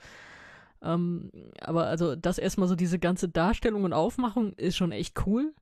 [0.82, 1.30] Ähm,
[1.60, 5.52] aber also das erstmal so diese ganze Darstellung und Aufmachung ist schon echt cool.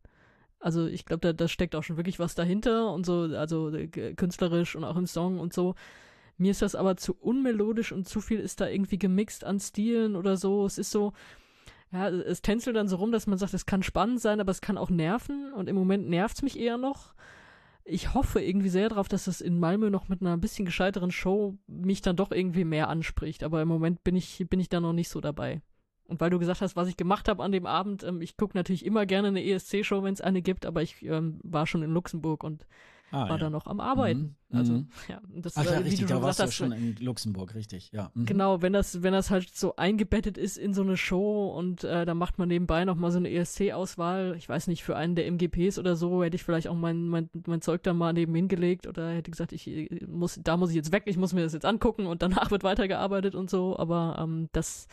[0.60, 3.88] Also ich glaube, da, da steckt auch schon wirklich was dahinter und so, also äh,
[4.14, 5.74] künstlerisch und auch im Song und so.
[6.36, 10.16] Mir ist das aber zu unmelodisch und zu viel ist da irgendwie gemixt an Stilen
[10.16, 10.64] oder so.
[10.64, 11.12] Es ist so,
[11.92, 14.60] ja, es tänzelt dann so rum, dass man sagt, es kann spannend sein, aber es
[14.60, 17.14] kann auch nerven und im Moment nervt es mich eher noch
[17.84, 21.58] ich hoffe irgendwie sehr darauf, dass es in Malmö noch mit einer bisschen gescheiteren Show
[21.66, 23.42] mich dann doch irgendwie mehr anspricht.
[23.42, 25.62] Aber im Moment bin ich, bin ich da noch nicht so dabei.
[26.04, 28.56] Und weil du gesagt hast, was ich gemacht habe an dem Abend, ähm, ich gucke
[28.56, 31.92] natürlich immer gerne eine ESC-Show, wenn es eine gibt, aber ich ähm, war schon in
[31.92, 32.66] Luxemburg und
[33.10, 33.38] ah, war ja.
[33.38, 34.36] da noch am Arbeiten.
[34.48, 34.58] Mhm.
[34.58, 34.88] Also, mhm.
[35.08, 37.92] ja, das Ach, ja, wie richtig, du da warst du ja schon in Luxemburg, richtig,
[37.92, 38.10] ja.
[38.14, 38.26] Mhm.
[38.26, 42.04] Genau, wenn das, wenn das halt so eingebettet ist in so eine Show und äh,
[42.04, 45.26] da macht man nebenbei noch mal so eine ESC-Auswahl, ich weiß nicht, für einen der
[45.26, 48.86] MGPs oder so, hätte ich vielleicht auch mein, mein, mein Zeug da mal neben hingelegt
[48.86, 49.70] oder hätte gesagt, ich
[50.06, 52.64] muss, da muss ich jetzt weg, ich muss mir das jetzt angucken und danach wird
[52.64, 54.88] weitergearbeitet und so, aber ähm, das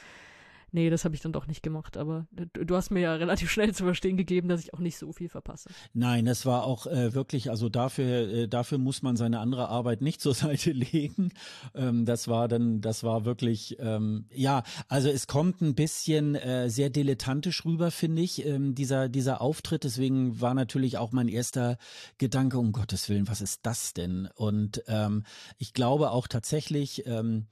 [0.71, 1.97] nee, das habe ich dann doch nicht gemacht.
[1.97, 5.11] Aber du, hast mir ja relativ schnell zu verstehen gegeben, dass ich auch nicht so
[5.11, 5.69] viel verpasse.
[5.93, 10.01] Nein, das war auch äh, wirklich, also dafür, äh, dafür muss man seine andere Arbeit
[10.01, 11.31] nicht zur Seite legen.
[11.75, 16.69] Ähm, das war dann, das war wirklich, ähm, ja, also es kommt ein bisschen äh,
[16.69, 19.83] sehr dilettantisch rüber, finde ich, ähm, dieser, dieser Auftritt.
[19.83, 21.77] Deswegen war natürlich auch mein erster
[22.17, 24.27] Gedanke, um Gottes Willen, was ist das denn?
[24.35, 25.23] Und ähm,
[25.57, 27.47] ich glaube auch tatsächlich, ähm,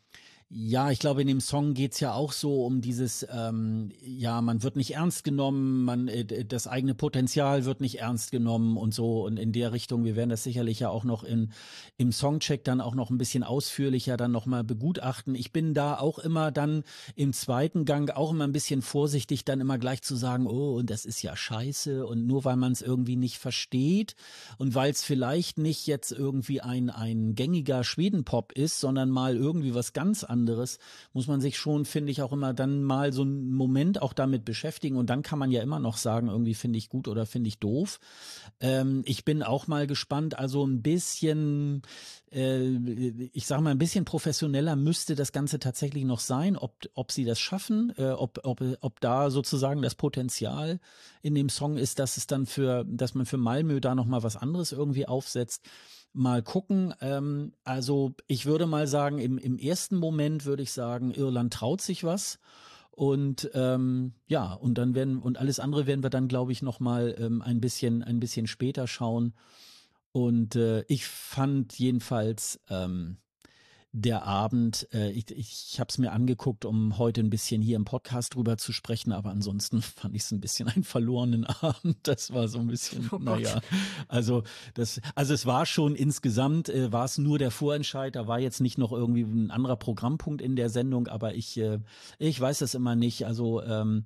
[0.49, 4.61] ja, ich glaube, in dem Song geht's ja auch so um dieses, ähm, ja, man
[4.61, 9.25] wird nicht ernst genommen, man, äh, das eigene Potenzial wird nicht ernst genommen und so.
[9.25, 11.51] Und in der Richtung, wir werden das sicherlich ja auch noch in,
[11.97, 15.33] im Songcheck dann auch noch ein bisschen ausführlicher dann nochmal begutachten.
[15.33, 16.83] Ich bin da auch immer dann
[17.15, 20.91] im zweiten Gang auch immer ein bisschen vorsichtig, dann immer gleich zu sagen, oh, und
[20.91, 22.05] das ist ja scheiße.
[22.05, 24.15] Und nur weil man es irgendwie nicht versteht
[24.59, 29.73] und weil es vielleicht nicht jetzt irgendwie ein, ein gängiger Schwedenpop ist, sondern mal irgendwie
[29.73, 30.79] was ganz anderes anderes,
[31.13, 34.43] muss man sich schon, finde ich, auch immer dann mal so einen Moment auch damit
[34.43, 34.97] beschäftigen.
[34.97, 37.59] Und dann kann man ja immer noch sagen, irgendwie finde ich gut oder finde ich
[37.59, 37.99] doof.
[38.59, 41.83] Ähm, ich bin auch mal gespannt, also ein bisschen,
[42.31, 42.67] äh,
[43.31, 47.23] ich sage mal, ein bisschen professioneller müsste das Ganze tatsächlich noch sein, ob, ob sie
[47.23, 50.79] das schaffen, äh, ob, ob, ob da sozusagen das Potenzial
[51.21, 54.36] in dem Song ist, dass es dann für, dass man für Malmö da nochmal was
[54.36, 55.63] anderes irgendwie aufsetzt
[56.16, 56.93] mal gucken.
[57.01, 61.82] Ähm, also ich würde mal sagen, im, im ersten Moment würde ich sagen, Irland traut
[61.82, 62.39] sich was.
[62.91, 66.80] Und ähm, ja, und dann werden und alles andere werden wir dann, glaube ich, noch
[66.80, 69.34] mal ähm, ein bisschen ein bisschen später schauen.
[70.13, 73.18] Und äh, ich fand jedenfalls ähm,
[73.97, 74.87] der Abend.
[74.93, 78.57] Äh, ich ich habe es mir angeguckt, um heute ein bisschen hier im Podcast drüber
[78.57, 81.97] zu sprechen, aber ansonsten fand ich es ein bisschen einen verlorenen Abend.
[82.03, 83.61] Das war so ein bisschen, oh naja,
[84.09, 84.43] also
[84.73, 88.59] das, also es war schon insgesamt, äh, war es nur der Vorentscheid, da war jetzt
[88.59, 91.79] nicht noch irgendwie ein anderer Programmpunkt in der Sendung, aber ich, äh,
[92.19, 93.25] ich weiß es immer nicht.
[93.25, 94.05] Also ähm,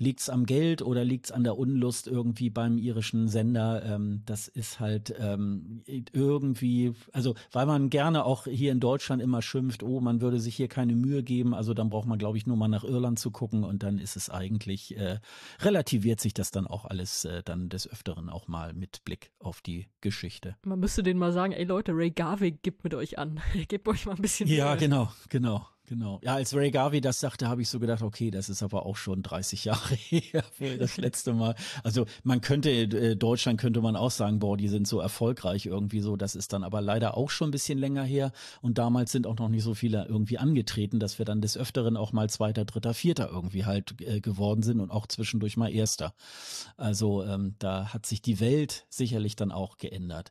[0.00, 3.84] Liegt es am Geld oder liegt es an der Unlust irgendwie beim irischen Sender?
[3.84, 9.42] Ähm, das ist halt ähm, irgendwie, also weil man gerne auch hier in Deutschland immer
[9.42, 12.46] schimpft, oh, man würde sich hier keine Mühe geben, also dann braucht man, glaube ich,
[12.46, 15.20] nur mal nach Irland zu gucken und dann ist es eigentlich, äh,
[15.60, 19.60] relativiert sich das dann auch alles äh, dann des Öfteren auch mal mit Blick auf
[19.60, 20.56] die Geschichte.
[20.64, 23.40] Man müsste denen mal sagen, ey Leute, Ray Garvey gibt mit euch an.
[23.68, 24.48] Gebt euch mal ein bisschen.
[24.48, 24.78] Ja, Mühe.
[24.78, 25.66] genau, genau.
[25.90, 26.20] Genau.
[26.22, 28.94] Ja, als Ray Garvey das sagte, habe ich so gedacht, okay, das ist aber auch
[28.94, 31.56] schon 30 Jahre her für das letzte Mal.
[31.82, 35.98] Also man könnte, äh, Deutschland könnte man auch sagen, boah, die sind so erfolgreich irgendwie
[35.98, 36.14] so.
[36.14, 38.30] Das ist dann aber leider auch schon ein bisschen länger her.
[38.62, 41.96] Und damals sind auch noch nicht so viele irgendwie angetreten, dass wir dann des Öfteren
[41.96, 46.14] auch mal Zweiter, Dritter, Vierter irgendwie halt äh, geworden sind und auch zwischendurch mal Erster.
[46.76, 50.30] Also ähm, da hat sich die Welt sicherlich dann auch geändert.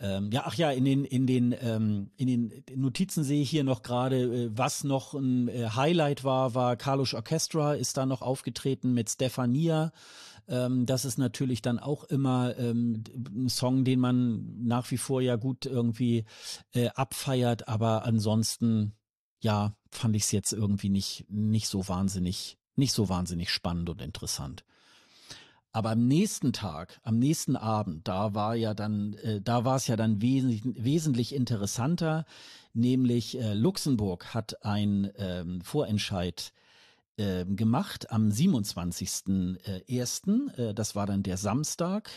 [0.00, 3.62] Ähm, ja, ach ja, in den, in den, ähm, in den Notizen sehe ich hier
[3.62, 8.20] noch gerade, äh, was noch ein äh, Highlight war, war Carlos Orchestra ist da noch
[8.20, 9.92] aufgetreten mit Stefania.
[10.48, 15.22] Ähm, das ist natürlich dann auch immer ähm, ein Song, den man nach wie vor
[15.22, 16.24] ja gut irgendwie
[16.72, 18.94] äh, abfeiert, aber ansonsten,
[19.40, 24.02] ja, fand ich es jetzt irgendwie nicht, nicht so wahnsinnig, nicht so wahnsinnig spannend und
[24.02, 24.64] interessant.
[25.74, 29.88] Aber am nächsten Tag, am nächsten Abend, da war ja dann, äh, da war es
[29.88, 32.26] ja dann wesentlich, wesentlich interessanter,
[32.74, 36.52] nämlich äh, Luxemburg hat ein ähm, Vorentscheid
[37.16, 40.58] äh, gemacht am 27.01.
[40.58, 42.10] Äh, das war dann der Samstag.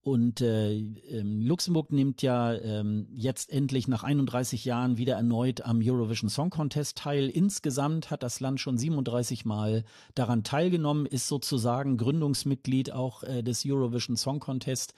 [0.00, 5.80] Und äh, ähm, Luxemburg nimmt ja ähm, jetzt endlich nach 31 Jahren wieder erneut am
[5.82, 7.28] Eurovision Song Contest teil.
[7.28, 9.84] Insgesamt hat das Land schon 37 Mal
[10.14, 14.94] daran teilgenommen, ist sozusagen Gründungsmitglied auch äh, des Eurovision Song Contest.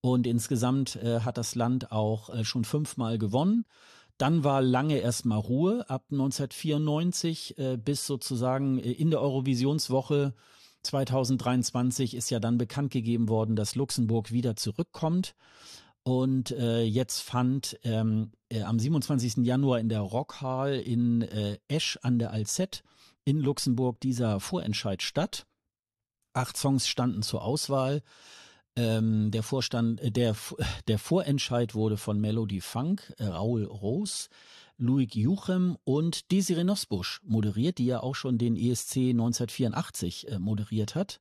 [0.00, 3.64] Und insgesamt äh, hat das Land auch äh, schon fünfmal gewonnen.
[4.18, 10.34] Dann war lange erstmal Ruhe ab 1994 äh, bis sozusagen äh, in der Eurovisionswoche
[10.82, 15.34] 2023 ist ja dann bekannt gegeben worden, dass Luxemburg wieder zurückkommt.
[16.02, 19.38] Und äh, jetzt fand ähm, äh, am 27.
[19.38, 22.82] Januar in der Rockhall in äh, Esch an der Alzette
[23.24, 25.46] in Luxemburg dieser Vorentscheid statt.
[26.32, 28.02] Acht Songs standen zur Auswahl.
[28.78, 30.36] Ähm, der Vorstand, äh, der,
[30.88, 34.28] der Vorentscheid wurde von Melody Funk, äh, Raul Roos,
[34.76, 40.94] Luik Juchem und Desiree Nosbusch moderiert, die ja auch schon den ESC 1984 äh, moderiert
[40.94, 41.20] hat.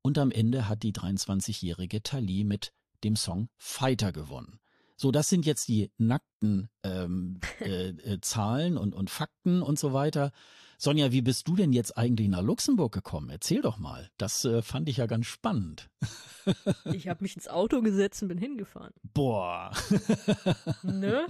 [0.00, 2.72] Und am Ende hat die 23-jährige Tali mit
[3.04, 4.58] dem Song Fighter gewonnen.
[4.96, 9.92] So, das sind jetzt die nackten ähm, äh, äh, Zahlen und, und Fakten und so
[9.92, 10.32] weiter.
[10.78, 13.30] Sonja, wie bist du denn jetzt eigentlich nach Luxemburg gekommen?
[13.30, 14.10] Erzähl doch mal.
[14.18, 15.90] Das äh, fand ich ja ganz spannend.
[16.92, 18.92] ich habe mich ins Auto gesetzt und bin hingefahren.
[19.02, 19.72] Boah.
[20.82, 21.26] ne?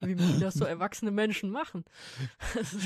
[0.00, 1.84] Wie, wie das so erwachsene Menschen machen.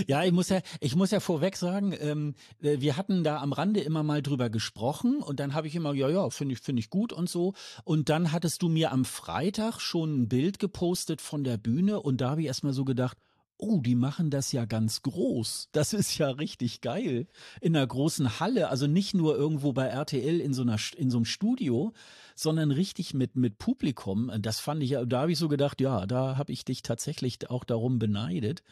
[0.07, 3.53] ja, ich muss ja, ich muss ja vorweg sagen, ähm, äh, wir hatten da am
[3.53, 6.81] Rande immer mal drüber gesprochen und dann habe ich immer, ja, ja, finde ich, finde
[6.81, 7.55] ich gut und so.
[7.85, 12.21] Und dann hattest du mir am Freitag schon ein Bild gepostet von der Bühne und
[12.21, 13.17] da habe ich erstmal so gedacht,
[13.61, 15.69] oh, die machen das ja ganz groß.
[15.73, 17.27] Das ist ja richtig geil.
[17.61, 21.19] In einer großen Halle, also nicht nur irgendwo bei RTL in so einer in so
[21.19, 21.93] einem Studio,
[22.35, 24.31] sondern richtig mit mit Publikum.
[24.41, 27.51] Das fand ich ja, da habe ich so gedacht, ja, da habe ich dich tatsächlich
[27.51, 28.63] auch darum beneidet.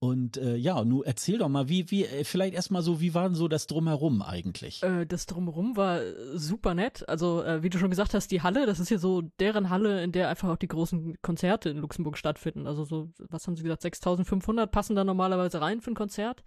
[0.00, 3.24] Und äh, ja, nun erzähl doch mal, wie, wie, äh, vielleicht erstmal so, wie war
[3.24, 4.82] denn so das Drumherum eigentlich?
[4.82, 6.00] Äh, das Drumherum war
[6.34, 7.08] super nett.
[7.08, 10.02] Also, äh, wie du schon gesagt hast, die Halle, das ist ja so deren Halle,
[10.02, 12.66] in der einfach auch die großen Konzerte in Luxemburg stattfinden.
[12.66, 16.42] Also so, was haben sie gesagt, 6500 passen da normalerweise rein für ein Konzert.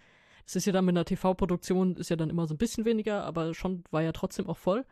[0.45, 3.24] Das ist ja dann mit einer TV-Produktion, ist ja dann immer so ein bisschen weniger,
[3.24, 4.86] aber schon war ja trotzdem auch voll.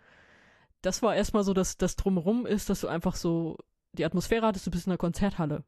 [0.82, 3.58] Das war erstmal so, dass das Drumherum ist, dass du einfach so
[3.94, 5.64] die Atmosphäre hattest, du bist in einer Konzerthalle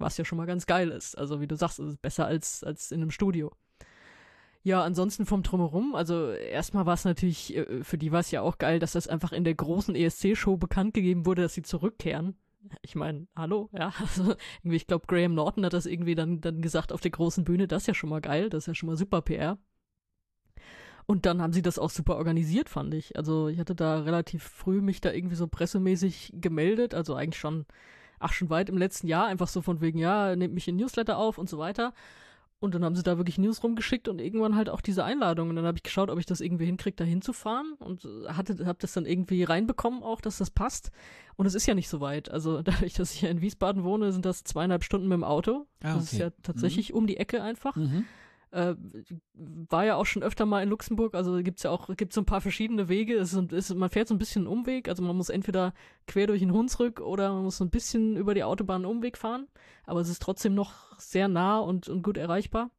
[0.00, 1.16] Was ja schon mal ganz geil ist.
[1.16, 3.52] Also wie du sagst, ist besser als, als in einem Studio.
[4.62, 8.42] Ja, ansonsten vom Drumherum, also erstmal war es natürlich, äh, für die war es ja
[8.42, 12.36] auch geil, dass das einfach in der großen ESC-Show bekannt gegeben wurde, dass sie zurückkehren.
[12.82, 16.60] Ich meine, hallo, ja, also irgendwie, ich glaube, Graham Norton hat das irgendwie dann, dann
[16.60, 18.88] gesagt auf der großen Bühne, das ist ja schon mal geil, das ist ja schon
[18.88, 19.58] mal super PR.
[21.06, 23.16] Und dann haben sie das auch super organisiert, fand ich.
[23.16, 27.66] Also ich hatte da relativ früh mich da irgendwie so pressemäßig gemeldet, also eigentlich schon,
[28.20, 31.18] ach, schon weit im letzten Jahr, einfach so von wegen, ja, nehmt mich in Newsletter
[31.18, 31.92] auf und so weiter.
[32.62, 35.48] Und dann haben sie da wirklich News rumgeschickt und irgendwann halt auch diese Einladung.
[35.48, 37.72] Und dann habe ich geschaut, ob ich das irgendwie hinkriege, da hinzufahren.
[37.78, 40.90] Und hatte, habe das dann irgendwie reinbekommen auch, dass das passt.
[41.36, 42.30] Und es ist ja nicht so weit.
[42.30, 45.66] Also dadurch, dass ich ja in Wiesbaden wohne, sind das zweieinhalb Stunden mit dem Auto.
[45.82, 45.94] Ah, okay.
[45.94, 46.98] Das ist ja tatsächlich mhm.
[46.98, 47.76] um die Ecke einfach.
[47.76, 48.04] Mhm.
[48.52, 48.74] Äh,
[49.34, 52.26] war ja auch schon öfter mal in Luxemburg, also gibt's ja auch, gibt's so ein
[52.26, 53.16] paar verschiedene Wege.
[53.16, 55.72] Es ist, ist, man fährt so ein bisschen einen Umweg, also man muss entweder
[56.08, 59.16] quer durch den Hunsrück oder man muss so ein bisschen über die Autobahn einen Umweg
[59.16, 59.46] fahren,
[59.86, 62.70] aber es ist trotzdem noch sehr nah und, und gut erreichbar.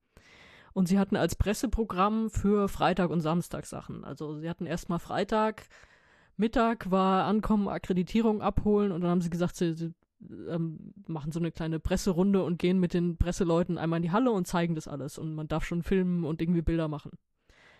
[0.73, 4.03] Und sie hatten als Presseprogramm für Freitag und Samstag Sachen.
[4.05, 5.67] Also sie hatten erstmal Freitag,
[6.37, 9.93] Mittag war Ankommen, Akkreditierung abholen und dann haben sie gesagt, sie, sie
[10.49, 14.31] ähm, machen so eine kleine Presserunde und gehen mit den Presseleuten einmal in die Halle
[14.31, 15.17] und zeigen das alles.
[15.17, 17.11] Und man darf schon filmen und irgendwie Bilder machen.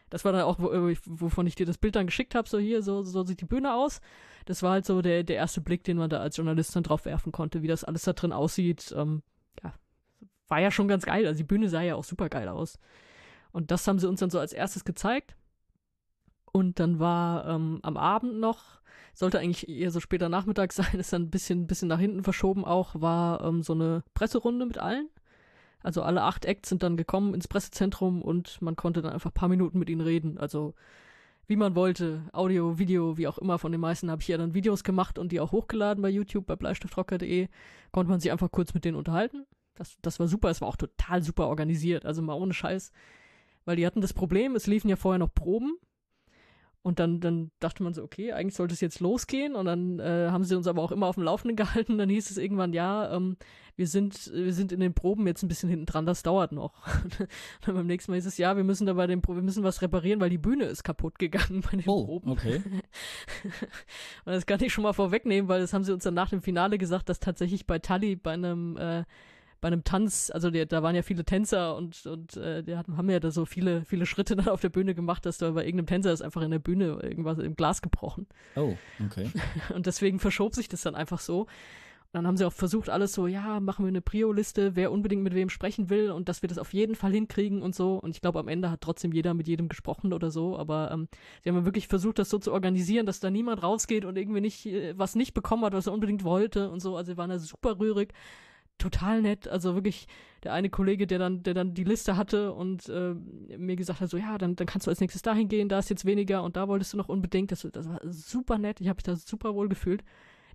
[0.10, 2.84] Das war dann auch, äh, wovon ich dir das Bild dann geschickt habe, so hier,
[2.84, 4.02] so, so sieht die Bühne aus.
[4.46, 7.06] Das war halt so der, der erste Blick, den man da als Journalist dann drauf
[7.06, 8.94] werfen konnte, wie das alles da drin aussieht.
[8.98, 9.24] Ähm,
[9.64, 9.74] ja,
[10.50, 11.26] war ja schon ganz geil.
[11.26, 12.78] Also die Bühne sah ja auch super geil aus.
[13.54, 15.38] Und das haben sie uns dann so als erstes gezeigt.
[16.52, 18.80] Und dann war ähm, am Abend noch
[19.14, 22.66] sollte eigentlich eher so später Nachmittag sein, ist dann ein bisschen, bisschen nach hinten verschoben
[22.66, 25.09] auch, war ähm, so eine Presserunde mit allen.
[25.84, 29.36] Also alle acht Acts sind dann gekommen ins Pressezentrum und man konnte dann einfach ein
[29.36, 30.38] paar Minuten mit ihnen reden.
[30.38, 30.76] Also
[31.47, 33.57] wie man wollte, Audio, Video, wie auch immer.
[33.57, 36.45] Von den meisten habe ich ja dann Videos gemacht und die auch hochgeladen bei YouTube,
[36.45, 37.47] bei bleistiftrocker.de.
[37.91, 39.45] Konnte man sich einfach kurz mit denen unterhalten.
[39.76, 42.91] Das, das war super, es war auch total super organisiert, also mal ohne Scheiß.
[43.66, 45.78] Weil die hatten das Problem, es liefen ja vorher noch Proben
[46.84, 49.53] und dann, dann dachte man so, okay, eigentlich sollte es jetzt losgehen.
[49.53, 51.97] Und dann äh, haben sie uns aber auch immer auf dem Laufenden gehalten.
[51.97, 53.38] Dann hieß es irgendwann, ja, ähm,
[53.75, 56.86] wir sind, wir sind in den Proben jetzt ein bisschen hinten dran, das dauert noch.
[57.65, 59.63] dann beim nächsten Mal hieß es, ja, wir müssen da bei den Pro wir müssen
[59.63, 62.32] was reparieren, weil die Bühne ist kaputt gegangen bei den oh, Proben.
[62.32, 62.61] Okay.
[64.25, 66.41] und das kann ich schon mal vorwegnehmen, weil das haben sie uns dann nach dem
[66.41, 69.03] Finale gesagt, dass tatsächlich bei Tully bei einem äh,
[69.62, 72.97] bei einem Tanz, also der, da waren ja viele Tänzer und, und äh, die hatten,
[72.97, 75.64] haben ja da so viele, viele Schritte dann auf der Bühne gemacht, dass da bei
[75.64, 78.28] irgendeinem Tänzer ist einfach in der Bühne irgendwas im Glas gebrochen.
[78.55, 79.30] Oh, okay.
[79.74, 81.41] Und deswegen verschob sich das dann einfach so.
[81.41, 85.22] Und dann haben sie auch versucht, alles so, ja, machen wir eine Prio-Liste, wer unbedingt
[85.24, 87.95] mit wem sprechen will und dass wir das auf jeden Fall hinkriegen und so.
[87.95, 90.57] Und ich glaube, am Ende hat trotzdem jeder mit jedem gesprochen oder so.
[90.57, 91.07] Aber ähm,
[91.41, 94.66] sie haben wirklich versucht, das so zu organisieren, dass da niemand rausgeht und irgendwie nicht
[94.66, 96.97] äh, was nicht bekommen hat, was er unbedingt wollte und so.
[96.97, 98.14] Also sie waren da super rührig
[98.82, 99.47] total nett.
[99.47, 100.07] Also wirklich
[100.43, 103.13] der eine Kollege, der dann, der dann die Liste hatte und äh,
[103.57, 105.89] mir gesagt hat, so ja, dann, dann kannst du als nächstes dahin gehen, da ist
[105.89, 107.51] jetzt weniger und da wolltest du noch unbedingt.
[107.51, 108.82] Das, das war super nett.
[108.82, 110.03] Ich habe mich da super wohl gefühlt.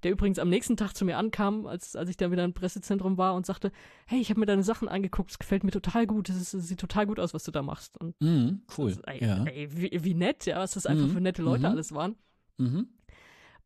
[0.03, 3.17] Der übrigens am nächsten Tag zu mir ankam, als, als ich dann wieder im Pressezentrum
[3.17, 3.73] war und sagte,
[4.07, 7.07] hey, ich habe mir deine Sachen angeguckt, es gefällt mir total gut, es sieht total
[7.07, 7.99] gut aus, was du da machst.
[7.99, 8.91] Und mm, cool.
[8.91, 9.45] Das, ey, ja.
[9.45, 12.15] ey, wie, wie, nett, ja, was das einfach mm, für nette Leute mm alles waren.
[12.59, 12.89] Mhm.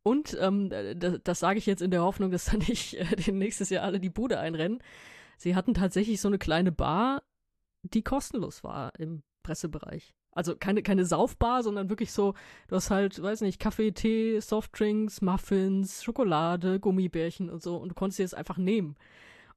[0.02, 3.70] Und ähm, das, das sage ich jetzt in der Hoffnung, dass dann nicht äh, nächstes
[3.70, 4.82] Jahr alle die Bude einrennen.
[5.36, 7.22] Sie hatten tatsächlich so eine kleine Bar,
[7.82, 10.14] die kostenlos war im Pressebereich.
[10.32, 12.34] Also keine, keine Saufbar, sondern wirklich so,
[12.68, 17.94] du hast halt, weiß nicht, Kaffee, Tee, Softdrinks, Muffins, Schokolade, Gummibärchen und so und du
[17.94, 18.96] konntest dir das einfach nehmen.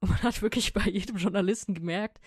[0.00, 2.20] Und man hat wirklich bei jedem Journalisten gemerkt,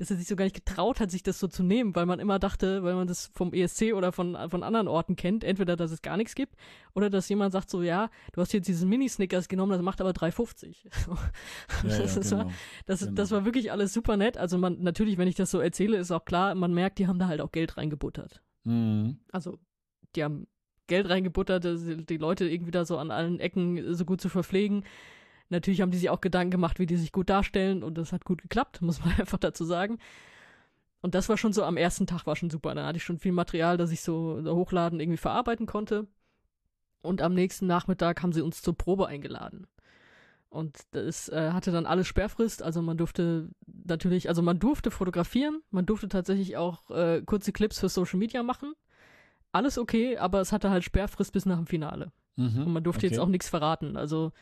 [0.00, 2.20] dass er sich so gar nicht getraut hat, sich das so zu nehmen, weil man
[2.20, 5.90] immer dachte, weil man das vom ESC oder von, von anderen Orten kennt, entweder, dass
[5.90, 6.54] es gar nichts gibt
[6.94, 10.12] oder dass jemand sagt so, ja, du hast jetzt diesen Mini-Snickers genommen, das macht aber
[10.12, 10.86] 3,50.
[11.84, 12.36] ja, das, ja, genau.
[12.38, 12.52] war,
[12.86, 13.12] das, genau.
[13.12, 14.38] das war wirklich alles super nett.
[14.38, 17.18] Also man, natürlich, wenn ich das so erzähle, ist auch klar, man merkt, die haben
[17.18, 18.40] da halt auch Geld reingebuttert.
[18.64, 19.18] Mhm.
[19.32, 19.58] Also,
[20.16, 20.46] die haben
[20.86, 21.62] Geld reingebuttert,
[22.08, 24.82] die Leute irgendwie da so an allen Ecken so gut zu verpflegen.
[25.50, 28.24] Natürlich haben die sich auch Gedanken gemacht, wie die sich gut darstellen und das hat
[28.24, 29.98] gut geklappt, muss man einfach dazu sagen.
[31.02, 32.74] Und das war schon so am ersten Tag war schon super.
[32.74, 36.06] Da hatte ich schon viel Material, das ich so, hochladen irgendwie verarbeiten konnte.
[37.02, 39.66] Und am nächsten Nachmittag haben sie uns zur Probe eingeladen.
[40.50, 45.62] Und das äh, hatte dann alles Sperrfrist, also man durfte natürlich, also man durfte fotografieren,
[45.70, 48.74] man durfte tatsächlich auch äh, kurze Clips für Social Media machen.
[49.52, 52.10] Alles okay, aber es hatte halt Sperrfrist bis nach dem Finale.
[52.36, 53.14] Mhm, und man durfte okay.
[53.14, 53.96] jetzt auch nichts verraten.
[53.96, 54.32] Also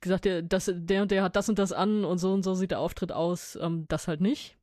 [0.00, 2.54] gesagt, der, das, der und der hat das und das an und so und so
[2.54, 4.56] sieht der Auftritt aus, ähm, das halt nicht.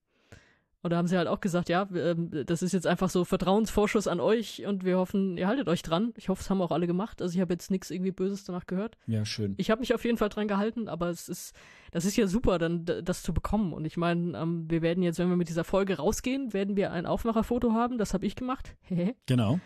[0.87, 4.07] Und da haben sie halt auch gesagt, ja, ähm, das ist jetzt einfach so Vertrauensvorschuss
[4.07, 6.13] an euch und wir hoffen, ihr haltet euch dran.
[6.15, 7.21] Ich hoffe, es haben auch alle gemacht.
[7.21, 8.97] Also ich habe jetzt nichts irgendwie Böses danach gehört.
[9.07, 9.55] Ja, schön.
[9.57, 11.53] Ich habe mich auf jeden Fall dran gehalten, aber es ist,
[11.91, 13.73] das ist ja super, dann das zu bekommen.
[13.73, 16.91] Und ich meine, ähm, wir werden jetzt, wenn wir mit dieser Folge rausgehen, werden wir
[16.91, 17.97] ein Aufmacherfoto haben.
[17.97, 18.75] Das habe ich gemacht.
[19.25, 19.59] genau.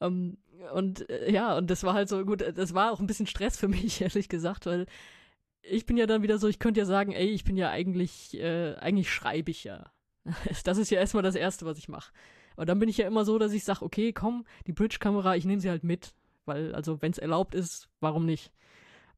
[0.00, 0.36] Ähm,
[0.74, 3.56] und äh, ja, und das war halt so gut, das war auch ein bisschen Stress
[3.56, 4.86] für mich, ehrlich gesagt, weil
[5.62, 8.34] ich bin ja dann wieder so, ich könnte ja sagen, ey, ich bin ja eigentlich,
[8.38, 9.92] äh, eigentlich schreibe ich ja.
[10.64, 12.12] Das ist ja erstmal das Erste, was ich mache.
[12.56, 15.44] Aber dann bin ich ja immer so, dass ich sage, okay, komm, die Bridge-Kamera, ich
[15.44, 16.14] nehme sie halt mit.
[16.44, 18.52] Weil, also, wenn es erlaubt ist, warum nicht?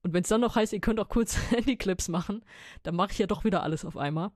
[0.03, 2.45] Und wenn es dann noch heißt, ihr könnt auch kurz Handyclips machen,
[2.83, 4.31] dann mache ich ja doch wieder alles auf einmal.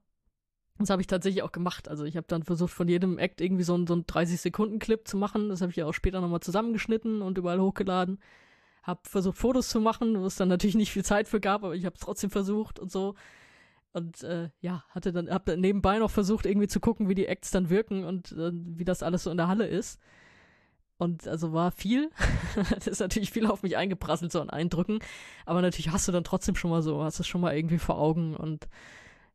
[0.79, 1.89] Das habe ich tatsächlich auch gemacht.
[1.89, 5.17] Also ich habe dann versucht, von jedem Act irgendwie so einen, so einen 30-Sekunden-Clip zu
[5.17, 5.49] machen.
[5.49, 8.21] Das habe ich ja auch später nochmal zusammengeschnitten und überall hochgeladen.
[8.85, 11.75] Hab versucht, Fotos zu machen, wo es dann natürlich nicht viel Zeit für gab, aber
[11.75, 13.17] ich habe es trotzdem versucht und so.
[13.93, 17.27] Und äh, ja, hatte dann, hab dann nebenbei noch versucht, irgendwie zu gucken, wie die
[17.27, 19.99] Acts dann wirken und äh, wie das alles so in der Halle ist.
[20.97, 22.11] Und also war viel.
[22.75, 25.01] das ist natürlich viel auf mich eingeprasselt, so an Eindrücken.
[25.45, 27.99] Aber natürlich hast du dann trotzdem schon mal so, hast es schon mal irgendwie vor
[27.99, 28.69] Augen und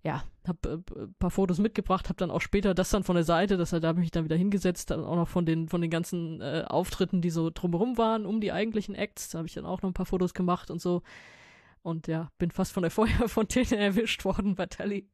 [0.03, 0.77] ja, hab äh,
[1.19, 3.99] paar Fotos mitgebracht, hab dann auch später das dann von der Seite, das da habe
[3.99, 7.21] ich mich dann wieder hingesetzt, dann auch noch von den von den ganzen äh, Auftritten,
[7.21, 9.93] die so drumherum waren, um die eigentlichen Acts, da habe ich dann auch noch ein
[9.93, 11.01] paar Fotos gemacht und so.
[11.81, 15.09] Und ja, bin fast von der Feuerfontäne erwischt worden bei Tally.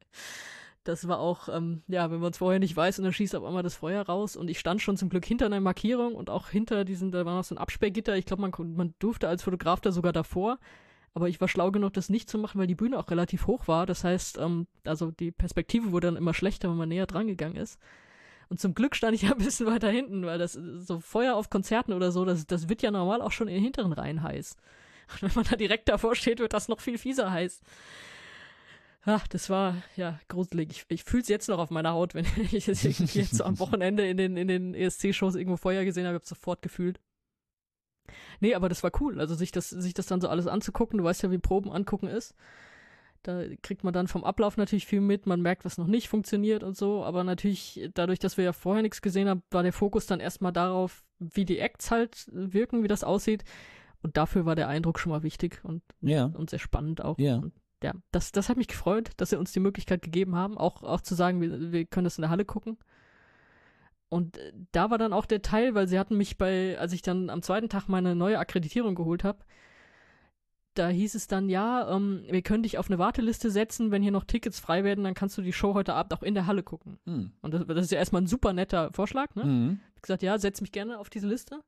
[0.84, 3.44] Das war auch, ähm, ja, wenn man es vorher nicht weiß und dann schießt auf
[3.44, 4.34] einmal das Feuer raus.
[4.34, 7.36] Und ich stand schon zum Glück hinter einer Markierung und auch hinter diesen, da war
[7.36, 8.16] noch so ein Absperrgitter.
[8.16, 10.58] Ich glaube, man, man durfte als Fotograf da sogar davor.
[11.12, 13.66] Aber ich war schlau genug, das nicht zu machen, weil die Bühne auch relativ hoch
[13.66, 13.86] war.
[13.86, 17.56] Das heißt, ähm, also die Perspektive wurde dann immer schlechter, wenn man näher dran gegangen
[17.56, 17.78] ist.
[18.48, 21.50] Und zum Glück stand ich ja ein bisschen weiter hinten, weil das so Feuer auf
[21.50, 24.56] Konzerten oder so, das, das wird ja normal auch schon in den hinteren Reihen heiß.
[25.12, 27.60] Und wenn man da direkt davor steht, wird das noch viel fieser heiß.
[29.04, 30.70] Ach, das war ja gruselig.
[30.70, 33.58] Ich, ich fühle es jetzt noch auf meiner Haut, wenn ich es jetzt so am
[33.58, 37.00] Wochenende in den, in den ESC-Shows irgendwo Feuer gesehen habe, habe sofort gefühlt.
[38.40, 39.20] Nee, aber das war cool.
[39.20, 42.08] Also sich das, sich das dann so alles anzugucken, du weißt ja, wie Proben angucken
[42.08, 42.34] ist.
[43.22, 46.62] Da kriegt man dann vom Ablauf natürlich viel mit, man merkt, was noch nicht funktioniert
[46.62, 50.06] und so, aber natürlich, dadurch, dass wir ja vorher nichts gesehen haben, war der Fokus
[50.06, 53.44] dann erstmal darauf, wie die Acts halt wirken, wie das aussieht.
[54.02, 56.24] Und dafür war der Eindruck schon mal wichtig und, ja.
[56.24, 57.18] und sehr spannend auch.
[57.18, 57.36] Ja.
[57.36, 60.82] Und ja, das, das hat mich gefreut, dass sie uns die Möglichkeit gegeben haben, auch,
[60.82, 62.78] auch zu sagen, wir, wir können das in der Halle gucken.
[64.10, 67.00] Und äh, da war dann auch der Teil, weil sie hatten mich bei, als ich
[67.00, 69.38] dann am zweiten Tag meine neue Akkreditierung geholt habe,
[70.74, 74.12] da hieß es dann, ja, ähm, wir können dich auf eine Warteliste setzen, wenn hier
[74.12, 76.62] noch Tickets frei werden, dann kannst du die Show heute Abend auch in der Halle
[76.62, 76.98] gucken.
[77.06, 77.32] Mhm.
[77.40, 79.44] Und das, das, ist ja erstmal ein super netter Vorschlag, ne?
[79.44, 79.80] Mhm.
[79.96, 81.62] Ich gesagt, ja, setz mich gerne auf diese Liste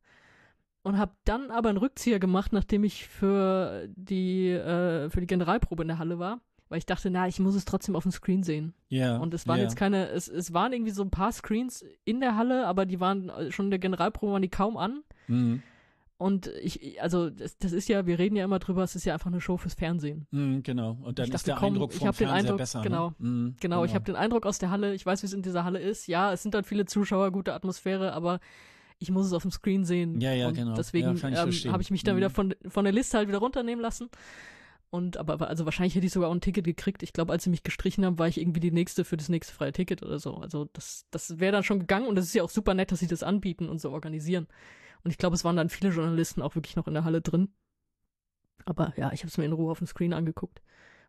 [0.82, 5.82] und habe dann aber einen Rückzieher gemacht, nachdem ich für die äh, für die Generalprobe
[5.82, 6.40] in der Halle war,
[6.72, 8.72] weil ich dachte, na, ich muss es trotzdem auf dem Screen sehen.
[8.88, 9.18] Ja.
[9.18, 9.64] Und es waren ja.
[9.64, 12.98] jetzt keine, es, es waren irgendwie so ein paar Screens in der Halle, aber die
[12.98, 15.02] waren äh, schon in der Generalprobe waren die kaum an.
[15.28, 15.62] Mhm.
[16.16, 19.12] Und ich, also das, das, ist ja, wir reden ja immer drüber, es ist ja
[19.12, 20.26] einfach eine Show fürs Fernsehen.
[20.30, 20.96] Mhm, genau.
[21.02, 22.80] Und dann ich ist dachte, der komm, Eindruck vom ich hab den Fernseher Eindruck, besser.
[22.80, 23.14] Genau, ne?
[23.18, 23.84] mhm, genau, genau.
[23.84, 26.06] Ich habe den Eindruck aus der Halle, ich weiß, wie es in dieser Halle ist.
[26.06, 28.40] Ja, es sind dann viele Zuschauer, gute Atmosphäre, aber
[28.98, 30.22] ich muss es auf dem Screen sehen.
[30.22, 30.74] Ja, ja, und genau.
[30.74, 32.18] Deswegen ja, ähm, habe ich mich dann mhm.
[32.20, 34.08] wieder von, von der Liste halt wieder runternehmen lassen.
[34.92, 37.02] Und aber also wahrscheinlich hätte ich sogar auch ein Ticket gekriegt.
[37.02, 39.54] Ich glaube, als sie mich gestrichen haben, war ich irgendwie die nächste für das nächste
[39.54, 40.36] freie Ticket oder so.
[40.36, 42.98] Also das, das wäre dann schon gegangen und das ist ja auch super nett, dass
[42.98, 44.48] sie das anbieten und so organisieren.
[45.02, 47.48] Und ich glaube, es waren dann viele Journalisten auch wirklich noch in der Halle drin.
[48.66, 50.60] Aber ja, ich habe es mir in Ruhe auf dem Screen angeguckt.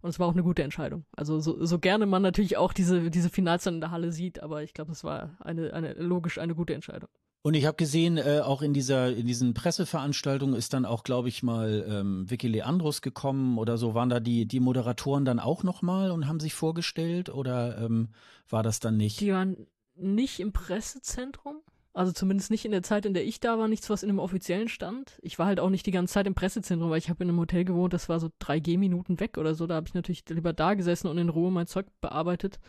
[0.02, 1.06] Und es war auch eine gute Entscheidung.
[1.18, 4.42] Also so, so gerne man natürlich auch diese, diese Finals dann in der Halle sieht,
[4.42, 7.10] aber ich glaube, es war eine, eine logisch eine gute Entscheidung.
[7.46, 11.28] Und ich habe gesehen, äh, auch in dieser in diesen Presseveranstaltungen ist dann auch, glaube
[11.28, 13.94] ich, mal ähm, Vicky Leandros gekommen oder so.
[13.94, 18.10] Waren da die die Moderatoren dann auch noch mal und haben sich vorgestellt oder ähm,
[18.48, 19.20] war das dann nicht?
[19.20, 21.58] Die waren nicht im Pressezentrum.
[21.92, 24.20] Also zumindest nicht in der Zeit, in der ich da war, nichts, was in einem
[24.20, 25.20] offiziellen stand.
[25.22, 27.40] Ich war halt auch nicht die ganze Zeit im Pressezentrum, weil ich habe in einem
[27.40, 29.68] Hotel gewohnt, das war so drei Gehminuten weg oder so.
[29.68, 32.60] Da habe ich natürlich lieber da gesessen und in Ruhe mein Zeug bearbeitet.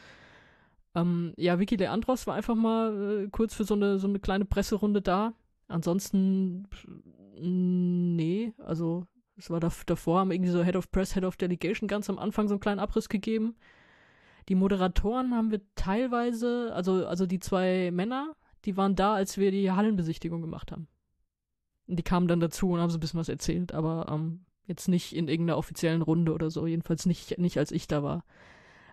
[0.94, 4.44] Ähm, ja, Vicky Leandros war einfach mal äh, kurz für so eine, so eine kleine
[4.44, 5.34] Presserunde da.
[5.66, 6.68] Ansonsten,
[7.40, 11.88] nee, also es war da, davor, haben irgendwie so Head of Press, Head of Delegation
[11.88, 13.56] ganz am Anfang so einen kleinen Abriss gegeben.
[14.48, 19.50] Die Moderatoren haben wir teilweise, also, also die zwei Männer, die waren da, als wir
[19.50, 20.86] die Hallenbesichtigung gemacht haben.
[21.86, 24.88] Und die kamen dann dazu und haben so ein bisschen was erzählt, aber ähm, jetzt
[24.88, 28.24] nicht in irgendeiner offiziellen Runde oder so, jedenfalls nicht, nicht als ich da war.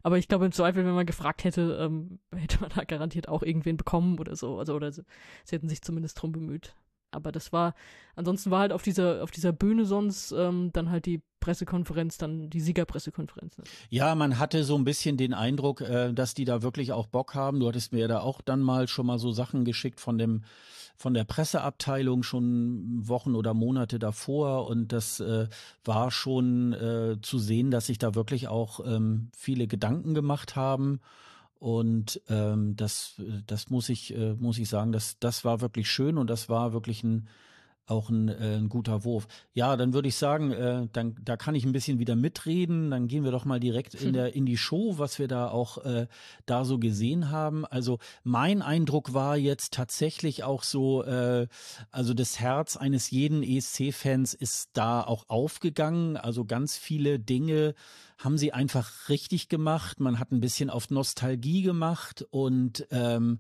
[0.04, 3.44] Aber ich glaube im Zweifel, wenn man gefragt hätte, ähm, hätte man da garantiert auch
[3.44, 4.60] irgendwen bekommen oder so.
[4.60, 5.04] Also oder sie,
[5.44, 6.76] sie hätten sich zumindest drum bemüht.
[7.12, 7.76] Aber das war,
[8.16, 12.50] ansonsten war halt auf dieser, auf dieser Bühne sonst ähm, dann halt die Pressekonferenz, dann
[12.50, 13.58] die Siegerpressekonferenz.
[13.58, 13.66] Ne?
[13.90, 17.36] Ja, man hatte so ein bisschen den Eindruck, äh, dass die da wirklich auch Bock
[17.36, 17.60] haben.
[17.60, 20.44] Du hattest mir da auch dann mal schon mal so Sachen geschickt von dem
[21.02, 24.68] von der Presseabteilung schon Wochen oder Monate davor.
[24.68, 25.48] Und das äh,
[25.84, 31.02] war schon äh, zu sehen, dass sich da wirklich auch ähm, viele Gedanken gemacht haben.
[31.60, 36.18] Und ähm, das das muss ich äh, muss ich sagen, das das war wirklich schön.
[36.18, 37.28] Und das war wirklich ein
[37.92, 39.28] auch ein, äh, ein guter Wurf.
[39.54, 42.90] Ja, dann würde ich sagen, äh, dann, da kann ich ein bisschen wieder mitreden.
[42.90, 45.78] Dann gehen wir doch mal direkt in, der, in die Show, was wir da auch
[45.86, 46.08] äh,
[46.46, 47.66] da so gesehen haben.
[47.66, 51.48] Also mein Eindruck war jetzt tatsächlich auch so, äh,
[51.92, 56.18] also das Herz eines jeden ESC-Fans ist da auch aufgegangen.
[56.18, 57.76] Also ganz viele Dinge
[58.24, 60.00] haben sie einfach richtig gemacht.
[60.00, 63.40] Man hat ein bisschen auf Nostalgie gemacht und ähm,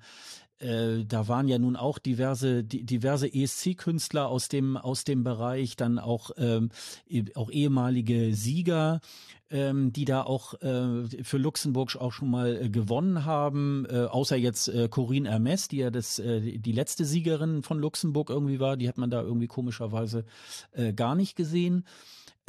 [0.61, 5.99] äh, da waren ja nun auch diverse diverse ESC-Künstler aus dem aus dem Bereich, dann
[5.99, 6.69] auch ähm,
[7.07, 9.01] e, auch ehemalige Sieger,
[9.49, 14.37] ähm, die da auch äh, für Luxemburg auch schon mal äh, gewonnen haben, äh, außer
[14.37, 18.77] jetzt äh, Corinne Hermes, die ja das äh, die letzte Siegerin von Luxemburg irgendwie war,
[18.77, 20.25] die hat man da irgendwie komischerweise
[20.73, 21.85] äh, gar nicht gesehen.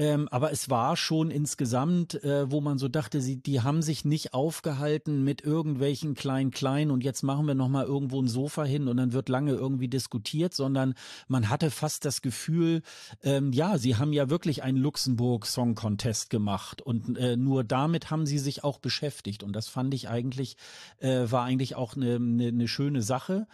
[0.03, 4.05] Ähm, aber es war schon insgesamt, äh, wo man so dachte, sie, die haben sich
[4.05, 8.64] nicht aufgehalten mit irgendwelchen kleinen kleinen und jetzt machen wir noch mal irgendwo ein Sofa
[8.64, 10.94] hin und dann wird lange irgendwie diskutiert, sondern
[11.28, 12.82] man hatte fast das Gefühl,
[13.22, 18.11] ähm, ja, sie haben ja wirklich einen Luxemburg Song Contest gemacht und äh, nur damit
[18.11, 20.57] haben sie sich auch beschäftigt und das fand ich eigentlich
[20.98, 23.46] äh, war eigentlich auch eine, eine, eine schöne Sache.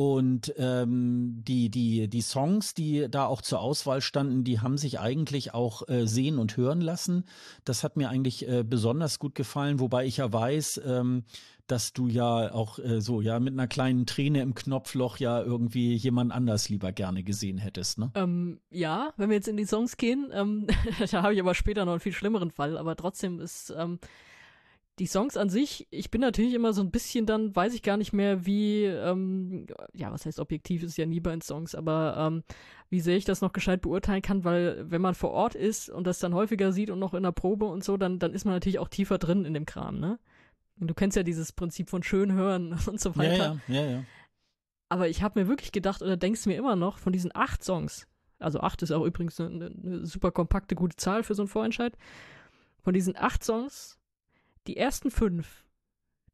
[0.00, 4.98] Und ähm, die, die, die Songs, die da auch zur Auswahl standen, die haben sich
[4.98, 7.26] eigentlich auch äh, sehen und hören lassen.
[7.66, 11.24] Das hat mir eigentlich äh, besonders gut gefallen, wobei ich ja weiß, ähm,
[11.66, 15.94] dass du ja auch äh, so ja mit einer kleinen Träne im Knopfloch ja irgendwie
[15.96, 18.10] jemand anders lieber gerne gesehen hättest, ne?
[18.14, 20.66] Ähm, ja, wenn wir jetzt in die Songs gehen, ähm,
[21.10, 23.98] da habe ich aber später noch einen viel schlimmeren Fall, aber trotzdem ist ähm,
[24.98, 27.96] die Songs an sich, ich bin natürlich immer so ein bisschen dann, weiß ich gar
[27.96, 32.16] nicht mehr, wie, ähm, ja, was heißt objektiv ist ja nie bei den Songs, aber
[32.18, 32.42] ähm,
[32.90, 36.06] wie sehr ich das noch gescheit beurteilen kann, weil wenn man vor Ort ist und
[36.06, 38.52] das dann häufiger sieht und noch in der Probe und so, dann, dann ist man
[38.52, 40.18] natürlich auch tiefer drin in dem Kram, ne?
[40.78, 43.60] Und du kennst ja dieses Prinzip von schön hören und so weiter.
[43.68, 43.90] Ja, ja, ja.
[43.90, 44.04] ja.
[44.88, 48.08] Aber ich habe mir wirklich gedacht, oder denkst mir immer noch, von diesen acht Songs,
[48.38, 51.96] also acht ist auch übrigens eine, eine super kompakte, gute Zahl für so einen Vorentscheid,
[52.82, 53.99] von diesen acht Songs
[54.66, 55.64] die ersten fünf,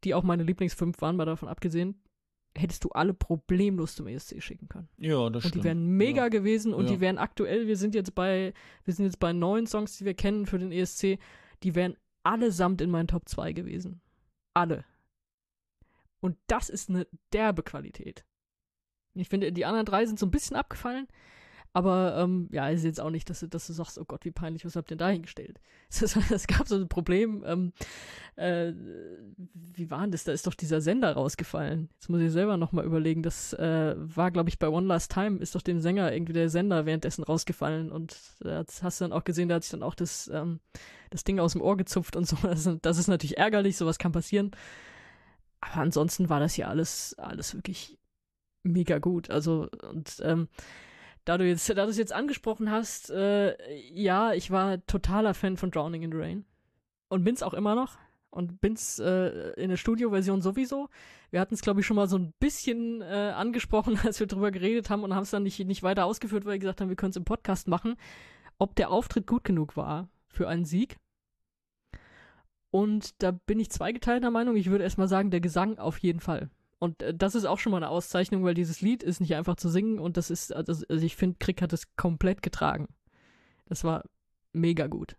[0.05, 2.01] die auch meine Lieblingsfünf waren, mal davon abgesehen,
[2.57, 4.89] hättest du alle problemlos zum ESC schicken können.
[4.99, 5.55] Ja, das und stimmt.
[5.57, 6.29] die wären mega ja.
[6.29, 6.93] gewesen und ja.
[6.93, 8.53] die wären aktuell, wir sind jetzt bei,
[8.85, 11.19] wir sind jetzt bei neun Songs, die wir kennen für den ESC,
[11.63, 14.01] die wären allesamt in meinen Top 2 gewesen.
[14.55, 14.85] Alle.
[16.21, 18.25] Und das ist eine derbe Qualität.
[19.15, 21.07] Ich finde, die anderen drei sind so ein bisschen abgefallen,
[21.77, 24.31] aber ähm, ja, ist jetzt auch nicht, dass du, dass du sagst, oh Gott, wie
[24.31, 25.61] peinlich, was habt ihr denn da hingestellt?
[25.91, 27.75] Es gab so ein Problem, ähm,
[28.37, 28.73] äh,
[29.53, 30.25] wie war denn das?
[30.25, 31.91] Da ist doch dieser Sender rausgefallen.
[31.93, 33.23] Jetzt muss ich selber nochmal überlegen.
[33.23, 36.49] Das äh, war, glaube ich, bei One Last Time ist doch dem Sänger irgendwie der
[36.49, 39.95] Sender währenddessen rausgefallen und äh, hast du dann auch gesehen, da hat sich dann auch
[39.95, 40.61] das, ähm,
[41.11, 42.39] das Ding aus dem Ohr gezupft und so.
[42.41, 44.53] Das, das ist natürlich ärgerlich, sowas kann passieren.
[45.61, 47.99] Aber ansonsten war das hier alles, alles wirklich
[48.63, 49.29] mega gut.
[49.29, 50.49] Also, und ähm,
[51.27, 53.57] da du jetzt, da du es jetzt angesprochen hast, äh,
[53.93, 56.45] ja, ich war totaler Fan von Drowning in the Rain.
[57.09, 57.99] Und bin's auch immer noch.
[58.31, 60.89] Und bin's äh, in der Studioversion sowieso.
[61.31, 64.53] Wir hatten es, glaube ich, schon mal so ein bisschen äh, angesprochen, als wir drüber
[64.53, 66.97] geredet haben und haben es dann nicht, nicht weiter ausgeführt, weil wir gesagt haben, wir
[66.97, 67.97] können es im Podcast machen,
[68.59, 70.97] ob der Auftritt gut genug war für einen Sieg.
[72.71, 74.55] Und da bin ich zweigeteilter Meinung.
[74.55, 76.51] Ich würde erstmal sagen, der Gesang auf jeden Fall.
[76.79, 79.57] Und äh, das ist auch schon mal eine Auszeichnung, weil dieses Lied ist nicht einfach
[79.57, 82.89] zu singen und das ist, also, also ich finde, Krieg hat es komplett getragen.
[83.67, 84.05] Das war
[84.53, 85.17] mega gut.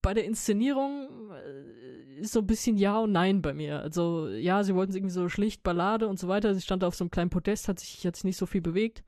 [0.00, 3.80] Bei der Inszenierung äh, ist so ein bisschen Ja und Nein bei mir.
[3.80, 6.54] Also, ja, sie wollten es irgendwie so schlicht Ballade und so weiter.
[6.54, 9.02] Sie stand auf so einem kleinen Podest, hat sich, hat sich nicht so viel bewegt.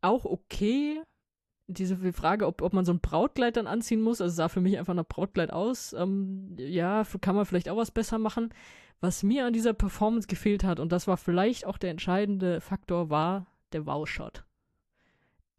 [0.00, 1.00] Auch okay.
[1.68, 4.78] Diese Frage, ob, ob man so ein Brautkleid dann anziehen muss, also sah für mich
[4.78, 5.92] einfach nach Brautkleid aus.
[5.92, 8.52] Ähm, ja, kann man vielleicht auch was besser machen
[9.02, 13.10] was mir an dieser Performance gefehlt hat, und das war vielleicht auch der entscheidende Faktor,
[13.10, 14.44] war der Wow-Shot.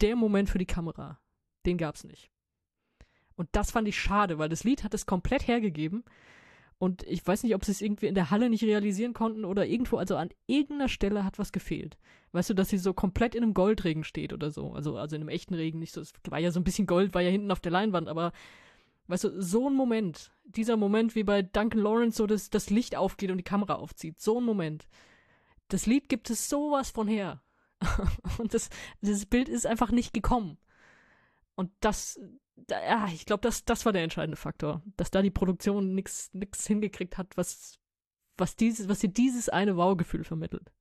[0.01, 1.19] Der Moment für die Kamera,
[1.65, 2.31] den gab's nicht.
[3.35, 6.05] Und das fand ich schade, weil das Lied hat es komplett hergegeben.
[6.79, 9.65] Und ich weiß nicht, ob sie es irgendwie in der Halle nicht realisieren konnten oder
[9.65, 11.97] irgendwo, also an irgendeiner Stelle hat was gefehlt.
[12.33, 14.73] Weißt du, dass sie so komplett in einem Goldregen steht oder so.
[14.73, 16.01] Also, also in einem echten Regen nicht so.
[16.01, 18.33] Es war ja so ein bisschen Gold, war ja hinten auf der Leinwand, aber
[19.07, 22.95] Weißt du, so ein Moment, dieser Moment, wie bei Duncan Lawrence so das, das Licht
[22.95, 24.87] aufgeht und die Kamera aufzieht, so ein Moment.
[25.67, 27.41] Das Lied gibt es sowas von her.
[28.37, 28.69] und das,
[29.01, 30.57] das Bild ist einfach nicht gekommen.
[31.55, 32.19] Und das,
[32.55, 36.67] da, ja, ich glaube, das, das war der entscheidende Faktor, dass da die Produktion nichts
[36.67, 37.79] hingekriegt hat, was,
[38.37, 40.71] was dieses, was ihr dieses eine Wow-Gefühl vermittelt.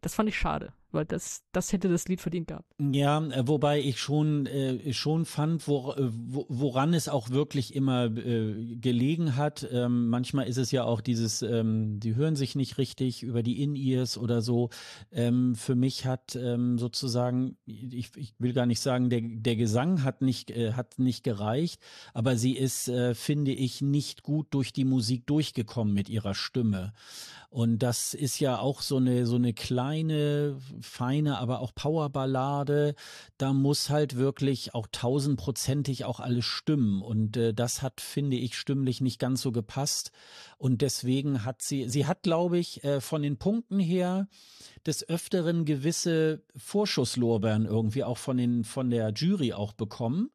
[0.00, 2.72] Das fand ich schade weil das, das hätte das Lied verdient gehabt.
[2.78, 7.74] Ja, äh, wobei ich schon, äh, schon fand, wo, äh, wo, woran es auch wirklich
[7.74, 9.66] immer äh, gelegen hat.
[9.70, 13.62] Ähm, manchmal ist es ja auch dieses, ähm, die hören sich nicht richtig über die
[13.62, 14.70] In-Ears oder so.
[15.10, 20.02] Ähm, für mich hat ähm, sozusagen, ich, ich will gar nicht sagen, der, der Gesang
[20.04, 21.80] hat nicht, äh, hat nicht gereicht,
[22.14, 26.92] aber sie ist, äh, finde ich, nicht gut durch die Musik durchgekommen mit ihrer Stimme.
[27.52, 32.94] Und das ist ja auch so eine, so eine kleine, feine, aber auch Powerballade.
[33.38, 37.02] Da muss halt wirklich auch tausendprozentig auch alles stimmen.
[37.02, 40.12] Und äh, das hat, finde ich, stimmlich nicht ganz so gepasst.
[40.58, 44.28] Und deswegen hat sie, sie hat, glaube ich, äh, von den Punkten her
[44.86, 50.30] des Öfteren gewisse Vorschusslorbeeren irgendwie auch von den, von der Jury auch bekommen.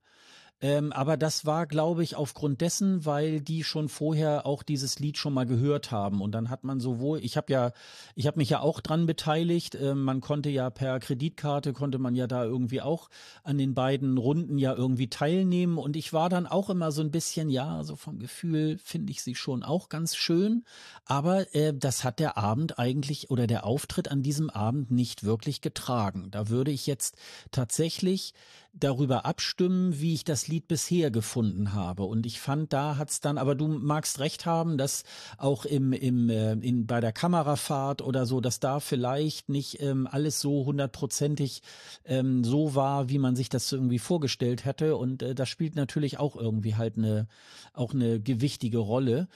[0.59, 5.17] Ähm, aber das war, glaube ich, aufgrund dessen, weil die schon vorher auch dieses Lied
[5.17, 6.19] schon mal gehört haben.
[6.19, 7.71] Und dann hat man sowohl, ich habe ja,
[8.15, 9.75] ich habe mich ja auch dran beteiligt.
[9.75, 13.09] Äh, man konnte ja per Kreditkarte, konnte man ja da irgendwie auch
[13.43, 15.77] an den beiden Runden ja irgendwie teilnehmen.
[15.77, 19.21] Und ich war dann auch immer so ein bisschen, ja, so vom Gefühl finde ich
[19.21, 20.65] sie schon auch ganz schön.
[21.05, 25.61] Aber äh, das hat der Abend eigentlich oder der Auftritt an diesem Abend nicht wirklich
[25.61, 26.31] getragen.
[26.31, 27.15] Da würde ich jetzt
[27.51, 28.33] tatsächlich
[28.79, 32.03] darüber abstimmen, wie ich das Lied bisher gefunden habe.
[32.03, 35.03] Und ich fand, da hat's dann, aber du magst recht haben, dass
[35.37, 40.07] auch im, im, äh, in, bei der Kamerafahrt oder so, dass da vielleicht nicht ähm,
[40.09, 41.61] alles so hundertprozentig
[42.05, 44.95] ähm, so war, wie man sich das irgendwie vorgestellt hätte.
[44.95, 47.27] Und äh, das spielt natürlich auch irgendwie halt eine,
[47.73, 49.27] auch eine gewichtige Rolle.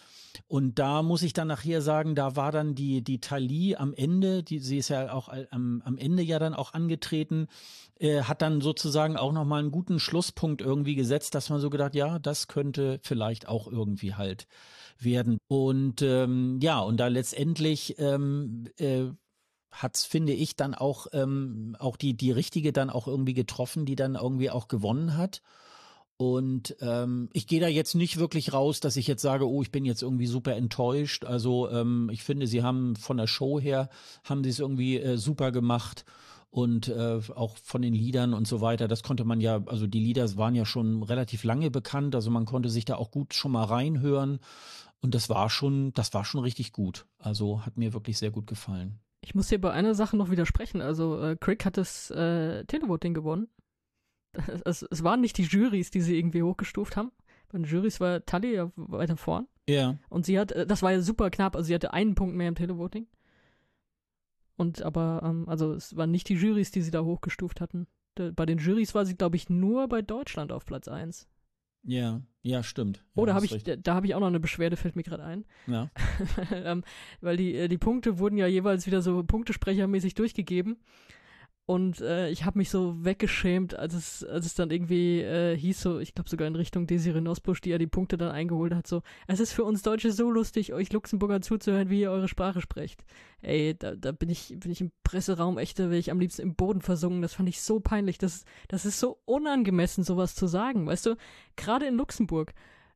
[0.47, 4.43] Und da muss ich dann nachher sagen, da war dann die, die Thalie am Ende,
[4.43, 7.47] die, sie ist ja auch am, am Ende ja dann auch angetreten,
[8.01, 11.93] äh, hat dann sozusagen auch nochmal einen guten Schlusspunkt irgendwie gesetzt, dass man so gedacht,
[11.93, 14.47] ja, das könnte vielleicht auch irgendwie halt
[14.97, 15.37] werden.
[15.47, 19.05] Und ähm, ja, und da letztendlich ähm, äh,
[19.71, 23.95] hat's finde ich dann auch ähm, auch die die richtige dann auch irgendwie getroffen, die
[23.95, 25.41] dann irgendwie auch gewonnen hat.
[26.17, 29.71] Und ähm, ich gehe da jetzt nicht wirklich raus, dass ich jetzt sage, oh, ich
[29.71, 31.25] bin jetzt irgendwie super enttäuscht.
[31.25, 33.89] Also ähm, ich finde, sie haben von der Show her
[34.23, 36.05] haben sie es irgendwie äh, super gemacht
[36.51, 38.87] und äh, auch von den Liedern und so weiter.
[38.87, 42.45] Das konnte man ja, also die Lieder waren ja schon relativ lange bekannt, also man
[42.45, 44.39] konnte sich da auch gut schon mal reinhören
[45.01, 47.07] und das war schon, das war schon richtig gut.
[47.17, 48.99] Also hat mir wirklich sehr gut gefallen.
[49.21, 50.81] Ich muss hier bei einer Sache noch widersprechen.
[50.81, 53.47] Also äh, Crick hat das äh, Televoting gewonnen.
[54.63, 57.11] Es, es waren nicht die Jurys, die sie irgendwie hochgestuft haben.
[57.49, 59.45] Bei den Jurys war Tully ja weiter vorn.
[59.67, 59.97] Ja.
[60.07, 62.47] Und sie hat, äh, das war ja super knapp, also sie hatte einen Punkt mehr
[62.47, 63.07] im Televoting.
[64.57, 67.87] Und aber, ähm, also es waren nicht die Jurys, die sie da hochgestuft hatten.
[68.15, 71.27] bei den Jurys war sie, glaube ich, nur bei Deutschland auf Platz 1.
[71.83, 73.03] Ja, ja, stimmt.
[73.15, 75.23] Oh, da habe ich, da, da habe ich auch noch eine Beschwerde, fällt mir gerade
[75.23, 75.45] ein.
[75.67, 75.89] Ja.
[76.51, 76.83] ähm,
[77.21, 80.77] weil die, äh, die Punkte wurden ja jeweils wieder so Punktesprechermäßig durchgegeben.
[81.67, 85.79] Und äh, ich habe mich so weggeschämt, als es, als es dann irgendwie äh, hieß,
[85.79, 88.87] so, ich glaube sogar in Richtung Desiree Nosbusch, die ja die Punkte dann eingeholt hat,
[88.87, 92.61] so, es ist für uns Deutsche so lustig, euch Luxemburger zuzuhören, wie ihr eure Sprache
[92.61, 93.05] sprecht.
[93.41, 96.55] Ey, da, da bin ich, bin ich im Presseraum echt, wäre ich am liebsten im
[96.55, 97.21] Boden versungen.
[97.21, 98.17] Das fand ich so peinlich.
[98.17, 100.87] Das, das ist so unangemessen, sowas zu sagen.
[100.87, 101.15] Weißt du,
[101.55, 102.53] gerade in Luxemburg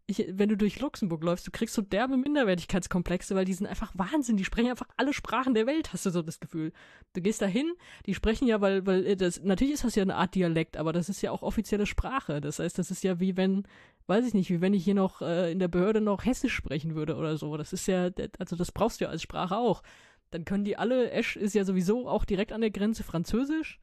[0.08, 3.92] ich, wenn du durch Luxemburg läufst, du kriegst so derbe Minderwertigkeitskomplexe, weil die sind einfach
[3.96, 4.38] Wahnsinn.
[4.38, 6.74] Die sprechen einfach alle Sprachen der Welt, hast du so das Gefühl.
[7.14, 7.74] Du gehst da hin,
[8.06, 10.94] die sprechen ja, weil, weil äh, das, natürlich ist das ja eine Art Dialekt, aber
[10.94, 12.40] das ist ja auch offizielle Sprache.
[12.40, 13.64] Das heißt, das ist ja wie wenn,
[14.06, 16.94] weiß ich nicht, wie wenn ich hier noch äh, in der Behörde noch Hessisch sprechen
[16.94, 17.58] würde oder so.
[17.58, 19.82] Das ist ja, also das brauchst du ja als Sprache auch.
[20.30, 23.80] Dann können die alle, Esch ist ja sowieso auch direkt an der Grenze Französisch.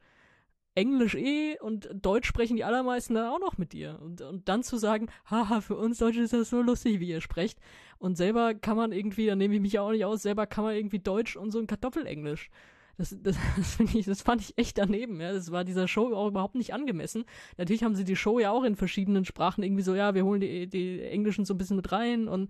[0.75, 3.99] Englisch eh und Deutsch sprechen die allermeisten dann auch noch mit dir.
[4.01, 7.21] Und, und dann zu sagen, haha, für uns Deutsche ist das so lustig, wie ihr
[7.21, 7.59] sprecht.
[7.99, 10.63] Und selber kann man irgendwie, da nehme ich mich ja auch nicht aus, selber kann
[10.63, 12.49] man irgendwie Deutsch und so ein Kartoffelenglisch.
[12.97, 15.31] Das, das, das, ich, das fand ich echt daneben, ja.
[15.31, 17.25] Das war dieser Show auch überhaupt nicht angemessen.
[17.57, 20.41] Natürlich haben sie die Show ja auch in verschiedenen Sprachen irgendwie so, ja, wir holen
[20.41, 22.49] die, die Englischen so ein bisschen mit rein und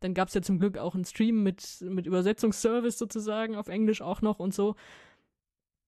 [0.00, 4.02] dann gab es ja zum Glück auch einen Stream mit, mit Übersetzungsservice sozusagen auf Englisch
[4.02, 4.76] auch noch und so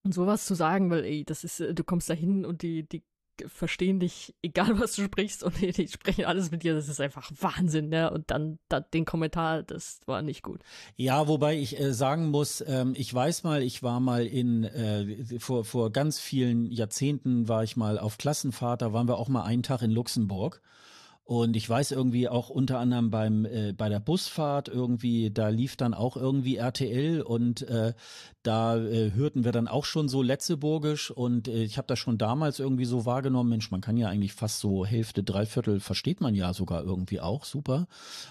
[0.06, 2.88] und sowas zu sagen, weil ey, das ist, äh, du kommst da hin und die,
[2.88, 3.02] die
[3.46, 7.00] verstehen dich, egal was du sprichst, und die, die, sprechen alles mit dir, das ist
[7.00, 8.10] einfach Wahnsinn, ne?
[8.10, 10.60] Und dann da, den Kommentar, das war nicht gut.
[10.94, 15.38] Ja, wobei ich äh, sagen muss, ähm, ich weiß mal, ich war mal in, äh,
[15.38, 19.42] vor, vor ganz vielen Jahrzehnten war ich mal auf Klassenfahrt, da waren wir auch mal
[19.42, 20.62] einen Tag in Luxemburg.
[21.26, 25.74] Und ich weiß irgendwie auch unter anderem beim äh, bei der Busfahrt irgendwie, da lief
[25.74, 27.94] dann auch irgendwie RTL und äh,
[28.44, 32.16] da äh, hörten wir dann auch schon so Letzeburgisch und äh, ich habe das schon
[32.16, 36.36] damals irgendwie so wahrgenommen, Mensch, man kann ja eigentlich fast so Hälfte, Dreiviertel versteht man
[36.36, 37.88] ja sogar irgendwie auch, super.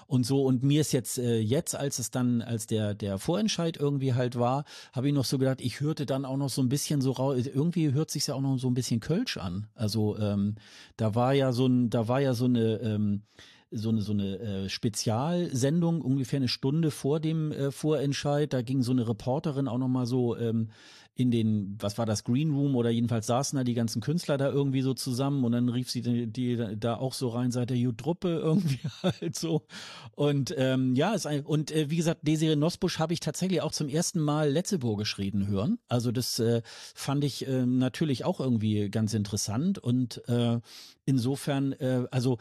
[0.07, 3.75] Und so, und mir ist jetzt, äh, jetzt, als es dann, als der, der Vorentscheid
[3.75, 6.69] irgendwie halt war, habe ich noch so gedacht, ich hörte dann auch noch so ein
[6.69, 9.67] bisschen so raus, irgendwie hört sich ja auch noch so ein bisschen Kölsch an.
[9.75, 10.55] Also ähm,
[10.95, 13.23] da war ja so ein, da war ja so eine ähm,
[13.71, 18.53] so eine, so eine äh, Spezialsendung, ungefähr eine Stunde vor dem äh, Vorentscheid.
[18.53, 20.69] Da ging so eine Reporterin auch nochmal so ähm,
[21.17, 24.49] in den, was war das, Green Room oder jedenfalls saßen da die ganzen Künstler da
[24.49, 27.77] irgendwie so zusammen und dann rief sie die, die da auch so rein, seit der
[27.77, 29.63] Jutruppe irgendwie halt so.
[30.15, 33.71] Und ähm, ja, ist ein, und äh, wie gesagt, Desiree Nosbusch habe ich tatsächlich auch
[33.71, 35.79] zum ersten Mal Letzeburgisch reden hören.
[35.87, 40.59] Also das äh, fand ich äh, natürlich auch irgendwie ganz interessant und äh,
[41.05, 42.37] insofern, äh, also,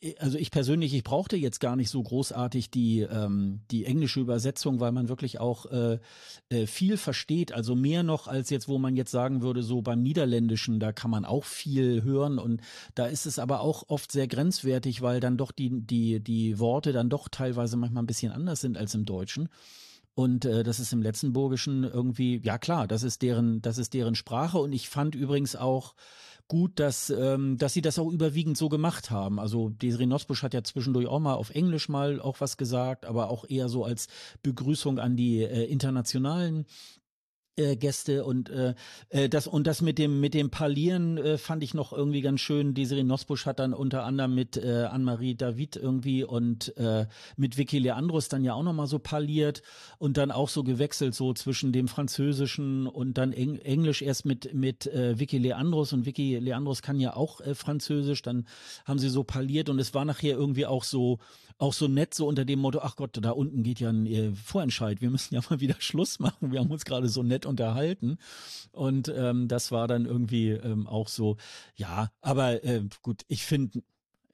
[0.00, 4.20] äh, also ich persönlich, ich brauchte jetzt gar nicht so großartig die, ähm, die englische
[4.20, 5.98] Übersetzung, weil man wirklich auch äh,
[6.48, 10.02] äh, viel versteht, also mehr noch als jetzt, wo man jetzt sagen würde, so beim
[10.02, 12.60] Niederländischen, da kann man auch viel hören und
[12.94, 16.92] da ist es aber auch oft sehr grenzwertig, weil dann doch die, die, die Worte
[16.92, 19.48] dann doch teilweise manchmal ein bisschen anders sind als im Deutschen.
[20.14, 24.14] Und äh, das ist im Letztenburgischen irgendwie, ja klar, das ist deren, das ist deren
[24.14, 24.58] Sprache.
[24.58, 25.94] Und ich fand übrigens auch
[26.50, 29.38] gut, dass, ähm, dass sie das auch überwiegend so gemacht haben.
[29.38, 33.30] Also Desiree Nosbusch hat ja zwischendurch auch mal auf Englisch mal auch was gesagt, aber
[33.30, 34.08] auch eher so als
[34.42, 36.66] Begrüßung an die äh, internationalen
[37.56, 38.74] äh, Gäste und äh,
[39.10, 42.40] äh, das und das mit dem mit dem Parlieren äh, fand ich noch irgendwie ganz
[42.40, 42.74] schön.
[42.74, 47.78] Desiree Nosbusch hat dann unter anderem mit äh, Anne-Marie David irgendwie und äh, mit Vicky
[47.78, 49.62] Leandros dann ja auch noch mal so parliert
[49.98, 54.54] und dann auch so gewechselt so zwischen dem Französischen und dann Eng Englisch erst mit
[54.54, 58.22] mit äh, Vicky Leandros und Vicky Leandros kann ja auch äh, Französisch.
[58.22, 58.46] Dann
[58.84, 61.18] haben sie so parliert und es war nachher irgendwie auch so
[61.60, 64.32] auch so nett so unter dem Motto, ach Gott, da unten geht ja ein äh,
[64.34, 68.18] Vorentscheid, wir müssen ja mal wieder Schluss machen, wir haben uns gerade so nett unterhalten.
[68.72, 71.36] Und ähm, das war dann irgendwie ähm, auch so,
[71.76, 73.82] ja, aber äh, gut, ich finde,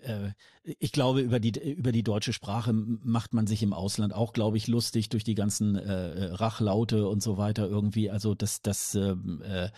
[0.01, 0.31] äh,
[0.63, 4.57] ich glaube, über die, über die deutsche Sprache macht man sich im Ausland auch, glaube
[4.57, 8.11] ich, lustig durch die ganzen äh, Rachlaute und so weiter irgendwie.
[8.11, 9.71] Also das, das, ähm, äh,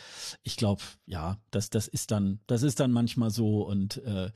[0.43, 4.31] ich glaube, ja, das, das ist dann, das ist dann manchmal so und äh,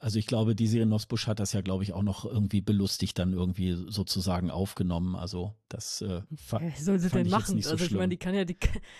[0.00, 3.18] also ich glaube, die Serie Nosbusch hat das ja, glaube ich, auch noch irgendwie belustigt
[3.18, 5.16] dann irgendwie sozusagen aufgenommen.
[5.16, 7.60] Also das äh, fa ja, soll sie denn machen?
[7.60, 8.56] So also ich meine, die kann ja, die,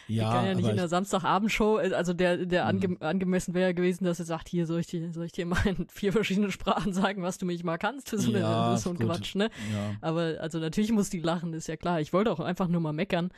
[0.08, 2.96] die ja, kann ja nicht in der Samstagabendshow, also der, der ange mhm.
[3.00, 5.64] angemessen wäre ja gewesen, dass sie sagt, hier soll ich dir, soll ich dir mal
[5.66, 8.98] in vier verschiedenen Sprachen sagen, was du mich mal kannst so, eine, ja, so ein
[8.98, 9.50] Quatsch, ne?
[9.72, 9.94] Ja.
[10.00, 12.00] Aber also natürlich muss die lachen, ist ja klar.
[12.00, 13.30] Ich wollte auch einfach nur mal meckern.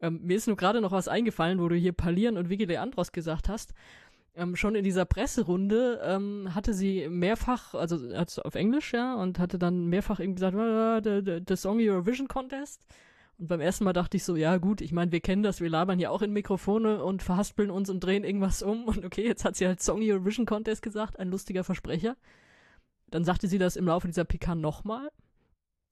[0.00, 3.12] Ähm, mir ist nur gerade noch was eingefallen, wo du hier Palieren und Vicky Leandros
[3.12, 3.72] gesagt hast
[4.36, 7.98] ähm, schon in dieser Presserunde ähm, hatte sie mehrfach, also
[8.42, 12.86] auf Englisch, ja, und hatte dann mehrfach irgendwie gesagt, ah, der, der Song Eurovision Contest.
[13.38, 15.68] Und beim ersten Mal dachte ich so, ja gut, ich meine, wir kennen das, wir
[15.68, 18.84] labern ja auch in Mikrofone und verhaspeln uns und drehen irgendwas um.
[18.84, 22.16] Und okay, jetzt hat sie halt Song Eurovision Contest gesagt, ein lustiger Versprecher.
[23.10, 25.10] Dann sagte sie das im Laufe dieser PK nochmal.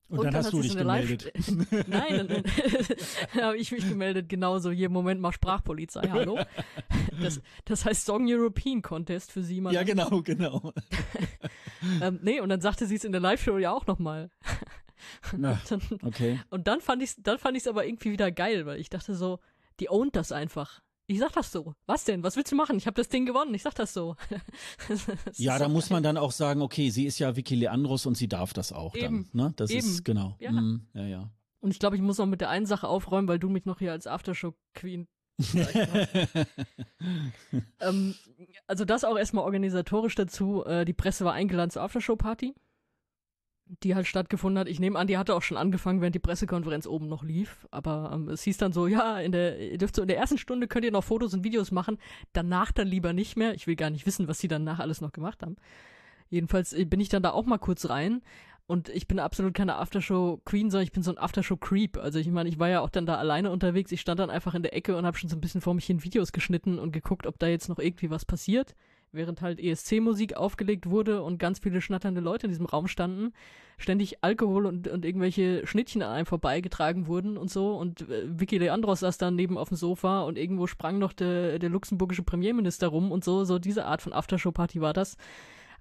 [0.08, 1.32] Und, und dann, dann, hast du dich gemeldet.
[1.88, 2.44] Nein, dann, dann
[3.42, 4.70] habe ich mich gemeldet, genauso.
[4.70, 6.38] Hier, Moment mal, Sprachpolizei, hallo.
[7.20, 9.60] Das, das heißt Song European Contest für sie.
[9.60, 10.72] Mal ja, genau, genau.
[12.02, 14.30] ähm, nee, und dann sagte sie es in der Live-Show ja auch nochmal.
[16.02, 16.40] okay.
[16.50, 19.14] Und dann fand ich es dann fand ich's aber irgendwie wieder geil, weil ich dachte
[19.14, 19.38] so,
[19.78, 20.82] die ownt das einfach.
[21.06, 21.74] Ich sag das so.
[21.86, 22.22] Was denn?
[22.22, 22.76] Was willst du machen?
[22.76, 23.52] Ich habe das Ding gewonnen.
[23.54, 24.16] Ich sag das so.
[24.88, 25.06] das
[25.38, 28.28] ja, da muss man dann auch sagen, okay, sie ist ja Vicky Leandros und sie
[28.28, 29.28] darf das auch Eben.
[29.32, 29.46] dann.
[29.46, 29.52] Ne?
[29.56, 29.86] Das Eben.
[29.86, 30.36] ist genau.
[30.40, 30.52] Ja.
[30.52, 31.30] Mm, ja, ja.
[31.60, 33.78] Und ich glaube, ich muss noch mit der einen Sache aufräumen, weil du mich noch
[33.78, 35.06] hier als Aftershow Queen
[37.80, 38.14] ähm,
[38.68, 40.64] also das auch erstmal organisatorisch dazu.
[40.64, 42.54] Äh, die Presse war eingeladen zur Aftershow-Party
[43.66, 44.68] die halt stattgefunden hat.
[44.68, 47.66] Ich nehme an, die hatte auch schon angefangen, während die Pressekonferenz oben noch lief.
[47.70, 50.38] Aber ähm, es hieß dann so, ja, in der, ihr dürft so in der ersten
[50.38, 51.98] Stunde könnt ihr noch Fotos und Videos machen,
[52.32, 53.54] danach dann lieber nicht mehr.
[53.54, 55.56] Ich will gar nicht wissen, was sie danach alles noch gemacht haben.
[56.28, 58.22] Jedenfalls äh, bin ich dann da auch mal kurz rein.
[58.66, 61.98] Und ich bin absolut keine Aftershow-Queen, sondern ich bin so ein Aftershow-Creep.
[61.98, 63.92] Also ich meine, ich war ja auch dann da alleine unterwegs.
[63.92, 65.84] Ich stand dann einfach in der Ecke und habe schon so ein bisschen vor mich
[65.84, 68.74] hin Videos geschnitten und geguckt, ob da jetzt noch irgendwie was passiert
[69.14, 73.32] während halt ESC-Musik aufgelegt wurde und ganz viele schnatternde Leute in diesem Raum standen,
[73.78, 77.76] ständig Alkohol und, und irgendwelche Schnittchen an einem vorbeigetragen wurden und so.
[77.76, 81.58] Und äh, Vicky Leandros saß dann neben auf dem Sofa und irgendwo sprang noch der,
[81.58, 83.44] der luxemburgische Premierminister rum und so.
[83.44, 85.16] So diese Art von Aftershow-Party war das.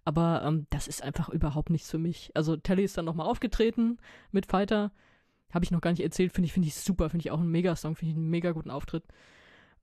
[0.06, 2.32] Aber ähm, das ist einfach überhaupt nichts für mich.
[2.34, 3.98] Also Telly ist dann nochmal aufgetreten
[4.32, 4.91] mit Fighter.
[5.53, 7.52] Habe ich noch gar nicht erzählt, finde ich, finde ich super, finde ich auch einen
[7.52, 9.03] Megasong, finde ich einen mega guten Auftritt.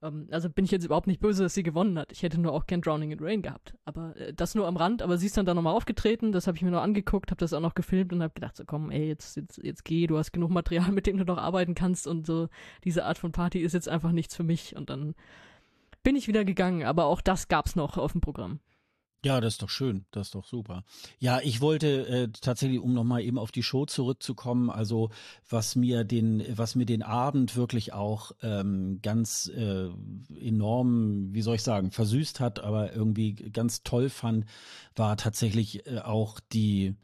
[0.03, 2.13] Ähm, also bin ich jetzt überhaupt nicht böse, dass sie gewonnen hat.
[2.13, 3.75] Ich hätte nur auch gern Drowning in Rain gehabt.
[3.85, 5.03] Aber äh, das nur am Rand.
[5.03, 6.33] Aber sie ist dann da nochmal aufgetreten.
[6.33, 8.65] Das habe ich mir noch angeguckt, habe das auch noch gefilmt und habe gedacht, so
[8.65, 11.75] komm, ey, jetzt, jetzt, jetzt geh, du hast genug Material, mit dem du noch arbeiten
[11.75, 12.07] kannst.
[12.07, 12.49] Und so
[12.85, 14.77] diese Art von Party ist jetzt einfach nichts für mich.
[14.77, 15.15] Und dann
[16.03, 16.85] bin ich wieder gegangen.
[16.85, 18.61] Aber auch das gab's noch auf dem Programm.
[19.23, 20.83] Ja, das ist doch schön, das ist doch super.
[21.19, 25.11] Ja, ich wollte äh, tatsächlich, um nochmal eben auf die Show zurückzukommen, also
[25.47, 29.89] was mir den, was mir den Abend wirklich auch ähm, ganz äh,
[30.41, 34.47] enorm, wie soll ich sagen, versüßt hat, aber irgendwie ganz toll fand,
[34.97, 36.95] war tatsächlich äh, auch die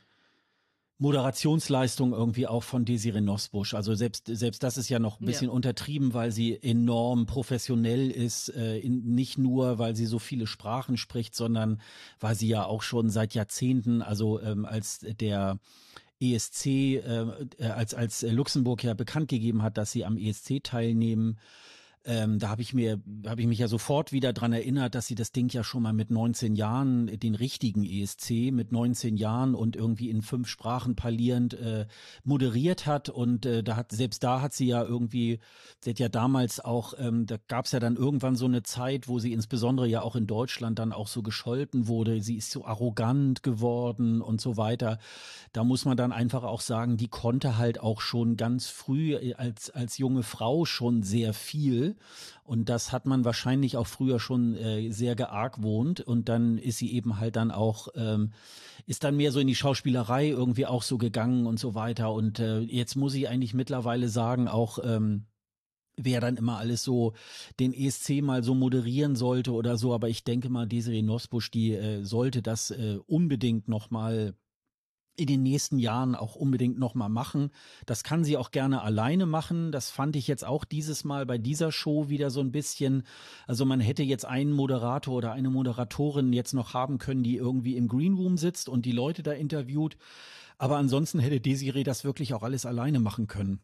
[0.98, 3.74] Moderationsleistung irgendwie auch von Desiree Nosbusch.
[3.74, 5.52] Also selbst, selbst das ist ja noch ein bisschen ja.
[5.52, 8.48] untertrieben, weil sie enorm professionell ist.
[8.48, 11.82] Äh, in, nicht nur, weil sie so viele Sprachen spricht, sondern
[12.18, 15.59] weil sie ja auch schon seit Jahrzehnten, also ähm, als der
[16.18, 17.27] ESC, äh,
[17.59, 21.39] als, als Luxemburg ja bekannt gegeben hat, dass sie am ESC teilnehmen,
[22.07, 25.16] ähm, da habe ich mir, habe ich mich ja sofort wieder dran erinnert, dass sie
[25.16, 29.74] das Ding ja schon mal mit 19 Jahren, den richtigen ESC mit 19 Jahren und
[29.74, 31.87] irgendwie in fünf Sprachen parlierend äh,
[32.23, 33.09] moderiert hat.
[33.09, 35.41] Und äh, da hat selbst da hat sie ja irgendwie,
[35.81, 39.09] sie hat ja damals auch, ähm, da gab es ja dann irgendwann so eine Zeit,
[39.09, 42.20] wo sie insbesondere ja auch in Deutschland dann auch so gescholten wurde.
[42.23, 45.01] Sie ist so arrogant geworden und so weiter.
[45.53, 49.35] Da muss man dann einfach auch sagen, die konnte halt auch schon ganz früh äh,
[49.35, 51.95] als als junge Frau schon sehr viel
[52.44, 56.01] und das hat man wahrscheinlich auch früher schon äh, sehr geargwohnt.
[56.01, 58.32] Und dann ist sie eben halt dann auch, ähm,
[58.86, 62.12] ist dann mehr so in die Schauspielerei irgendwie auch so gegangen und so weiter.
[62.12, 65.27] Und äh, jetzt muss ich eigentlich mittlerweile sagen, auch ähm,
[65.97, 67.14] wer dann immer alles so
[67.59, 69.93] den ESC mal so moderieren sollte oder so.
[69.93, 74.35] Aber ich denke mal, Desiree Nosbusch, die äh, sollte das äh, unbedingt noch mal
[75.17, 77.51] in den nächsten Jahren auch unbedingt nochmal machen.
[77.87, 79.73] Das kann sie auch gerne alleine machen.
[79.73, 83.03] Das fand ich jetzt auch dieses Mal bei dieser Show wieder so ein bisschen.
[83.47, 87.77] Also man hätte jetzt einen Moderator oder eine Moderatorin jetzt noch haben können, die irgendwie
[87.77, 89.97] im Green Room sitzt und die Leute da interviewt.
[90.59, 93.61] Aber ansonsten hätte Desiree das wirklich auch alles alleine machen können.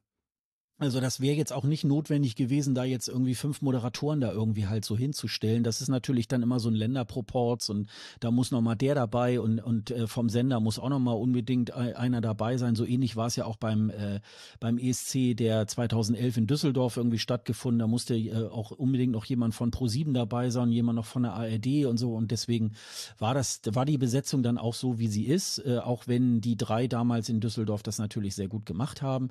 [0.82, 4.66] Also das wäre jetzt auch nicht notwendig gewesen, da jetzt irgendwie fünf Moderatoren da irgendwie
[4.66, 5.62] halt so hinzustellen.
[5.62, 7.88] Das ist natürlich dann immer so ein Länderproports und
[8.18, 11.12] da muss noch mal der dabei und und äh, vom Sender muss auch noch mal
[11.12, 12.74] unbedingt einer dabei sein.
[12.74, 14.20] So ähnlich war es ja auch beim äh,
[14.58, 17.78] beim ESC, der 2011 in Düsseldorf irgendwie stattgefunden.
[17.78, 21.34] Da musste äh, auch unbedingt noch jemand von Pro7 dabei sein, jemand noch von der
[21.34, 22.72] ARD und so und deswegen
[23.18, 26.56] war das war die Besetzung dann auch so, wie sie ist, äh, auch wenn die
[26.56, 29.30] drei damals in Düsseldorf das natürlich sehr gut gemacht haben.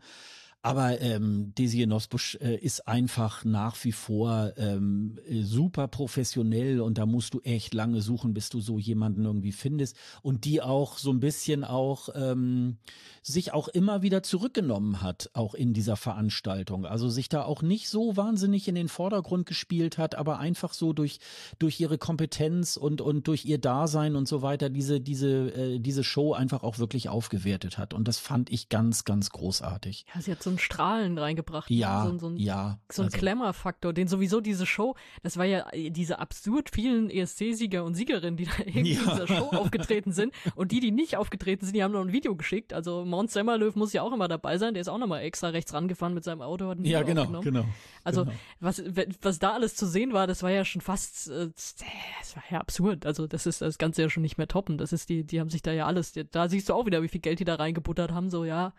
[0.64, 7.08] Aber ähm, Desiree Nosbusch äh, ist einfach nach wie vor ähm, super professionell und da
[7.08, 11.12] musst du echt lange suchen, bis du so jemanden irgendwie findest und die auch so
[11.12, 12.78] ein bisschen auch ähm,
[13.24, 16.86] sich auch immer wieder zurückgenommen hat, auch in dieser Veranstaltung.
[16.86, 20.94] Also sich da auch nicht so wahnsinnig in den Vordergrund gespielt hat, aber einfach so
[20.94, 21.20] durch
[21.58, 26.04] durch ihre Kompetenz und und durch ihr Dasein und so weiter diese diese äh, diese
[26.04, 30.06] Show einfach auch wirklich aufgewertet hat und das fand ich ganz ganz großartig.
[30.14, 31.70] Ja, sie hat so ein Strahlen reingebracht.
[31.70, 32.80] Ja, so, so ein, ja.
[32.92, 33.18] So ein also.
[33.18, 38.38] Glamour-Faktor, den sowieso diese Show, das war ja äh, diese absurd vielen ESC-Sieger und Siegerinnen,
[38.38, 39.02] die da irgendwie ja.
[39.02, 40.34] in dieser Show aufgetreten sind.
[40.56, 42.74] Und die, die nicht aufgetreten sind, die haben noch ein Video geschickt.
[42.74, 44.74] Also Mount Semmerlöw muss ja auch immer dabei sein.
[44.74, 46.74] Der ist auch nochmal extra rechts rangefahren mit seinem Auto.
[46.84, 47.66] ja, genau, genau.
[48.04, 48.36] Also genau.
[48.60, 48.84] was,
[49.22, 52.60] was da alles zu sehen war, das war ja schon fast, äh, das war ja
[52.60, 53.06] absurd.
[53.06, 54.78] Also das ist das Ganze ja schon nicht mehr toppen.
[54.78, 57.08] Das ist die, die haben sich da ja alles, da siehst du auch wieder, wie
[57.08, 58.30] viel Geld die da reingebuttert haben.
[58.30, 58.74] So, ja,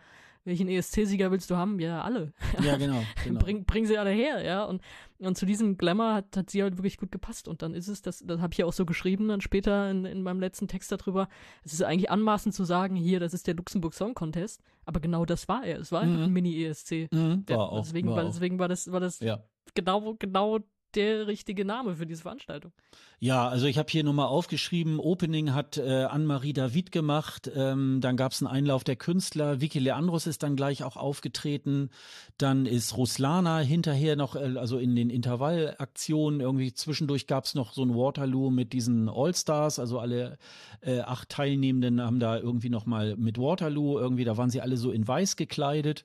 [0.45, 1.79] welchen ESC-Sieger willst du haben?
[1.79, 2.33] Ja, alle.
[2.61, 3.01] Ja, genau.
[3.23, 3.39] genau.
[3.39, 4.63] bring, bring sie alle her, ja.
[4.65, 4.81] Und,
[5.19, 7.47] und zu diesem Glamour hat, hat sie halt wirklich gut gepasst.
[7.47, 10.05] Und dann ist es, das, das habe ich ja auch so geschrieben, dann später in,
[10.05, 11.29] in meinem letzten Text darüber,
[11.63, 14.61] es ist eigentlich anmaßend zu sagen, hier, das ist der Luxemburg Song Contest.
[14.85, 15.79] Aber genau das war er.
[15.79, 16.23] Es war einfach mhm.
[16.23, 17.07] ein Mini-ESC.
[17.11, 19.41] Mhm, war auch, deswegen war, war, deswegen war das, war das ja.
[19.73, 20.59] genau, genau
[20.95, 22.71] der richtige Name für diese Veranstaltung.
[23.19, 28.17] Ja, also ich habe hier nochmal aufgeschrieben, Opening hat äh, Anne-Marie David gemacht, ähm, dann
[28.17, 31.89] gab es einen Einlauf der Künstler, Vicky Leandros ist dann gleich auch aufgetreten,
[32.37, 37.71] dann ist Ruslana hinterher noch, äh, also in den Intervallaktionen, irgendwie zwischendurch gab es noch
[37.71, 40.37] so ein Waterloo mit diesen All-Stars, also alle
[40.81, 44.91] äh, acht Teilnehmenden haben da irgendwie nochmal mit Waterloo, irgendwie, da waren sie alle so
[44.91, 46.03] in weiß gekleidet.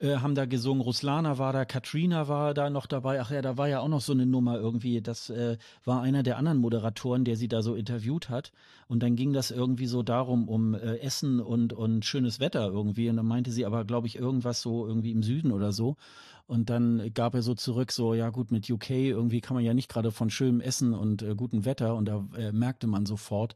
[0.00, 0.80] Äh, haben da gesungen.
[0.80, 3.20] Ruslana war da, Katrina war da noch dabei.
[3.20, 5.02] Ach ja, da war ja auch noch so eine Nummer irgendwie.
[5.02, 8.50] Das äh, war einer der anderen Moderatoren, der sie da so interviewt hat.
[8.88, 13.10] Und dann ging das irgendwie so darum, um äh, Essen und, und schönes Wetter irgendwie.
[13.10, 15.96] Und dann meinte sie aber, glaube ich, irgendwas so irgendwie im Süden oder so.
[16.50, 19.72] Und dann gab er so zurück, so, ja gut, mit UK irgendwie kann man ja
[19.72, 21.94] nicht gerade von schönem Essen und äh, gutem Wetter.
[21.94, 23.54] Und da äh, merkte man sofort,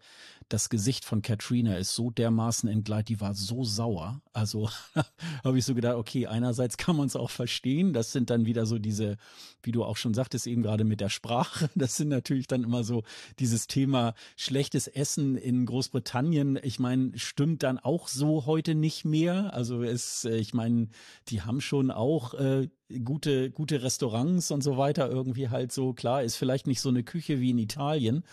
[0.48, 4.20] das Gesicht von Katrina ist so dermaßen entgleitet, die war so sauer.
[4.32, 4.70] Also
[5.44, 7.94] habe ich so gedacht, okay, einerseits kann man es auch verstehen.
[7.94, 9.16] Das sind dann wieder so diese,
[9.64, 11.70] wie du auch schon sagtest, eben gerade mit der Sprache.
[11.84, 13.02] Das sind natürlich dann immer so
[13.40, 16.60] dieses Thema schlechtes Essen in Großbritannien.
[16.62, 19.52] Ich meine, stimmt dann auch so heute nicht mehr.
[19.52, 20.88] Also es, äh, ich meine,
[21.28, 22.68] die haben schon auch äh,
[23.04, 25.92] gute, gute Restaurants und so weiter irgendwie halt so.
[25.92, 28.24] Klar, ist vielleicht nicht so eine Küche wie in Italien.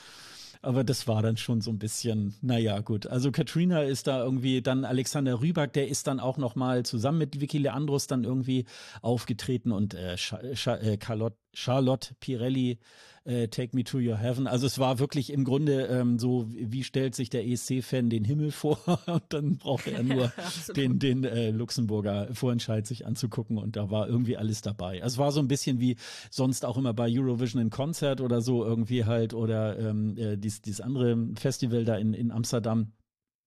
[0.64, 3.07] Aber das war dann schon so ein bisschen, naja, gut.
[3.07, 7.41] Also Katrina ist da irgendwie, dann Alexander Rüback, der ist dann auch nochmal zusammen mit
[7.41, 8.65] Vicky Leandros dann irgendwie
[9.02, 12.80] aufgetreten und äh, äh Charlotte, Charlotte Pirelli
[13.23, 14.48] äh, Take Me to Your Heaven.
[14.48, 18.52] Also es war wirklich im Grunde ähm, so, wie stellt sich der ESC-Fan den Himmel
[18.52, 20.32] vor und dann brauchte er nur
[20.76, 25.03] den, den äh, Luxemburger Vorentscheid sich anzugucken und da war irgendwie alles dabei.
[25.03, 25.98] Also es war so ein bisschen wie
[26.30, 30.61] sonst auch immer bei Eurovision in Konzert oder so irgendwie halt oder ähm, äh, dies,
[30.61, 32.94] dieses andere Festival da in, in Amsterdam.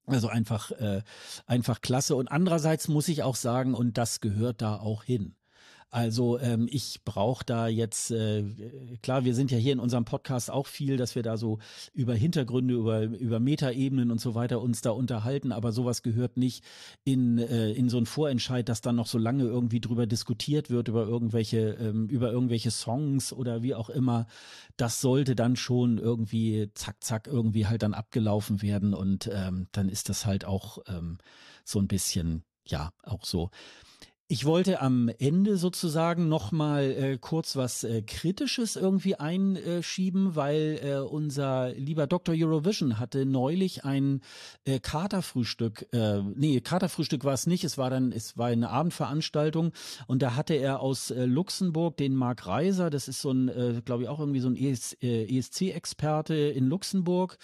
[0.06, 1.01] Also einfach, äh,
[1.47, 2.14] einfach klasse.
[2.14, 5.35] Und andererseits muss ich auch sagen, und das gehört da auch hin.
[5.94, 8.42] Also ähm, ich brauche da jetzt, äh,
[9.00, 11.60] klar, wir sind ja hier in unserem Podcast auch viel, dass wir da so
[11.92, 16.64] über Hintergründe, über, über Metaebenen und so weiter uns da unterhalten, aber sowas gehört nicht
[17.04, 20.88] in, äh, in so einen Vorentscheid, dass dann noch so lange irgendwie drüber diskutiert wird,
[20.88, 24.26] über irgendwelche, ähm, über irgendwelche Songs oder wie auch immer.
[24.76, 29.88] Das sollte dann schon irgendwie zack, zack, irgendwie halt dann abgelaufen werden und ähm, dann
[29.88, 31.18] ist das halt auch ähm,
[31.64, 33.50] so ein bisschen, ja, auch so
[34.26, 40.80] ich wollte am Ende sozusagen noch mal äh, kurz was äh, Kritisches irgendwie einschieben, weil
[40.82, 42.34] äh, unser lieber Dr.
[42.34, 44.22] Eurovision hatte neulich ein
[44.64, 49.72] äh, Katerfrühstück, äh, nee, Katerfrühstück war es nicht, es war dann, es war eine Abendveranstaltung
[50.06, 53.82] und da hatte er aus äh, Luxemburg den Marc Reiser, das ist so ein, äh,
[53.84, 57.36] glaube ich auch irgendwie so ein ES, äh, ESC-Experte in Luxemburg,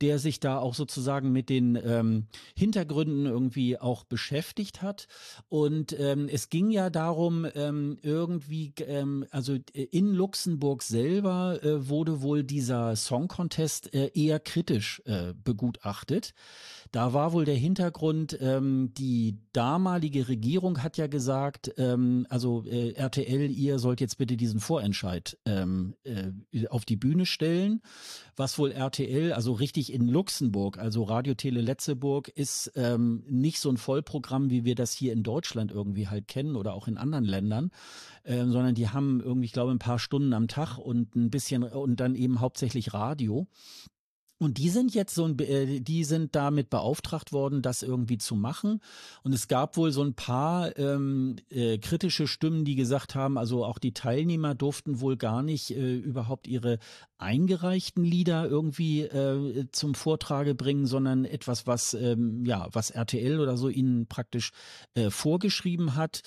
[0.00, 5.06] der sich da auch sozusagen mit den ähm, Hintergründen irgendwie auch beschäftigt hat
[5.48, 11.62] und ähm, ähm, es ging ja darum, ähm, irgendwie, ähm, also äh, in Luxemburg selber
[11.62, 16.34] äh, wurde wohl dieser Song Contest äh, eher kritisch äh, begutachtet.
[16.94, 22.92] Da war wohl der Hintergrund, ähm, die damalige Regierung hat ja gesagt, ähm, also äh,
[22.92, 27.82] RTL, ihr sollt jetzt bitte diesen Vorentscheid ähm, äh, auf die Bühne stellen,
[28.36, 33.70] was wohl RTL, also richtig in Luxemburg, also Radio Tele Letzeburg, ist ähm, nicht so
[33.70, 37.24] ein Vollprogramm, wie wir das hier in Deutschland irgendwie halt kennen oder auch in anderen
[37.24, 37.72] Ländern,
[38.22, 41.64] äh, sondern die haben irgendwie, ich glaube, ein paar Stunden am Tag und ein bisschen
[41.64, 43.48] und dann eben hauptsächlich Radio.
[44.38, 48.34] Und die sind jetzt so ein, äh, die sind damit beauftragt worden, das irgendwie zu
[48.34, 48.80] machen.
[49.22, 53.64] Und es gab wohl so ein paar ähm, äh, kritische Stimmen, die gesagt haben, also
[53.64, 56.78] auch die Teilnehmer durften wohl gar nicht äh, überhaupt ihre
[57.16, 63.56] eingereichten Lieder irgendwie äh, zum Vortrage bringen, sondern etwas, was ähm, ja, was RTL oder
[63.56, 64.50] so ihnen praktisch
[64.94, 66.22] äh, vorgeschrieben hat.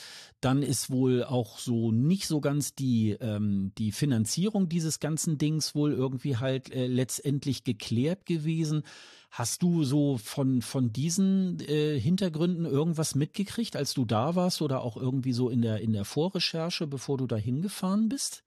[0.47, 5.75] Dann ist wohl auch so nicht so ganz die ähm, die Finanzierung dieses ganzen Dings
[5.75, 8.83] wohl irgendwie halt äh, letztendlich geklärt gewesen.
[9.29, 14.83] Hast du so von, von diesen äh, Hintergründen irgendwas mitgekriegt, als du da warst oder
[14.83, 18.45] auch irgendwie so in der, in der Vorrecherche, bevor du da hingefahren bist?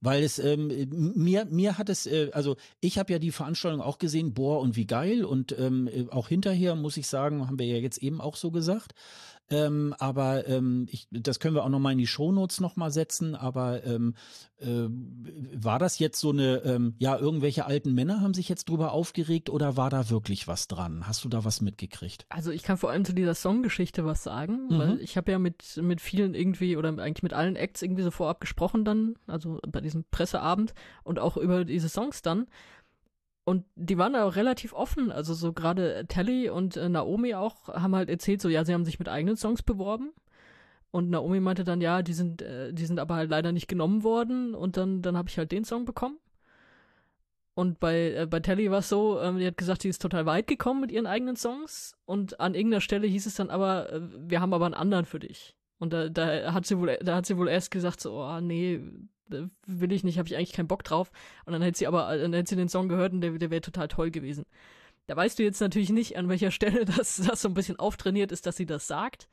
[0.00, 0.68] Weil es ähm,
[1.16, 4.76] mir mir hat es äh, also ich habe ja die Veranstaltung auch gesehen, boah und
[4.76, 8.20] wie geil und ähm, äh, auch hinterher muss ich sagen, haben wir ja jetzt eben
[8.20, 8.94] auch so gesagt.
[9.48, 12.90] Ähm, aber ähm, ich, das können wir auch noch mal in die Shownotes noch mal
[12.90, 13.34] setzen.
[13.34, 14.14] Aber ähm,
[14.58, 18.92] äh, war das jetzt so eine, ähm, ja, irgendwelche alten Männer haben sich jetzt drüber
[18.92, 21.06] aufgeregt oder war da wirklich was dran?
[21.06, 22.26] Hast du da was mitgekriegt?
[22.28, 24.78] Also ich kann vor allem zu dieser Songgeschichte was sagen, mhm.
[24.78, 28.10] weil ich habe ja mit mit vielen irgendwie oder eigentlich mit allen Acts irgendwie so
[28.10, 30.74] vorab gesprochen dann, also bei diesem Presseabend
[31.04, 32.46] und auch über diese Songs dann.
[33.46, 35.12] Und die waren auch relativ offen.
[35.12, 38.84] Also so gerade Telly und äh, Naomi auch haben halt erzählt, so ja, sie haben
[38.84, 40.10] sich mit eigenen Songs beworben.
[40.90, 44.02] Und Naomi meinte dann, ja, die sind, äh, die sind aber halt leider nicht genommen
[44.02, 44.52] worden.
[44.56, 46.18] Und dann, dann habe ich halt den Song bekommen.
[47.54, 50.26] Und bei, äh, bei Telly war es so, ähm, die hat gesagt, sie ist total
[50.26, 51.96] weit gekommen mit ihren eigenen Songs.
[52.04, 55.20] Und an irgendeiner Stelle hieß es dann aber, äh, wir haben aber einen anderen für
[55.20, 55.54] dich.
[55.78, 58.82] Und da, da hat sie wohl, da hat sie wohl erst gesagt, so, oh nee,
[59.28, 61.10] will ich nicht, habe ich eigentlich keinen Bock drauf.
[61.44, 63.60] Und dann hätte sie aber, dann hätte sie den Song gehört und der, der wäre
[63.60, 64.44] total toll gewesen.
[65.06, 68.32] Da weißt du jetzt natürlich nicht, an welcher Stelle das, das so ein bisschen auftrainiert
[68.32, 69.28] ist, dass sie das sagt.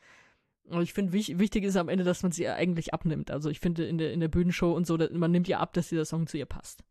[0.69, 3.31] Aber ich finde, wich, wichtig ist am Ende, dass man sie eigentlich abnimmt.
[3.31, 5.89] Also ich finde in der, in der Bühnenshow und so, man nimmt ihr ab, dass
[5.89, 6.83] dieser Song zu ihr passt.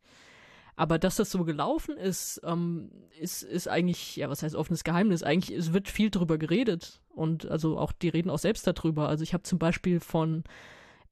[0.74, 5.22] Aber dass das so gelaufen ist, ähm, ist, ist eigentlich, ja, was heißt offenes Geheimnis?
[5.22, 7.00] Eigentlich, es wird viel drüber geredet.
[7.14, 9.08] Und also auch, die reden auch selbst darüber.
[9.08, 10.44] Also ich habe zum Beispiel von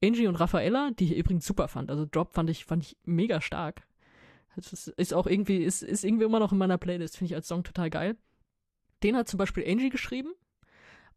[0.03, 1.89] Angie und Raffaella, die ich übrigens super fand.
[1.89, 3.83] Also Drop fand ich, fand ich mega stark.
[4.55, 7.47] Das ist, auch irgendwie, ist, ist irgendwie immer noch in meiner Playlist, finde ich als
[7.47, 8.17] Song total geil.
[9.03, 10.33] Den hat zum Beispiel Angie geschrieben.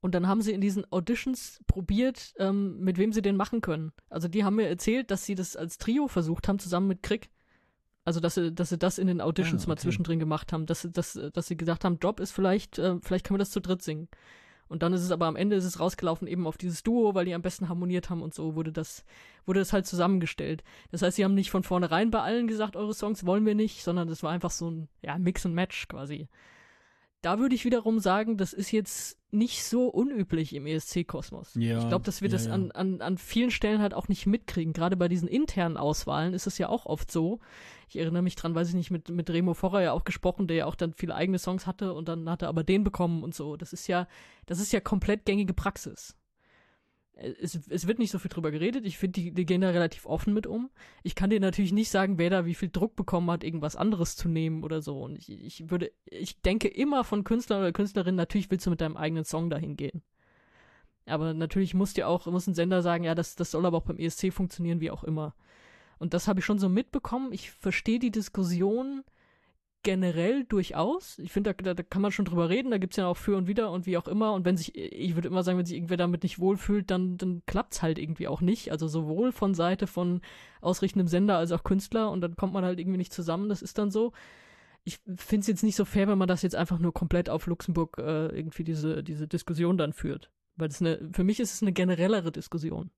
[0.01, 3.93] Und dann haben sie in diesen Auditions probiert, ähm, mit wem sie den machen können.
[4.11, 7.31] Also die haben mir erzählt, dass sie das als Trio versucht haben, zusammen mit Crick.
[8.05, 9.69] Also dass sie, dass sie das in den Auditions ah, okay.
[9.71, 13.27] mal zwischendrin gemacht haben, dass, dass, dass sie gesagt haben, Drop ist vielleicht, äh, vielleicht
[13.27, 14.09] können wir das zu dritt singen.
[14.75, 17.27] Und dann ist es aber am Ende ist es rausgelaufen eben auf dieses Duo, weil
[17.27, 19.05] die am besten harmoniert haben und so wurde das,
[19.47, 20.65] wurde das halt zusammengestellt.
[20.91, 23.85] Das heißt, sie haben nicht von vornherein bei allen gesagt, eure Songs wollen wir nicht,
[23.85, 26.27] sondern das war einfach so ein, ja, Mix und Match quasi.
[27.23, 31.55] Da würde ich wiederum sagen, das ist jetzt nicht so unüblich im ESC-Kosmos.
[31.57, 32.47] Ja, ich glaube, dass wir ja, das.
[32.47, 34.73] An, an, an vielen Stellen halt auch nicht mitkriegen.
[34.73, 37.41] Gerade bei diesen internen Auswahlen ist es ja auch oft so.
[37.89, 40.57] Ich erinnere mich dran, weiß ich nicht, mit, mit Remo Forrer ja auch gesprochen, der
[40.57, 43.35] ja auch dann viele eigene Songs hatte und dann hat er aber den bekommen und
[43.35, 43.57] so.
[43.57, 44.09] Das ist ja,
[44.47, 46.17] das ist ja komplett gängige Praxis
[47.17, 48.85] es, es wird nicht so viel drüber geredet.
[48.85, 50.71] Ich finde, die, die gehen da relativ offen mit um.
[51.03, 54.17] Ich kann dir natürlich nicht sagen, wer da wie viel Druck bekommen hat, irgendwas anderes
[54.17, 55.01] zu nehmen oder so.
[55.01, 58.81] Und ich, ich würde, ich denke immer von Künstler oder Künstlerin, natürlich willst du mit
[58.81, 60.03] deinem eigenen Song dahin gehen.
[61.07, 63.85] Aber natürlich muss dir auch, muss ein Sender sagen, ja, das, das soll aber auch
[63.85, 65.35] beim ESC funktionieren, wie auch immer.
[65.99, 67.33] Und das habe ich schon so mitbekommen.
[67.33, 69.05] Ich verstehe die Diskussion
[69.85, 71.19] generell durchaus.
[71.21, 73.37] Ich finde, da, da, kann man schon drüber reden, da gibt es ja auch für
[73.37, 74.33] und wieder und wie auch immer.
[74.33, 77.43] Und wenn sich, ich würde immer sagen, wenn sich irgendwer damit nicht wohlfühlt, dann, dann
[77.47, 78.73] klappt es halt irgendwie auch nicht.
[78.73, 80.23] Also sowohl von Seite von
[80.61, 83.79] ausrichtendem Sender als auch Künstler und dann kommt man halt irgendwie nicht zusammen, das ist
[83.79, 84.13] dann so.
[84.83, 87.47] Ich finde es jetzt nicht so fair, wenn man das jetzt einfach nur komplett auf
[87.47, 90.31] Luxemburg äh, irgendwie diese, diese Diskussion dann führt.
[90.57, 92.91] Weil das eine, für mich ist es eine generellere Diskussion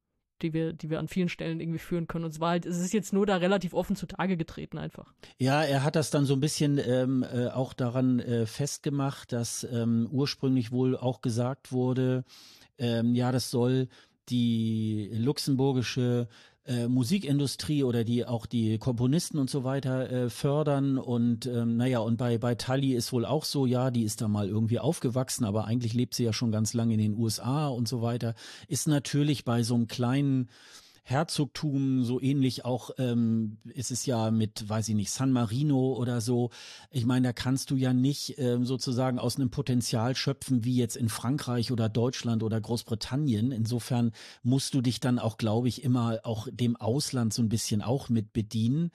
[0.43, 2.25] die wir, die wir an vielen Stellen irgendwie führen können.
[2.25, 5.13] Und es war halt, es ist jetzt nur da relativ offen zutage getreten einfach.
[5.39, 9.67] Ja, er hat das dann so ein bisschen ähm, äh, auch daran äh, festgemacht, dass
[9.71, 12.25] ähm, ursprünglich wohl auch gesagt wurde,
[12.79, 13.89] ähm, ja, das soll
[14.29, 16.29] die luxemburgische
[16.67, 20.99] äh, Musikindustrie oder die auch die Komponisten und so weiter äh, fördern.
[20.99, 24.29] Und ähm, naja und bei bei Tully ist wohl auch so ja die ist da
[24.29, 27.89] mal irgendwie aufgewachsen aber eigentlich lebt sie ja schon ganz lange in den USA und
[27.89, 28.35] so weiter.
[28.69, 30.49] Ist natürlich bei so einem kleinen
[31.09, 36.21] Herzogtum, so ähnlich auch ähm, ist es ja mit, weiß ich nicht, San Marino oder
[36.21, 36.51] so.
[36.91, 40.97] Ich meine, da kannst du ja nicht ähm, sozusagen aus einem Potenzial schöpfen wie jetzt
[40.97, 43.53] in Frankreich oder Deutschland oder Großbritannien.
[43.53, 44.11] Insofern
[44.43, 48.09] musst du dich dann auch, glaube ich, immer auch dem Ausland so ein bisschen auch
[48.09, 48.91] mit bedienen.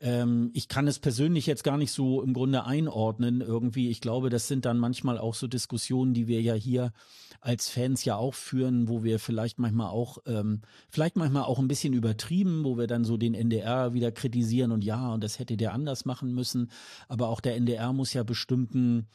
[0.00, 3.90] Ähm, ich kann es persönlich jetzt gar nicht so im Grunde einordnen irgendwie.
[3.90, 6.92] Ich glaube, das sind dann manchmal auch so Diskussionen, die wir ja hier
[7.40, 11.68] als Fans ja auch führen, wo wir vielleicht manchmal auch, ähm, vielleicht manchmal auch ein
[11.68, 15.56] bisschen übertrieben, wo wir dann so den NDR wieder kritisieren und ja, und das hätte
[15.56, 16.70] der anders machen müssen.
[17.08, 19.06] Aber auch der NDR muss ja bestimmten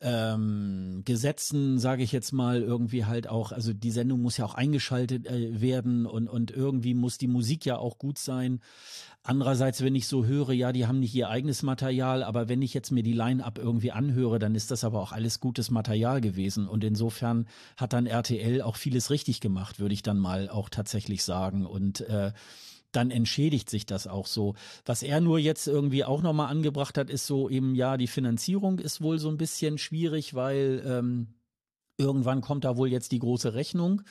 [0.00, 4.54] ähm, Gesetzen, sage ich jetzt mal, irgendwie halt auch, also die Sendung muss ja auch
[4.54, 8.60] eingeschaltet äh, werden und, und irgendwie muss die Musik ja auch gut sein.
[9.24, 12.72] Andererseits, wenn ich so höre, ja, die haben nicht ihr eigenes Material, aber wenn ich
[12.72, 16.68] jetzt mir die Line-Up irgendwie anhöre, dann ist das aber auch alles gutes Material gewesen.
[16.68, 17.46] Und insofern
[17.76, 21.66] hat dann RTL auch vieles richtig gemacht, würde ich dann mal auch tatsächlich sagen.
[21.66, 22.32] Und äh,
[22.92, 24.54] dann entschädigt sich das auch so.
[24.84, 28.78] Was er nur jetzt irgendwie auch nochmal angebracht hat, ist so eben, ja, die Finanzierung
[28.78, 31.34] ist wohl so ein bisschen schwierig, weil ähm,
[31.98, 34.02] irgendwann kommt da wohl jetzt die große Rechnung.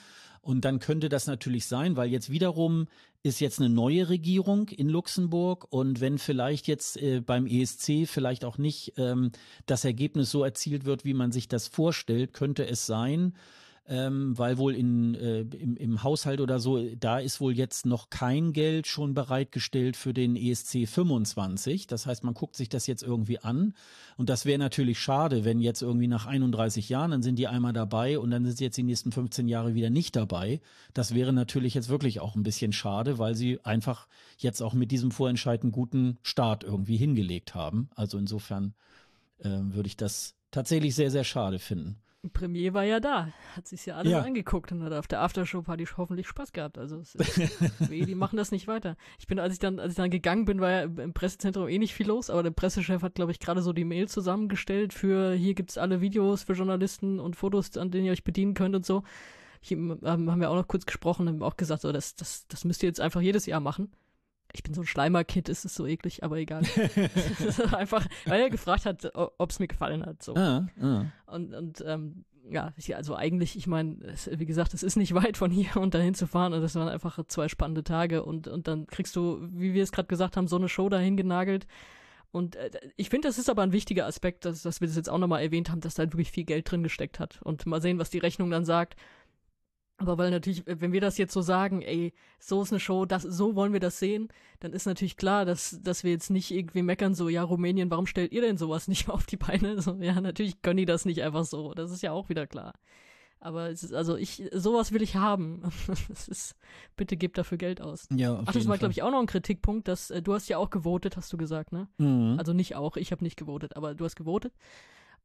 [0.42, 2.88] Und dann könnte das natürlich sein, weil jetzt wiederum
[3.22, 8.46] ist jetzt eine neue Regierung in Luxemburg und wenn vielleicht jetzt äh, beim ESC vielleicht
[8.46, 9.32] auch nicht ähm,
[9.66, 13.34] das Ergebnis so erzielt wird, wie man sich das vorstellt, könnte es sein,
[13.90, 18.10] ähm, weil wohl in, äh, im, im Haushalt oder so, da ist wohl jetzt noch
[18.10, 21.88] kein Geld schon bereitgestellt für den ESC 25.
[21.88, 23.74] Das heißt, man guckt sich das jetzt irgendwie an.
[24.18, 27.72] Und das wäre natürlich schade, wenn jetzt irgendwie nach 31 Jahren, dann sind die einmal
[27.72, 30.60] dabei und dann sind sie jetzt die nächsten 15 Jahre wieder nicht dabei.
[30.94, 34.08] Das wäre natürlich jetzt wirklich auch ein bisschen schade, weil sie einfach
[34.38, 37.90] jetzt auch mit diesem Vorentscheid einen guten Start irgendwie hingelegt haben.
[37.96, 38.74] Also insofern
[39.40, 42.02] äh, würde ich das tatsächlich sehr, sehr schade finden.
[42.30, 44.22] Premier war ja da, hat sich ja alles ja.
[44.22, 46.78] angeguckt und hat auf der Aftershow-Party hoffentlich Spaß gehabt.
[46.78, 47.02] Also
[47.90, 48.96] die machen das nicht weiter.
[49.20, 51.78] Ich bin, als ich dann, als ich dann gegangen bin, war ja im Pressezentrum eh
[51.78, 55.34] nicht viel los, aber der Pressechef hat, glaube ich, gerade so die Mail zusammengestellt für
[55.34, 58.86] hier gibt's alle Videos für Journalisten und Fotos, an denen ihr euch bedienen könnt und
[58.86, 59.04] so.
[59.60, 62.84] Hier haben wir auch noch kurz gesprochen, haben auch gesagt, so, das, das, das müsst
[62.84, 63.92] ihr jetzt einfach jedes Jahr machen
[64.54, 66.64] ich bin so ein Schleimerkind, ist es so eklig, aber egal.
[67.72, 70.24] einfach, weil er gefragt hat, ob es mir gefallen hat.
[70.24, 70.36] So.
[70.36, 71.06] Ah, ah.
[71.28, 73.98] Und, und ähm, ja, also eigentlich, ich meine,
[74.32, 76.88] wie gesagt, es ist nicht weit von hier und dahin zu fahren und das waren
[76.88, 80.48] einfach zwei spannende Tage und, und dann kriegst du, wie wir es gerade gesagt haben,
[80.48, 81.68] so eine Show dahin genagelt.
[82.32, 85.10] Und äh, ich finde, das ist aber ein wichtiger Aspekt, dass, dass wir das jetzt
[85.10, 87.42] auch nochmal erwähnt haben, dass da halt wirklich viel Geld drin gesteckt hat.
[87.42, 88.96] Und mal sehen, was die Rechnung dann sagt
[89.98, 93.24] Aber weil natürlich, wenn wir das jetzt so sagen, ey, so ist eine Show, das,
[93.24, 94.30] so wollen wir das sehen,
[94.60, 98.06] dann ist natürlich klar, dass, dass wir jetzt nicht irgendwie meckern, so, ja, Rumänien, warum
[98.06, 99.82] stellt ihr denn sowas nicht auf die Beine?
[99.82, 101.74] So, ja, natürlich können die das nicht einfach so.
[101.74, 102.74] Das ist ja auch wieder klar.
[103.40, 105.62] Aber es ist, also ich, sowas will ich haben.
[106.10, 106.56] Das ist,
[106.96, 108.08] bitte gebt dafür Geld aus.
[108.12, 110.58] Ja, Ach, das war, glaube ich, auch noch ein Kritikpunkt, dass äh, du hast ja
[110.58, 111.88] auch gewotet, hast du gesagt, ne?
[111.98, 112.36] Mhm.
[112.38, 114.54] Also nicht auch, ich habe nicht gewotet, aber du hast gewotet.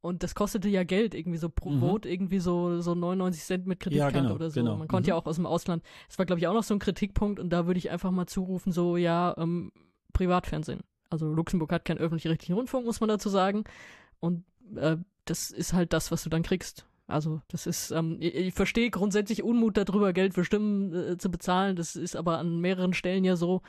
[0.03, 1.79] Und das kostete ja Geld, irgendwie so pro Mhm.
[1.79, 4.59] Vote, irgendwie so, so 99 Cent mit Kreditkarte genau, oder so.
[4.59, 4.75] genau.
[4.75, 5.09] Man konnte Mhm.
[5.09, 5.81] ja auch aus dem Ausland.
[6.09, 8.27] Das war, glaube ich, auch noch so ein Kritikpunkt und da würde ich einfach mal
[8.27, 9.71] zurufen, so, ja, ähm,
[10.11, 10.81] Privatfernsehen.
[11.09, 13.63] Also Luxemburg hat keinen öffentlich-rechtlichen Rundfunk, muss man dazu sagen.
[14.19, 14.43] Und
[14.75, 16.85] äh, das ist halt das, was du dann kriegst.
[17.07, 21.31] Also das ist, ähm, ich, ich verstehe grundsätzlich Unmut darüber, Geld für Stimmen äh, zu
[21.31, 21.75] bezahlen.
[21.77, 23.61] Das ist aber an mehreren Stellen ja so.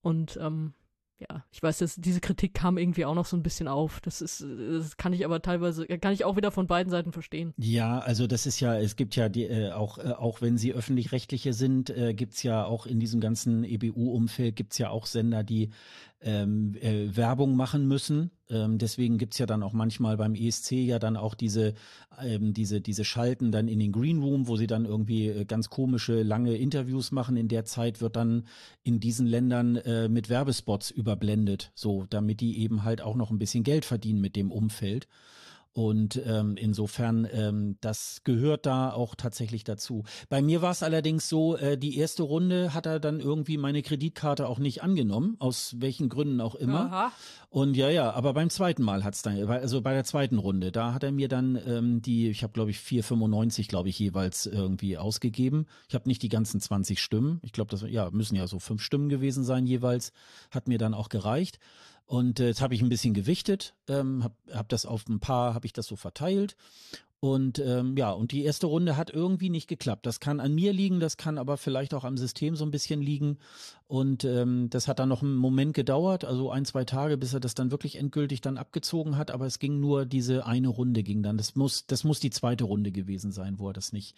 [0.00, 0.72] Und ähm,
[1.28, 4.00] ja, ich weiß, dass diese Kritik kam irgendwie auch noch so ein bisschen auf.
[4.00, 7.54] Das ist, das kann ich aber teilweise, kann ich auch wieder von beiden Seiten verstehen.
[7.58, 10.72] Ja, also das ist ja, es gibt ja die, äh, auch, äh, auch wenn sie
[10.72, 15.70] öffentlich-rechtliche sind, äh, gibt's ja auch in diesem ganzen EBU-Umfeld gibt's ja auch Sender, die
[16.22, 18.30] ähm, äh, Werbung machen müssen.
[18.48, 21.74] Ähm, deswegen gibt's ja dann auch manchmal beim ESC ja dann auch diese,
[22.20, 25.70] ähm, diese, diese Schalten dann in den Green Room, wo sie dann irgendwie äh, ganz
[25.70, 27.36] komische, lange Interviews machen.
[27.36, 28.46] In der Zeit wird dann
[28.82, 33.38] in diesen Ländern äh, mit Werbespots überblendet, so, damit die eben halt auch noch ein
[33.38, 35.08] bisschen Geld verdienen mit dem Umfeld.
[35.74, 40.04] Und ähm, insofern, ähm, das gehört da auch tatsächlich dazu.
[40.28, 43.80] Bei mir war es allerdings so, äh, die erste Runde hat er dann irgendwie meine
[43.80, 46.92] Kreditkarte auch nicht angenommen, aus welchen Gründen auch immer.
[46.92, 47.12] Aha.
[47.48, 50.92] Und ja, ja, aber beim zweiten Mal hat's dann, also bei der zweiten Runde, da
[50.92, 54.98] hat er mir dann ähm, die, ich habe glaube ich 4,95 glaube ich jeweils irgendwie
[54.98, 55.66] ausgegeben.
[55.88, 57.40] Ich habe nicht die ganzen 20 Stimmen.
[57.42, 60.12] Ich glaube, das ja müssen ja so fünf Stimmen gewesen sein jeweils.
[60.50, 61.58] Hat mir dann auch gereicht.
[62.06, 65.54] Und äh, jetzt habe ich ein bisschen gewichtet, ähm, habe hab das auf ein paar,
[65.54, 66.56] habe ich das so verteilt.
[67.24, 70.06] Und ähm, ja, und die erste Runde hat irgendwie nicht geklappt.
[70.06, 73.00] Das kann an mir liegen, das kann aber vielleicht auch am System so ein bisschen
[73.00, 73.38] liegen.
[73.92, 77.40] Und ähm, das hat dann noch einen Moment gedauert, also ein, zwei Tage, bis er
[77.40, 79.30] das dann wirklich endgültig dann abgezogen hat.
[79.30, 81.36] Aber es ging nur diese eine Runde ging dann.
[81.36, 84.16] Das muss, das muss die zweite Runde gewesen sein, wo er das nicht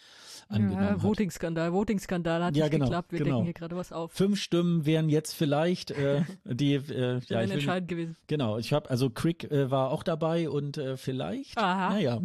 [0.49, 1.03] angenommen Ja, hat.
[1.03, 3.11] Voting-Skandal, Voting-Skandal hat Ja, nicht genau, geklappt.
[3.11, 3.31] Wir genau.
[3.39, 4.13] decken hier gerade was auf.
[4.13, 8.17] Fünf Stimmen wären jetzt vielleicht äh, die, äh, ja, ich will, entscheidend gewesen.
[8.29, 8.59] genau.
[8.59, 11.95] Ich habe also Crick äh, war auch dabei und äh, vielleicht, Aha.
[11.95, 12.21] naja,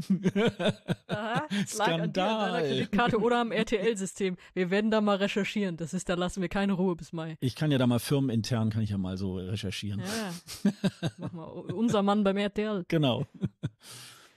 [1.08, 2.62] Aha, es lag an dir, an Skandal.
[2.62, 4.38] Kreditkarte oder am RTL-System.
[4.54, 5.78] Wir werden da mal recherchieren.
[5.78, 7.38] Das ist, da lassen wir keine Ruhe bis Mai.
[7.40, 10.02] Ich kann ja da mal firmenintern kann ich ja mal so recherchieren.
[10.02, 10.72] Ja.
[11.18, 11.44] Mach mal.
[11.45, 12.86] Unser Mann beim RTL.
[12.88, 13.26] Genau.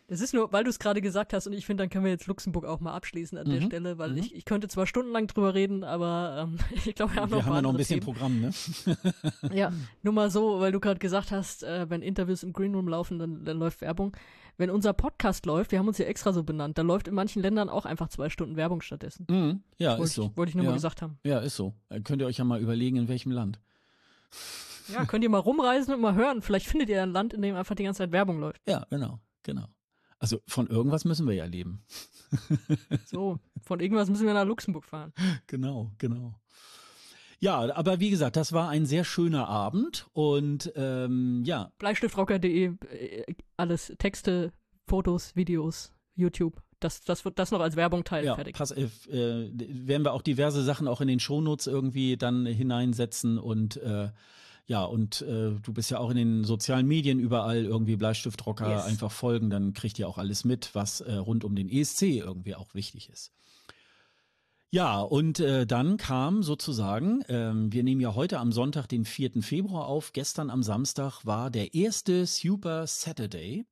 [0.09, 2.11] Das ist nur, weil du es gerade gesagt hast und ich finde, dann können wir
[2.13, 3.67] jetzt Luxemburg auch mal abschließen an der Mhm.
[3.67, 4.19] Stelle, weil Mhm.
[4.19, 7.47] ich, ich könnte zwar stundenlang drüber reden, aber ähm, ich glaube, wir haben noch Wir
[7.47, 8.13] haben ja noch ein bisschen Themen.
[8.13, 8.51] Programm, ne?
[9.55, 9.73] Ja,
[10.03, 13.45] nur mal so, weil du gerade gesagt hast, äh, wenn Interviews im Greenroom laufen, dann,
[13.45, 14.15] dann läuft Werbung.
[14.57, 17.43] Wenn unser Podcast läuft, wir haben uns ja extra so benannt, dann läuft in manchen
[17.43, 19.27] Ländern auch einfach zwei Stunden Werbung stattdessen.
[19.29, 19.63] Mhm.
[19.79, 20.27] Ja, wollte ist so.
[20.27, 20.71] ich, wollte ich nur ja.
[20.71, 21.19] mal gesagt haben.
[21.25, 21.75] Ja, ist so.
[21.89, 23.61] Äh, Könnt ihr euch ja mal überlegen, in welchem Land.
[24.93, 26.43] Ja, könnt ihr mal rumreisen und mal hören.
[26.43, 28.61] Vielleicht findet ihr ein Land, in dem einfach die ganze Zeit Werbung läuft.
[28.67, 29.67] Ja, genau, genau.
[30.19, 31.85] Also von irgendwas müssen wir ja leben.
[33.05, 35.13] So, von irgendwas müssen wir nach Luxemburg fahren.
[35.47, 36.35] Genau, genau.
[37.43, 43.35] Ja, aber wie gesagt, das war ein sehr schöner Abend und ähm, ja, Bleistiftrocker.de, äh,
[43.57, 44.53] alles Texte,
[44.87, 46.63] Fotos, Videos, YouTube.
[46.79, 48.55] Das, das wird das noch als Werbung teilen, ja, fertig.
[48.57, 53.39] pass, äh, äh, werden wir auch diverse Sachen auch in den Shownotes irgendwie dann hineinsetzen
[53.39, 54.11] und äh,
[54.67, 58.85] ja, und äh, du bist ja auch in den sozialen Medien überall irgendwie Bleistiftrocker Yes.
[58.85, 62.55] einfach folgen, dann kriegt ihr auch alles mit, was äh, rund um den ESC irgendwie
[62.55, 63.33] auch wichtig ist.
[64.75, 69.43] Ja, und äh, dann kam sozusagen, ähm, wir nehmen ja heute am Sonntag, den 4.
[69.43, 73.67] Februar auf, gestern am Samstag war der erste Super Saturday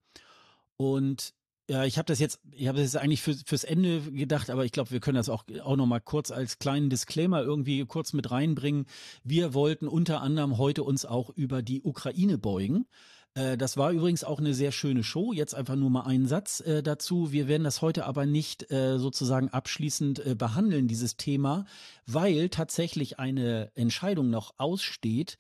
[0.77, 1.33] und
[1.71, 4.67] ja, ich habe das jetzt, ich habe das jetzt eigentlich für, fürs Ende gedacht, aber
[4.67, 8.13] ich glaube, wir können das auch, auch noch mal kurz als kleinen Disclaimer irgendwie kurz
[8.13, 8.85] mit reinbringen.
[9.25, 12.87] Wir wollten unter anderem heute uns auch über die Ukraine beugen.
[13.41, 15.33] Äh, Das war übrigens auch eine sehr schöne Show.
[15.33, 17.33] Jetzt einfach nur mal einen Satz äh, dazu.
[17.33, 21.65] Wir werden das heute aber nicht äh, sozusagen abschließend äh, behandeln, dieses Thema,
[22.07, 25.39] weil tatsächlich eine Entscheidung noch aussteht.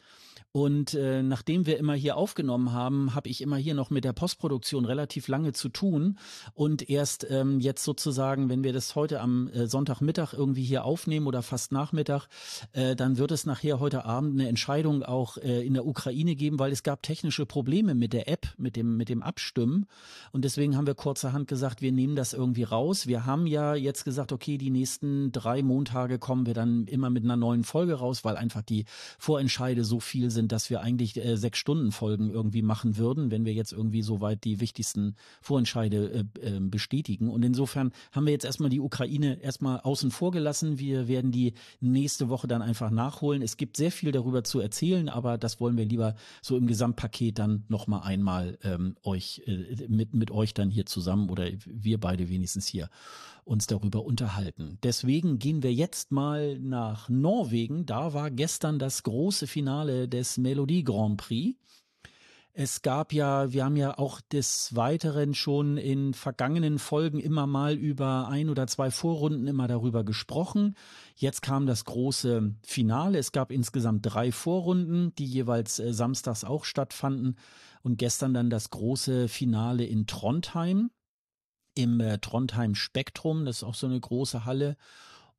[0.53, 4.13] Und äh, nachdem wir immer hier aufgenommen haben, habe ich immer hier noch mit der
[4.13, 6.19] Postproduktion relativ lange zu tun.
[6.55, 11.29] Und erst ähm, jetzt sozusagen, wenn wir das heute am äh, Sonntagmittag irgendwie hier aufnehmen
[11.29, 12.27] oder fast Nachmittag,
[12.73, 16.59] äh, dann wird es nachher heute Abend eine Entscheidung auch äh, in der Ukraine geben,
[16.59, 19.87] weil es gab technische Probleme Probleme mit der App, mit dem, mit dem Abstimmen.
[20.33, 23.07] Und deswegen haben wir kurzerhand gesagt, wir nehmen das irgendwie raus.
[23.07, 27.25] Wir haben ja jetzt gesagt, okay, die nächsten drei Montage kommen wir dann immer mit
[27.25, 28.85] einer neuen Folge raus, weil einfach die
[29.19, 33.45] Vorentscheide so viel sind, dass wir eigentlich äh, sechs Stunden Folgen irgendwie machen würden, wenn
[33.45, 37.29] wir jetzt irgendwie soweit die wichtigsten Vorentscheide äh, äh, bestätigen.
[37.29, 40.79] Und insofern haben wir jetzt erstmal die Ukraine erstmal außen vor gelassen.
[40.79, 43.43] Wir werden die nächste Woche dann einfach nachholen.
[43.43, 47.39] Es gibt sehr viel darüber zu erzählen, aber das wollen wir lieber so im Gesamtpaket
[47.39, 52.29] dann nochmal einmal ähm, euch äh, mit, mit euch dann hier zusammen oder wir beide
[52.29, 52.91] wenigstens hier
[53.45, 54.79] uns darüber unterhalten.
[54.83, 57.87] Deswegen gehen wir jetzt mal nach Norwegen.
[57.87, 61.57] Da war gestern das große Finale des Melodie Grand Prix.
[62.53, 67.75] Es gab ja, wir haben ja auch des Weiteren schon in vergangenen Folgen immer mal
[67.75, 70.75] über ein oder zwei Vorrunden immer darüber gesprochen.
[71.15, 73.19] Jetzt kam das große Finale.
[73.19, 77.37] Es gab insgesamt drei Vorrunden, die jeweils äh, samstags auch stattfanden.
[77.83, 80.91] Und gestern dann das große Finale in Trondheim
[81.75, 83.45] im äh, Trondheim Spektrum.
[83.45, 84.77] Das ist auch so eine große Halle.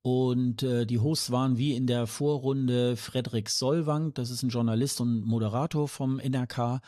[0.03, 4.99] Und äh, die Hosts waren wie in der Vorrunde Frederik Solwang, das ist ein Journalist
[4.99, 6.81] und Moderator vom NRK,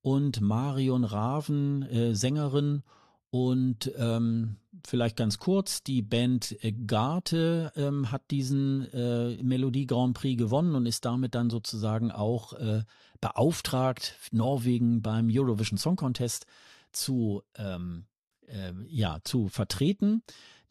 [0.00, 2.82] und Marion Raven, äh, Sängerin.
[3.30, 10.38] Und ähm, vielleicht ganz kurz, die Band Garte ähm, hat diesen äh, Melodie Grand Prix
[10.38, 12.84] gewonnen und ist damit dann sozusagen auch äh,
[13.20, 16.46] beauftragt, Norwegen beim Eurovision Song Contest
[16.92, 18.06] zu ähm,
[18.46, 20.22] äh, ja, zu vertreten.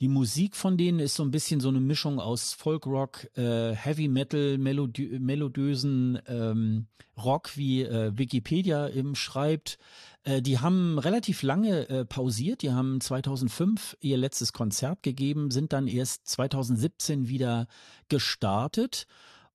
[0.03, 4.09] Die Musik von denen ist so ein bisschen so eine Mischung aus Folkrock, äh, Heavy
[4.09, 9.77] Metal, melodö melodösen ähm, Rock, wie äh, Wikipedia eben schreibt.
[10.25, 12.63] Äh, die haben relativ lange äh, pausiert.
[12.63, 17.67] Die haben 2005 ihr letztes Konzert gegeben, sind dann erst 2017 wieder
[18.09, 19.07] gestartet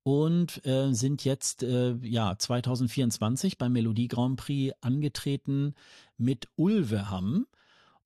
[0.03, 5.75] und äh, sind jetzt äh, ja 2024 beim Melodie Grand Prix angetreten
[6.16, 7.45] mit Ulveham.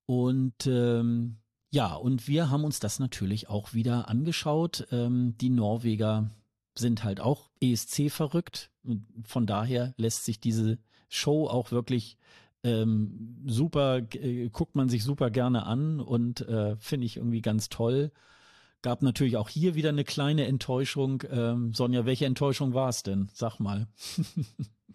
[0.05, 1.37] Und ähm,
[1.73, 4.87] ja, und wir haben uns das natürlich auch wieder angeschaut.
[4.91, 6.29] Ähm, die Norweger
[6.75, 8.69] sind halt auch ESC verrückt.
[9.23, 10.77] Von daher lässt sich diese
[11.09, 12.19] Show auch wirklich
[12.63, 17.69] ähm, super, äh, guckt man sich super gerne an und äh, finde ich irgendwie ganz
[17.69, 18.11] toll.
[18.83, 21.23] Gab natürlich auch hier wieder eine kleine Enttäuschung.
[21.31, 23.31] Ähm, Sonja, welche Enttäuschung war es denn?
[23.33, 23.87] Sag mal.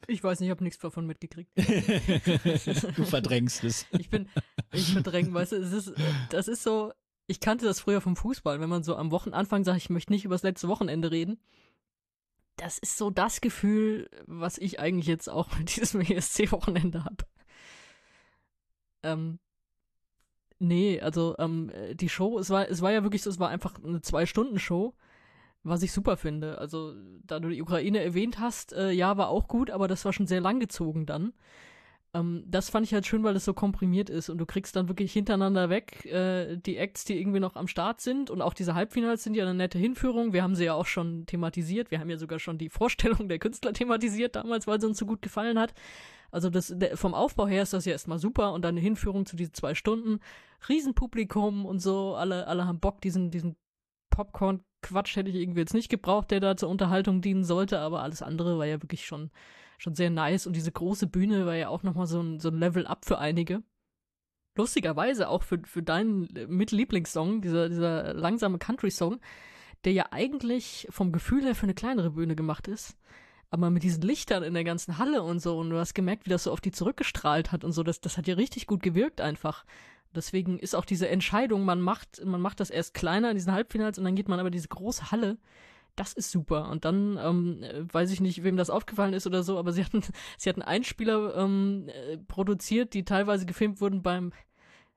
[0.07, 1.51] Ich weiß nicht, ich habe nichts davon mitgekriegt.
[1.57, 3.85] du verdrängst es.
[3.99, 4.29] Ich bin,
[4.71, 5.93] ich verdränge, weißt du, es ist,
[6.31, 6.93] das ist so,
[7.27, 10.25] ich kannte das früher vom Fußball, wenn man so am Wochenanfang sagt, ich möchte nicht
[10.25, 11.41] über das letzte Wochenende reden.
[12.55, 17.25] Das ist so das Gefühl, was ich eigentlich jetzt auch mit diesem ESC-Wochenende habe.
[19.03, 19.41] Ähm,
[20.59, 23.75] nee, also ähm, die Show, es war, es war ja wirklich so, es war einfach
[23.83, 24.95] eine Zwei-Stunden-Show
[25.65, 26.59] was ich super finde.
[26.59, 26.95] Also,
[27.25, 30.27] da du die Ukraine erwähnt hast, äh, ja, war auch gut, aber das war schon
[30.27, 31.33] sehr langgezogen dann.
[32.15, 34.89] Ähm, das fand ich halt schön, weil es so komprimiert ist und du kriegst dann
[34.89, 38.75] wirklich hintereinander weg äh, die Acts, die irgendwie noch am Start sind und auch diese
[38.75, 40.33] Halbfinals sind ja eine nette Hinführung.
[40.33, 41.91] Wir haben sie ja auch schon thematisiert.
[41.91, 45.07] Wir haben ja sogar schon die Vorstellung der Künstler thematisiert damals, weil sie uns so
[45.07, 45.75] gut gefallen hat.
[46.31, 49.37] Also das, vom Aufbau her ist das ja erstmal super und dann eine Hinführung zu
[49.37, 50.21] diesen zwei Stunden.
[50.69, 53.57] Riesenpublikum und so, alle, alle haben Bock, diesen, diesen
[54.11, 58.03] Popcorn Quatsch hätte ich irgendwie jetzt nicht gebraucht, der da zur Unterhaltung dienen sollte, aber
[58.03, 59.31] alles andere war ja wirklich schon,
[59.79, 62.59] schon sehr nice und diese große Bühne war ja auch nochmal so ein, so ein
[62.59, 63.63] Level up für einige.
[64.57, 69.21] Lustigerweise auch für, für deinen Mitlieblingssong, dieser, dieser langsame Country-Song,
[69.85, 72.97] der ja eigentlich vom Gefühl her für eine kleinere Bühne gemacht ist.
[73.51, 76.31] Aber mit diesen Lichtern in der ganzen Halle und so, und du hast gemerkt, wie
[76.31, 79.21] das so auf die zurückgestrahlt hat und so, das, das hat ja richtig gut gewirkt
[79.21, 79.65] einfach.
[80.15, 83.99] Deswegen ist auch diese Entscheidung, man macht, man macht das erst kleiner in diesen Halbfinals
[83.99, 85.39] und dann geht man aber diese große Halle.
[85.97, 86.71] Das ist super.
[86.71, 90.03] Und dann ähm, weiß ich nicht, wem das aufgefallen ist oder so, aber sie hatten,
[90.39, 94.33] sie hatten Einspieler ähm, äh, produziert, die teilweise gefilmt wurden beim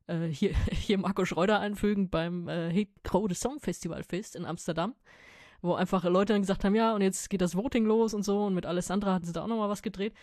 [0.07, 4.93] äh, hier, hier Marco Schreuder einfügen beim äh, Hekrode Song Festival Fest in Amsterdam,
[5.61, 8.43] wo einfach Leute dann gesagt haben, ja, und jetzt geht das Voting los und so,
[8.45, 10.13] und mit Alessandra hatten sie da auch nochmal was gedreht.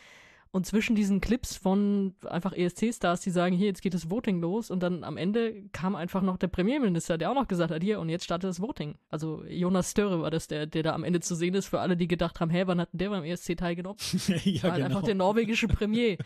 [0.51, 4.71] Und zwischen diesen Clips von einfach ESC-Stars, die sagen, hier, jetzt geht das Voting los,
[4.71, 8.01] und dann am Ende kam einfach noch der Premierminister, der auch noch gesagt hat, hier,
[8.01, 8.97] und jetzt startet das Voting.
[9.11, 11.97] Also Jonas Större war das, der, der da am Ende zu sehen ist, für alle,
[11.99, 13.99] die gedacht haben, hä, wann hat denn der beim ESC teilgenommen?
[14.45, 14.87] ja, war genau.
[14.87, 16.17] einfach der norwegische Premier.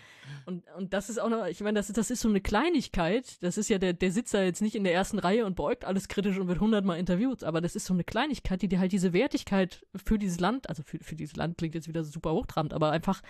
[0.46, 3.58] und, und das ist auch noch, ich meine, das, das ist so eine Kleinigkeit, das
[3.58, 6.06] ist ja, der, der sitzt da jetzt nicht in der ersten Reihe und beäugt alles
[6.06, 9.12] kritisch und wird hundertmal interviewt, aber das ist so eine Kleinigkeit, die dir halt diese
[9.12, 12.92] Wertigkeit für dieses Land, also für, für dieses Land klingt jetzt wieder super hochtrabend, aber
[12.92, 13.20] einfach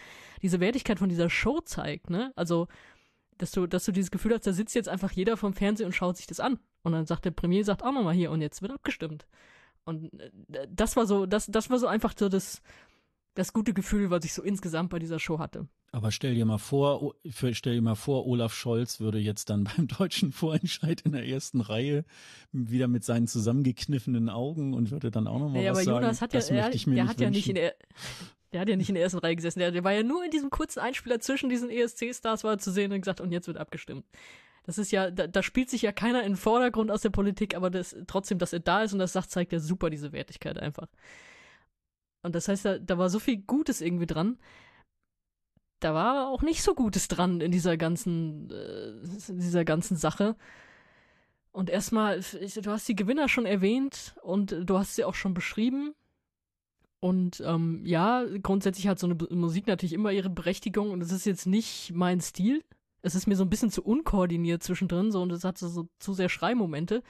[0.42, 2.32] diese Wertigkeit Wertigkeit von dieser Show zeigt, ne?
[2.36, 2.66] Also,
[3.38, 5.92] dass du, dass du dieses Gefühl hast, da sitzt jetzt einfach jeder vom Fernsehen und
[5.92, 6.58] schaut sich das an.
[6.82, 9.26] Und dann sagt der Premier, sagt auch nochmal hier und jetzt wird abgestimmt.
[9.84, 12.62] Und äh, das war so, das, das war so einfach so das,
[13.34, 15.66] das gute Gefühl, was ich so insgesamt bei dieser Show hatte.
[15.92, 17.14] Aber stell dir mal vor,
[17.52, 21.60] stell dir mal vor, Olaf Scholz würde jetzt dann beim deutschen Vorentscheid in der ersten
[21.60, 22.04] Reihe
[22.50, 26.32] wieder mit seinen zusammengekniffenen Augen und würde dann auch nochmal naja, was aber Jonas sagen.
[26.32, 27.22] Hat ja, der nicht hat wünschen.
[27.22, 27.74] ja nicht in der,
[28.52, 29.58] der hat ja nicht in der ersten Reihe gesessen.
[29.58, 32.92] Der, der war ja nur in diesem kurzen Einspieler zwischen diesen ESC-Stars war zu sehen
[32.92, 34.04] und gesagt, und jetzt wird abgestimmt.
[34.64, 37.56] Das ist ja, da, da spielt sich ja keiner in den Vordergrund aus der Politik,
[37.56, 40.58] aber das, trotzdem, dass er da ist und das sagt, zeigt ja super diese Wertigkeit
[40.58, 40.88] einfach.
[42.22, 44.38] Und das heißt, da, da war so viel Gutes irgendwie dran
[45.82, 48.90] da war auch nicht so Gutes dran in dieser ganzen, äh,
[49.28, 50.36] in dieser ganzen Sache.
[51.50, 55.94] Und erstmal, du hast die Gewinner schon erwähnt und du hast sie auch schon beschrieben.
[57.02, 61.26] Und ähm, ja, grundsätzlich hat so eine Musik natürlich immer ihre Berechtigung und es ist
[61.26, 62.62] jetzt nicht mein Stil.
[63.00, 65.88] Es ist mir so ein bisschen zu unkoordiniert zwischendrin so und es hat so, so
[65.98, 67.02] zu sehr Schreimomente.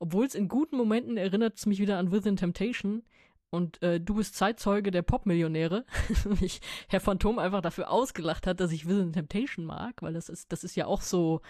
[0.00, 3.04] Obwohl es in guten Momenten erinnert es mich wieder an Within Temptation,
[3.50, 5.84] und äh, du bist Zeitzeuge der Popmillionäre.
[6.40, 10.52] mich Herr Phantom einfach dafür ausgelacht hat, dass ich Vision Temptation mag, weil das ist,
[10.52, 11.40] das ist ja auch so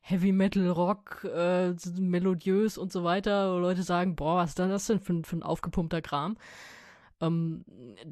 [0.00, 3.54] Heavy Metal, Rock, äh, melodiös und so weiter.
[3.54, 6.38] Wo Leute sagen, boah, was ist das denn für, für ein aufgepumpter Kram?
[7.22, 7.64] Ähm,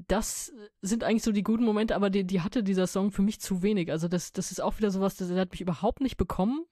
[0.07, 3.41] das sind eigentlich so die guten Momente, aber die, die hatte dieser Song für mich
[3.41, 3.91] zu wenig.
[3.91, 6.65] Also das, das ist auch wieder sowas, das, das hat mich überhaupt nicht bekommen.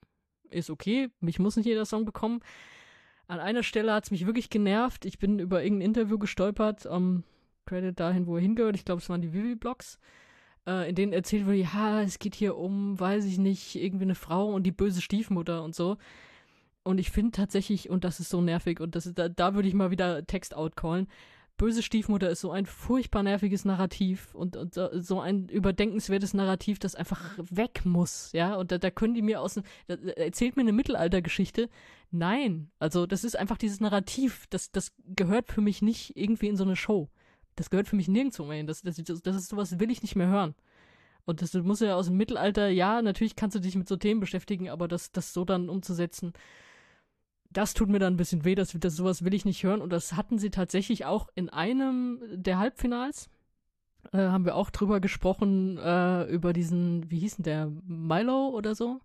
[0.51, 2.41] Ist okay, mich muss nicht jeder Song bekommen.
[3.27, 5.05] An einer Stelle hat es mich wirklich genervt.
[5.05, 7.25] Ich bin über irgendein Interview gestolpert, ähm,
[7.67, 8.77] Credit dahin, wo er hingehört.
[8.77, 9.99] Ich glaube, es waren die Vivi-Blogs,
[10.67, 14.15] äh, in denen erzählt wurde, ja, es geht hier um, weiß ich nicht, irgendwie eine
[14.15, 15.99] Frau und die böse Stiefmutter und so.
[16.85, 19.69] Und ich finde tatsächlich, und das ist so nervig, und das ist, da, da würde
[19.69, 21.09] ich mal wieder Text-out callen,
[21.59, 26.95] böse Stiefmutter ist so ein furchtbar nerviges Narrativ und, und so ein überdenkenswertes Narrativ, das
[26.95, 27.21] einfach
[27.51, 28.55] weg muss, ja.
[28.55, 31.69] Und da, da können die mir aus erzählt mir eine Mittelaltergeschichte.
[32.11, 36.57] Nein, also das ist einfach dieses Narrativ, das, das gehört für mich nicht irgendwie in
[36.57, 37.09] so eine Show.
[37.57, 38.67] Das gehört für mich nirgendwo mehr hin.
[38.67, 40.55] Das, das, das, das ist sowas, will ich nicht mehr hören.
[41.25, 44.21] Und das muss ja aus dem Mittelalter, ja, natürlich kannst du dich mit so Themen
[44.21, 46.33] beschäftigen, aber das, das so dann umzusetzen,
[47.51, 49.81] das tut mir dann ein bisschen weh, dass das sowas will ich nicht hören.
[49.81, 53.31] Und das hatten sie tatsächlich auch in einem der Halbfinals.
[54.13, 58.75] Äh, haben wir auch drüber gesprochen, äh, über diesen, wie hieß denn der, Milo oder
[58.75, 59.01] so,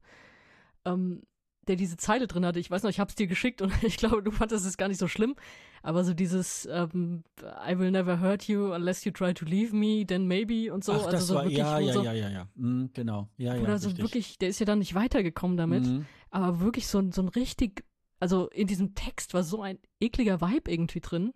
[0.85, 1.23] ähm,
[1.67, 2.59] der diese Zeile drin hatte.
[2.59, 4.99] Ich weiß noch, ich hab's dir geschickt und ich glaube, du fandest es gar nicht
[4.99, 5.35] so schlimm.
[5.81, 10.05] Aber so dieses ähm, I will never hurt you unless you try to leave me,
[10.05, 10.93] then maybe und so.
[10.93, 13.29] Ach, also das so war, wirklich, ja, ja, so, ja, ja, ja, mm, genau.
[13.37, 14.03] Ja, ja, oder so richtig.
[14.03, 15.85] wirklich, der ist ja dann nicht weitergekommen damit.
[15.85, 16.05] Mhm.
[16.29, 17.83] Aber wirklich so, so ein richtig
[18.23, 21.33] also in diesem Text war so ein ekliger Vibe irgendwie drin.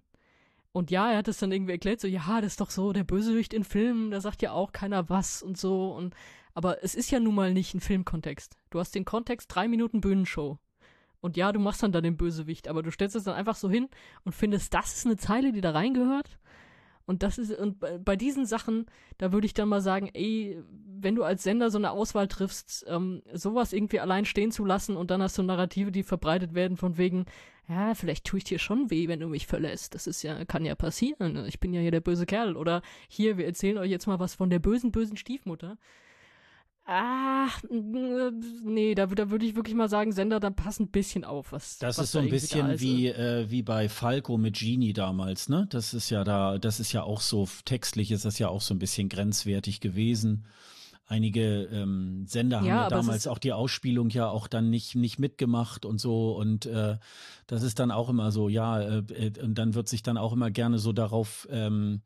[0.72, 3.04] Und ja, er hat es dann irgendwie erklärt, so, ja, das ist doch so, der
[3.04, 5.92] Bösewicht in Filmen, da sagt ja auch keiner was und so.
[5.92, 6.16] Und,
[6.54, 8.56] aber es ist ja nun mal nicht ein Filmkontext.
[8.70, 10.60] Du hast den Kontext drei Minuten Bühnenshow.
[11.20, 13.70] Und ja, du machst dann da den Bösewicht, aber du stellst es dann einfach so
[13.70, 13.90] hin
[14.24, 16.40] und findest, das ist eine Zeile, die da reingehört.
[17.08, 18.86] Und das ist, und bei diesen Sachen,
[19.18, 20.62] da würde ich dann mal sagen, ey,
[21.00, 24.98] wenn du als Sender so eine Auswahl triffst, ähm, sowas irgendwie allein stehen zu lassen
[24.98, 27.26] und dann hast du Narrative, die verbreitet werden von wegen,
[27.70, 29.96] ja, vielleicht tue ich dir schon weh, wenn du mich verlässt.
[29.96, 31.46] Das ist ja, kann ja passieren.
[31.48, 32.56] Ich bin ja hier der böse Kerl.
[32.56, 35.78] Oder hier, wir erzählen euch jetzt mal was von der bösen, bösen Stiefmutter.
[36.90, 41.52] Ah, nee, da, da würde ich wirklich mal sagen, Sender, dann pass ein bisschen auf,
[41.52, 45.48] was Das was ist so ein bisschen wie, äh, wie bei Falco mit Genie damals,
[45.50, 45.68] ne?
[45.70, 48.74] Das ist ja da, das ist ja auch so, textlich ist das ja auch so
[48.74, 50.46] ein bisschen grenzwertig gewesen.
[51.06, 54.70] Einige ähm, Sender haben Ja, ja aber es damals auch die Ausspielung ja auch dann
[54.70, 56.36] nicht, nicht mitgemacht und so.
[56.36, 56.98] Und äh,
[57.48, 60.34] das ist dann auch immer so, ja, äh, äh, und dann wird sich dann auch
[60.34, 62.02] immer gerne so darauf ähm,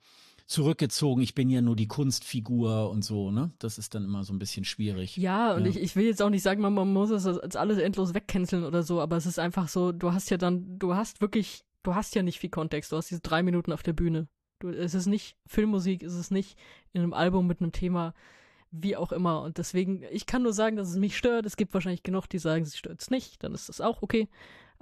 [0.52, 3.52] zurückgezogen, ich bin ja nur die Kunstfigur und so, ne?
[3.60, 5.16] Das ist dann immer so ein bisschen schwierig.
[5.18, 5.72] Ja, und Ja.
[5.72, 8.66] Ich, ich will jetzt auch nicht sagen, man, man muss es als alles endlos wegcanceln
[8.66, 11.96] oder so, aber es ist einfach so, du hast ja dann, du hast wirklich, du
[11.96, 14.28] hast ja nicht viel Kontext, du hast diese drei Minuten auf der Bühne.
[14.60, 16.58] Du, es ist nicht Filmmusik, es ist nicht
[16.92, 18.14] in einem Album mit einem Thema,
[18.72, 19.42] wie auch immer.
[19.42, 21.46] Und deswegen, ich kann nur sagen, dass es mich stört.
[21.46, 24.28] Es gibt wahrscheinlich genug, die sagen, sie stört es nicht, dann ist das auch okay.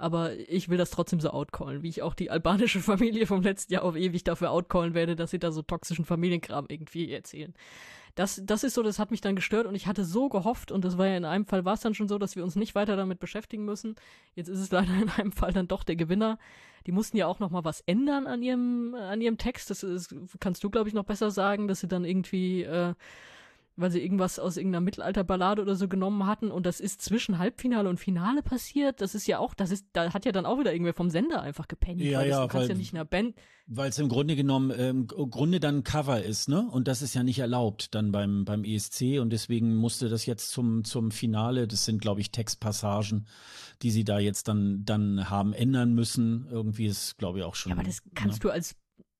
[0.00, 3.74] Aber ich will das trotzdem so outcallen, wie ich auch die albanische Familie vom letzten
[3.74, 7.52] Jahr auf ewig dafür outcallen werde, dass sie da so toxischen Familienkram irgendwie erzählen.
[8.14, 10.86] Das, das ist so, das hat mich dann gestört und ich hatte so gehofft und
[10.86, 12.74] das war ja in einem Fall war es dann schon so, dass wir uns nicht
[12.74, 13.94] weiter damit beschäftigen müssen.
[14.34, 16.38] Jetzt ist es leider in einem Fall dann doch der Gewinner.
[16.86, 19.68] Die mussten ja auch noch mal was ändern an ihrem an ihrem Text.
[19.68, 22.94] Das ist, kannst du glaube ich noch besser sagen, dass sie dann irgendwie äh,
[23.80, 27.88] weil sie irgendwas aus irgendeiner Mittelalterballade oder so genommen hatten und das ist zwischen Halbfinale
[27.88, 29.00] und Finale passiert.
[29.00, 31.42] Das ist ja auch, das ist, da hat ja dann auch wieder irgendwer vom Sender
[31.42, 32.00] einfach gepennt.
[32.00, 33.34] Ja, weil das, ja, du kannst weil- ja nicht in einer Band,
[33.66, 36.68] Weil es im Grunde genommen ähm, im Grunde dann ein Cover ist, ne?
[36.70, 40.50] Und das ist ja nicht erlaubt dann beim beim ESC und deswegen musste das jetzt
[40.50, 41.68] zum zum Finale.
[41.68, 43.26] Das sind glaube ich Textpassagen,
[43.82, 46.46] die sie da jetzt dann dann haben ändern müssen.
[46.50, 47.70] Irgendwie ist glaube ich auch schon.
[47.70, 48.76] Ja, aber das kannst du als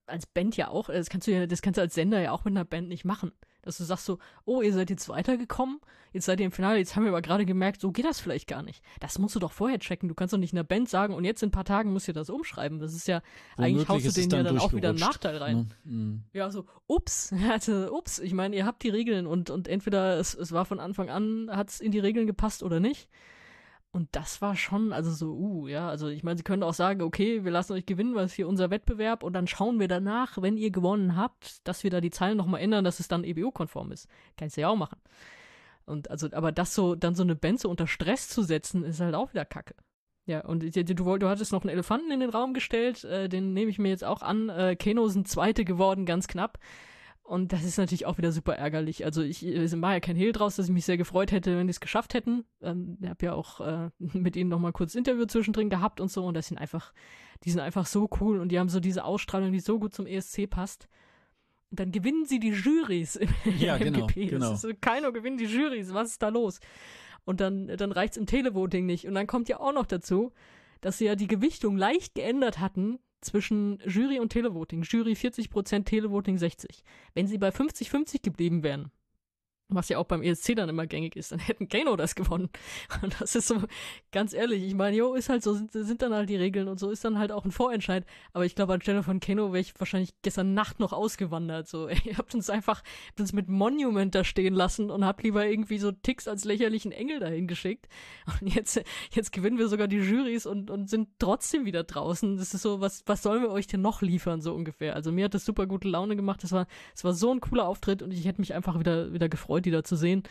[0.07, 2.45] als Band ja auch, das kannst du ja, das kannst du als Sender ja auch
[2.45, 3.31] mit einer Band nicht machen.
[3.63, 5.81] Dass du sagst so, oh, ihr seid jetzt weitergekommen,
[6.13, 8.49] jetzt seid ihr im Finale, jetzt haben wir aber gerade gemerkt, so geht das vielleicht
[8.49, 8.83] gar nicht.
[9.01, 10.09] Das musst du doch vorher checken.
[10.09, 12.15] Du kannst doch nicht einer Band sagen, und jetzt in ein paar Tagen müsst ihr
[12.15, 12.79] das umschreiben.
[12.79, 13.23] Das ist ja,
[13.57, 15.57] Womöglich eigentlich haust du denen ja dann auch wieder einen Nachteil rein.
[15.85, 15.93] Ne?
[15.93, 16.23] Mhm.
[16.33, 20.35] Ja, so, ups, also, ups, ich meine, ihr habt die Regeln und, und entweder es,
[20.35, 23.09] es war von Anfang an, hat es in die Regeln gepasst oder nicht.
[23.93, 27.03] Und das war schon, also so, uh, ja, also ich meine, sie können auch sagen,
[27.03, 30.41] okay, wir lassen euch gewinnen, weil es hier unser Wettbewerb und dann schauen wir danach,
[30.41, 33.91] wenn ihr gewonnen habt, dass wir da die Zeilen nochmal ändern, dass es dann EBO-konform
[33.91, 34.09] ist.
[34.37, 35.01] Kannst du ja auch machen.
[35.87, 39.17] Und also, aber das so, dann so eine Band unter Stress zu setzen, ist halt
[39.17, 39.75] auch wieder Kacke.
[40.27, 43.53] Ja, und du, du, du hattest noch einen Elefanten in den Raum gestellt, äh, den
[43.55, 44.49] nehme ich mir jetzt auch an.
[44.51, 46.59] Äh, Keno sind Zweite geworden, ganz knapp.
[47.31, 49.05] Und das ist natürlich auch wieder super ärgerlich.
[49.05, 51.69] Also ich es war ja kein Hehl draus, dass ich mich sehr gefreut hätte, wenn
[51.69, 52.45] die es geschafft hätten.
[52.61, 56.25] Ähm, ich habe ja auch äh, mit ihnen nochmal kurz Interview zwischendrin gehabt und so.
[56.25, 56.93] Und das sind einfach,
[57.45, 60.09] die sind einfach so cool und die haben so diese Ausstrahlung, die so gut zum
[60.09, 60.89] ESC passt.
[61.71, 63.29] dann gewinnen sie die Jurys im,
[63.61, 64.31] ja, genau, GP.
[64.31, 64.47] Genau.
[64.47, 65.95] Das ist so, keiner gewinnt die Jurys.
[65.95, 66.59] Was ist da los?
[67.25, 69.07] Und dann, dann reicht's im Televoting nicht.
[69.07, 70.33] Und dann kommt ja auch noch dazu,
[70.81, 74.83] dass sie ja die Gewichtung leicht geändert hatten zwischen Jury und Televoting.
[74.83, 76.83] Jury 40%, Televoting 60.
[77.15, 78.91] Wenn sie bei 50-50 geblieben wären,
[79.75, 82.51] was ja auch beim ESC dann immer gängig ist, dann hätten Kano das gewonnen.
[83.03, 83.63] Und das ist so,
[84.13, 86.79] ganz ehrlich, ich meine, jo, ist halt so, sind, sind dann halt die Regeln und
[86.79, 88.05] so ist dann halt auch ein Vorentscheid.
[88.33, 91.69] Aber ich glaube, anstelle von Kano wäre ich wahrscheinlich gestern Nacht noch ausgewandert.
[91.69, 95.47] So, ihr habt uns einfach, habt uns mit Monument da stehen lassen und habt lieber
[95.47, 97.89] irgendwie so Ticks als lächerlichen Engel dahin geschickt.
[98.41, 98.81] Und jetzt,
[99.13, 102.37] jetzt gewinnen wir sogar die Jurys und, und sind trotzdem wieder draußen.
[102.37, 104.95] Das ist so, was, was sollen wir euch denn noch liefern, so ungefähr?
[104.95, 106.43] Also mir hat das super gute Laune gemacht.
[106.43, 109.29] Das war, das war so ein cooler Auftritt und ich hätte mich einfach wieder, wieder
[109.29, 110.23] gefreut die da zu sehen.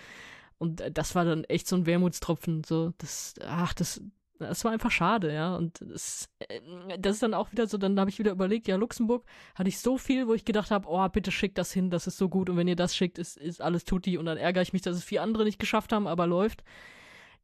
[0.58, 2.64] Und äh, das war dann echt so ein Wermutstropfen.
[2.64, 4.02] So, das, ach, das,
[4.40, 5.56] das war einfach schade, ja.
[5.56, 6.60] Und das, äh,
[7.00, 9.26] das ist dann auch wieder so, dann habe ich wieder überlegt, ja, Luxemburg
[9.56, 12.18] hatte ich so viel, wo ich gedacht habe, oh, bitte schickt das hin, das ist
[12.18, 12.50] so gut.
[12.50, 14.18] Und wenn ihr das schickt, ist, ist alles tutti.
[14.18, 16.64] Und dann ärgere ich mich, dass es vier andere nicht geschafft haben, aber läuft.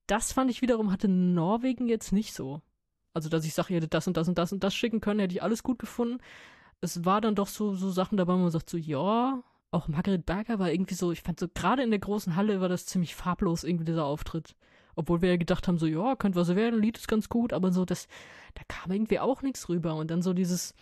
[0.08, 2.62] Das fand ich wiederum, hatte Norwegen jetzt nicht so.
[3.14, 5.22] Also, dass ich sage, ihr hättet das und das und das und das schicken können,
[5.22, 6.22] hätte ich alles gut gefunden.
[6.82, 9.42] Es war dann doch so, so Sachen dabei, wo man sagt so, ja,
[9.76, 12.70] auch Margaret Berger war irgendwie so, ich fand so, gerade in der großen Halle war
[12.70, 14.56] das ziemlich farblos, irgendwie dieser Auftritt.
[14.96, 17.72] Obwohl wir ja gedacht haben, so, ja, könnte was werden, Lied ist ganz gut, aber
[17.72, 18.08] so, das,
[18.54, 19.96] da kam irgendwie auch nichts rüber.
[19.96, 20.74] Und dann so dieses,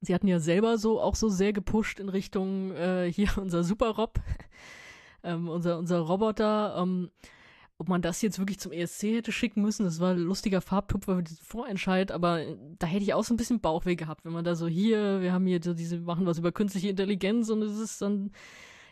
[0.00, 3.90] sie hatten ja selber so, auch so sehr gepusht in Richtung, äh, hier unser Super
[3.90, 4.20] Rob,
[5.24, 7.10] ähm, unser, unser Roboter, ähm,
[7.82, 11.16] ob man das jetzt wirklich zum ESC hätte schicken müssen, das war ein lustiger Farbtupfer
[11.16, 14.32] für diesen Vorentscheid, aber äh, da hätte ich auch so ein bisschen Bauchweh gehabt, wenn
[14.32, 17.60] man da so hier, wir haben hier so diese, machen was über künstliche Intelligenz und
[17.60, 18.30] es ist dann,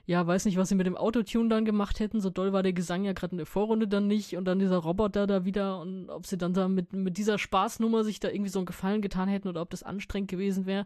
[0.07, 2.73] ja, weiß nicht, was sie mit dem Autotune dann gemacht hätten, so doll war der
[2.73, 6.11] Gesang ja gerade in der Vorrunde dann nicht und dann dieser Roboter da wieder und
[6.11, 9.29] ob sie dann da mit, mit dieser Spaßnummer sich da irgendwie so einen Gefallen getan
[9.29, 10.85] hätten oder ob das anstrengend gewesen wäre.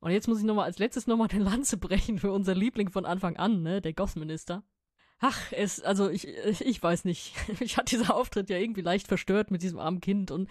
[0.00, 3.06] Und jetzt muss ich nochmal als letztes nochmal den Lanze brechen für unser Liebling von
[3.06, 4.62] Anfang an, ne, der Gossminister.
[5.20, 7.34] Ach, es, also ich, ich weiß nicht.
[7.60, 10.48] Ich hatte dieser Auftritt ja irgendwie leicht verstört mit diesem armen Kind und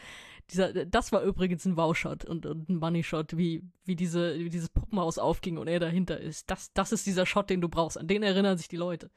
[0.51, 4.69] dieser, das war übrigens ein Wow-Shot und, und ein Money-Shot, wie, wie diese, wie dieses
[4.69, 6.49] Puppenhaus aufging und er dahinter ist.
[6.49, 7.97] Das, das ist dieser Shot, den du brauchst.
[7.97, 9.09] An den erinnern sich die Leute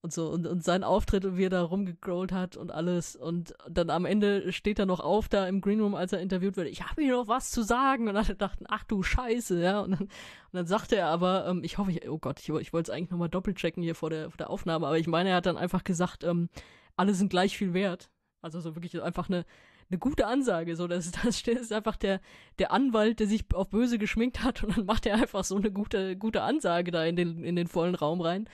[0.00, 3.16] und so und, und sein Auftritt und wie er da rumgegrollt hat und alles.
[3.16, 6.68] Und dann am Ende steht er noch auf da im Greenroom, als er interviewt wird,
[6.68, 8.08] ich habe hier noch was zu sagen.
[8.08, 9.80] Und alle dachten, ach du Scheiße, ja.
[9.80, 10.10] Und dann, und
[10.52, 13.10] dann sagte er aber, ähm, ich hoffe, ich, oh Gott, ich, ich wollte es eigentlich
[13.10, 15.56] nochmal doppelt checken hier vor der, vor der Aufnahme, aber ich meine, er hat dann
[15.56, 16.48] einfach gesagt, ähm,
[16.96, 18.10] alle sind gleich viel wert,
[18.40, 19.44] also so wirklich einfach eine
[19.90, 20.76] eine gute Ansage.
[20.76, 22.20] So, das, das ist einfach der,
[22.58, 24.62] der Anwalt, der sich auf böse geschminkt hat.
[24.62, 27.66] Und dann macht er einfach so eine gute, gute Ansage da in den, in den
[27.66, 28.48] vollen Raum rein.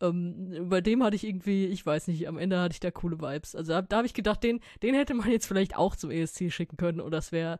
[0.00, 3.20] Ähm, bei dem hatte ich irgendwie, ich weiß nicht, am Ende hatte ich da coole
[3.20, 3.54] Vibes.
[3.54, 6.50] Also da, da habe ich gedacht, den, den hätte man jetzt vielleicht auch zum ESC
[6.52, 7.58] schicken können und das wäre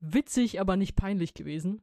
[0.00, 1.82] witzig, aber nicht peinlich gewesen.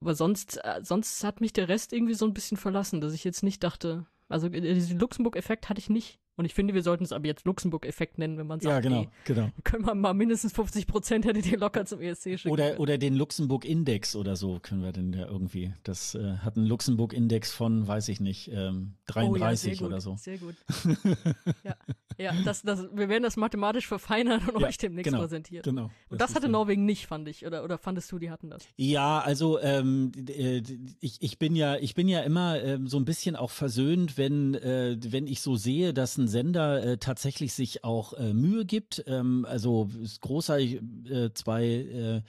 [0.00, 3.24] Aber sonst, äh, sonst hat mich der Rest irgendwie so ein bisschen verlassen, dass ich
[3.24, 6.18] jetzt nicht dachte, also äh, diesen Luxemburg-Effekt hatte ich nicht.
[6.36, 9.02] Und ich finde, wir sollten es aber jetzt Luxemburg-Effekt nennen, wenn man sagt, ja, genau,
[9.02, 9.50] ey, genau.
[9.64, 12.50] können wir mal mindestens 50 Prozent hätte ihr locker zum ESC schicken.
[12.50, 15.72] Oder, oder den Luxemburg-Index oder so können wir denn ja irgendwie.
[15.84, 20.16] Das äh, hat einen Luxemburg-Index von, weiß ich nicht, ähm, 33 oh, ja, oder so.
[20.16, 20.56] Sehr gut.
[21.64, 21.76] ja,
[22.18, 25.62] ja das, das, wir werden das mathematisch verfeinern und ja, euch demnächst genau, präsentieren.
[25.62, 25.90] Genau.
[26.08, 27.46] Und das, das hatte Norwegen nicht, fand ich.
[27.46, 28.64] Oder, oder fandest du, die hatten das?
[28.76, 30.62] Ja, also ähm, äh,
[30.98, 34.54] ich, ich bin ja, ich bin ja immer ähm, so ein bisschen auch versöhnt, wenn,
[34.54, 39.04] äh, wenn ich so sehe, dass ein Sender äh, tatsächlich sich auch äh, Mühe gibt.
[39.06, 39.88] Ähm, also
[40.20, 42.22] großartig, äh, zwei äh,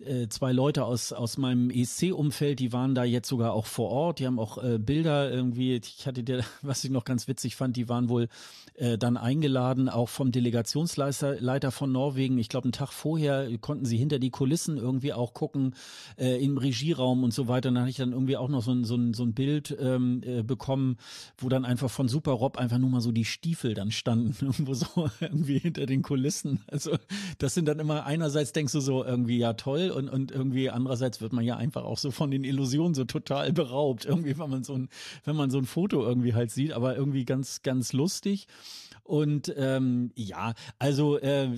[0.00, 4.18] äh, zwei Leute aus, aus meinem ESC-Umfeld, die waren da jetzt sogar auch vor Ort,
[4.18, 7.76] die haben auch äh, Bilder irgendwie, ich hatte dir, was ich noch ganz witzig fand,
[7.76, 8.28] die waren wohl
[8.74, 12.38] äh, dann eingeladen, auch vom Delegationsleiter Leiter von Norwegen.
[12.38, 15.74] Ich glaube, einen Tag vorher konnten sie hinter die Kulissen irgendwie auch gucken,
[16.18, 17.70] äh, im Regieraum und so weiter.
[17.70, 19.74] Und dann hatte ich dann irgendwie auch noch so ein, so ein, so ein Bild
[19.80, 20.98] ähm, äh, bekommen,
[21.38, 24.74] wo dann einfach von Super Rob einfach nur mal so die Stiefel dann standen, irgendwo
[24.74, 24.86] so
[25.20, 26.60] irgendwie hinter den Kulissen.
[26.66, 26.96] Also
[27.38, 31.20] das sind dann immer einerseits denkst du so irgendwie ja toll und, und irgendwie andererseits
[31.20, 34.04] wird man ja einfach auch so von den Illusionen so total beraubt.
[34.04, 34.88] Irgendwie, wenn man so ein,
[35.24, 38.46] wenn man so ein Foto irgendwie halt sieht, aber irgendwie ganz, ganz lustig.
[39.06, 41.48] Und ähm, ja, also äh,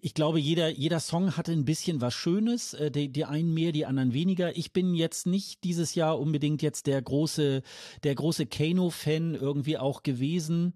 [0.00, 2.74] ich glaube, jeder, jeder Song hatte ein bisschen was Schönes.
[2.74, 4.56] Äh, die, die einen mehr, die anderen weniger.
[4.56, 7.62] Ich bin jetzt nicht dieses Jahr unbedingt jetzt der große,
[8.04, 10.74] der große Kano-Fan irgendwie auch gewesen.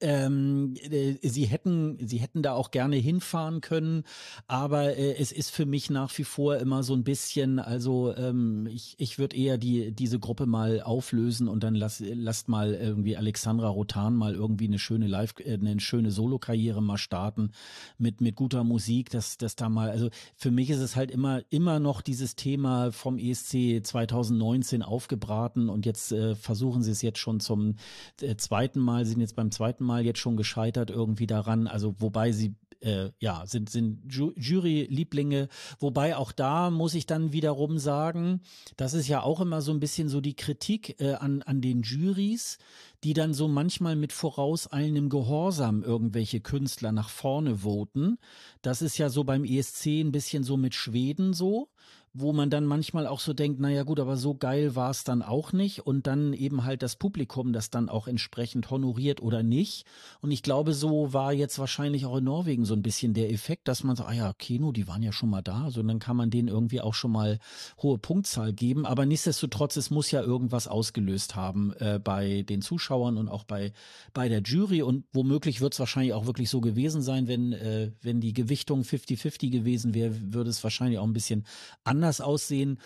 [0.00, 4.04] Ähm, äh, sie hätten, sie hätten da auch gerne hinfahren können,
[4.46, 8.68] aber äh, es ist für mich nach wie vor immer so ein bisschen, also ähm,
[8.70, 13.16] ich, ich würde eher die diese Gruppe mal auflösen und dann lass, lasst mal irgendwie
[13.16, 17.50] Alexandra Rotan mal irgendwie eine schöne Live, äh, eine schöne Solo-Karriere mal starten
[17.98, 21.42] mit mit guter Musik, dass das da mal, also für mich ist es halt immer
[21.50, 27.18] immer noch dieses Thema vom ESC 2019 aufgebraten und jetzt äh, versuchen sie es jetzt
[27.18, 27.74] schon zum
[28.20, 31.66] äh, zweiten Mal, sind jetzt beim zweiten Mal Mal jetzt schon gescheitert irgendwie daran.
[31.66, 35.48] Also wobei sie äh, ja sind sind Ju Jury-Lieblinge.
[35.80, 38.42] Wobei auch da muss ich dann wiederum sagen,
[38.76, 41.82] das ist ja auch immer so ein bisschen so die Kritik äh, an an den
[41.82, 42.58] Juries,
[43.04, 48.18] die dann so manchmal mit vorauseilendem Gehorsam irgendwelche Künstler nach vorne voten.
[48.62, 51.68] Das ist ja so beim ESC ein bisschen so mit Schweden so
[52.12, 55.22] wo man dann manchmal auch so denkt, naja gut, aber so geil war es dann
[55.22, 59.86] auch nicht und dann eben halt das Publikum das dann auch entsprechend honoriert oder nicht.
[60.20, 63.68] Und ich glaube, so war jetzt wahrscheinlich auch in Norwegen so ein bisschen der Effekt,
[63.68, 66.16] dass man so, ah ja, Kino, die waren ja schon mal da, also dann kann
[66.16, 67.38] man denen irgendwie auch schon mal
[67.82, 68.86] hohe Punktzahl geben.
[68.86, 73.72] Aber nichtsdestotrotz, es muss ja irgendwas ausgelöst haben äh, bei den Zuschauern und auch bei,
[74.12, 77.92] bei der Jury und womöglich wird es wahrscheinlich auch wirklich so gewesen sein, wenn, äh,
[78.02, 81.44] wenn die Gewichtung 50-50 gewesen wäre, würde es wahrscheinlich auch ein bisschen
[81.84, 82.78] anders anders aussehen.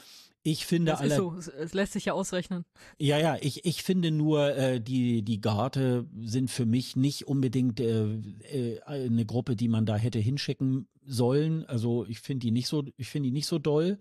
[0.44, 1.16] Ich finde das alle.
[1.16, 1.36] so.
[1.36, 2.64] Es lässt sich ja ausrechnen.
[2.98, 7.78] Ja, ja, ich, ich finde nur, äh, die, die Garte sind für mich nicht unbedingt
[7.78, 8.06] äh,
[8.50, 11.64] äh, eine Gruppe, die man da hätte hinschicken sollen.
[11.66, 13.98] Also ich finde die nicht so, ich finde die nicht so doll.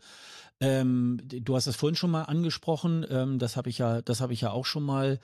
[0.62, 3.04] Ähm, du hast das vorhin schon mal angesprochen.
[3.10, 5.20] Ähm, das habe ich ja, das habe ich ja auch schon mal,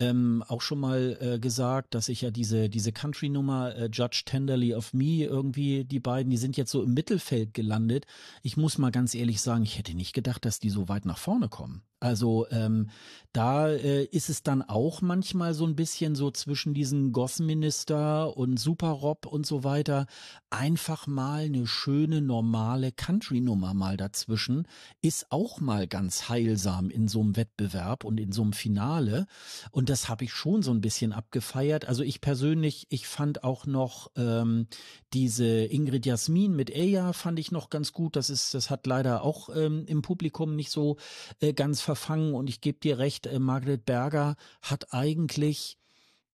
[0.00, 4.74] ähm, auch schon mal äh, gesagt, dass ich ja diese diese Country-Nummer äh, Judge Tenderly
[4.74, 8.06] of Me irgendwie die beiden, die sind jetzt so im Mittelfeld gelandet.
[8.42, 11.18] Ich muss mal ganz ehrlich sagen, ich hätte nicht gedacht, dass die so weit nach
[11.18, 11.82] vorne kommen.
[12.00, 12.90] Also ähm,
[13.32, 18.58] da äh, ist es dann auch manchmal so ein bisschen so zwischen diesen Gothminister und
[18.58, 20.06] Super Rob und so weiter
[20.48, 24.68] einfach mal eine schöne normale Country-Nummer mal dazwischen
[25.00, 29.26] ist auch mal ganz heilsam in so einem Wettbewerb und in so einem Finale
[29.70, 31.86] und das habe ich schon so ein bisschen abgefeiert.
[31.86, 34.66] Also ich persönlich, ich fand auch noch ähm,
[35.12, 38.16] diese Ingrid Jasmin mit Eya fand ich noch ganz gut.
[38.16, 40.96] Das ist, das hat leider auch ähm, im Publikum nicht so
[41.40, 42.34] äh, ganz verfangen.
[42.34, 45.78] Und ich gebe dir recht, äh, Margaret Berger hat eigentlich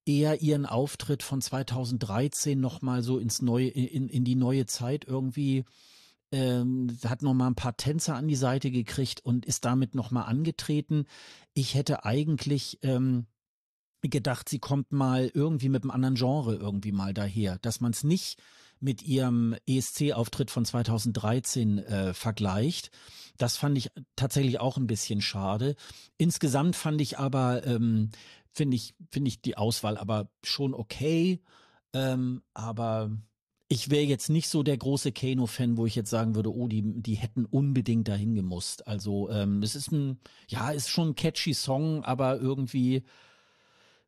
[0.07, 5.65] eher ihren Auftritt von 2013 nochmal so ins neue, in, in die neue Zeit irgendwie
[6.33, 10.11] ähm, hat noch mal ein paar Tänzer an die Seite gekriegt und ist damit noch
[10.11, 11.07] mal angetreten.
[11.55, 13.27] Ich hätte eigentlich ähm,
[14.03, 18.05] gedacht, sie kommt mal irgendwie mit einem anderen Genre irgendwie mal daher, dass man es
[18.05, 18.43] nicht
[18.81, 22.91] mit ihrem ESC-Auftritt von 2013 äh, vergleicht.
[23.39, 25.75] Das fand ich tatsächlich auch ein bisschen schade.
[26.19, 28.11] Insgesamt fand ich aber, ähm,
[28.53, 31.41] finde ich, finde ich die Auswahl aber schon okay.
[31.93, 33.11] Ähm, aber
[33.69, 36.82] ich wäre jetzt nicht so der große Kano-Fan, wo ich jetzt sagen würde, oh, die,
[36.82, 38.86] die hätten unbedingt dahin gemusst.
[38.86, 40.19] Also ähm, es ist ein,
[40.49, 43.05] ja, ist schon ein catchy Song, aber irgendwie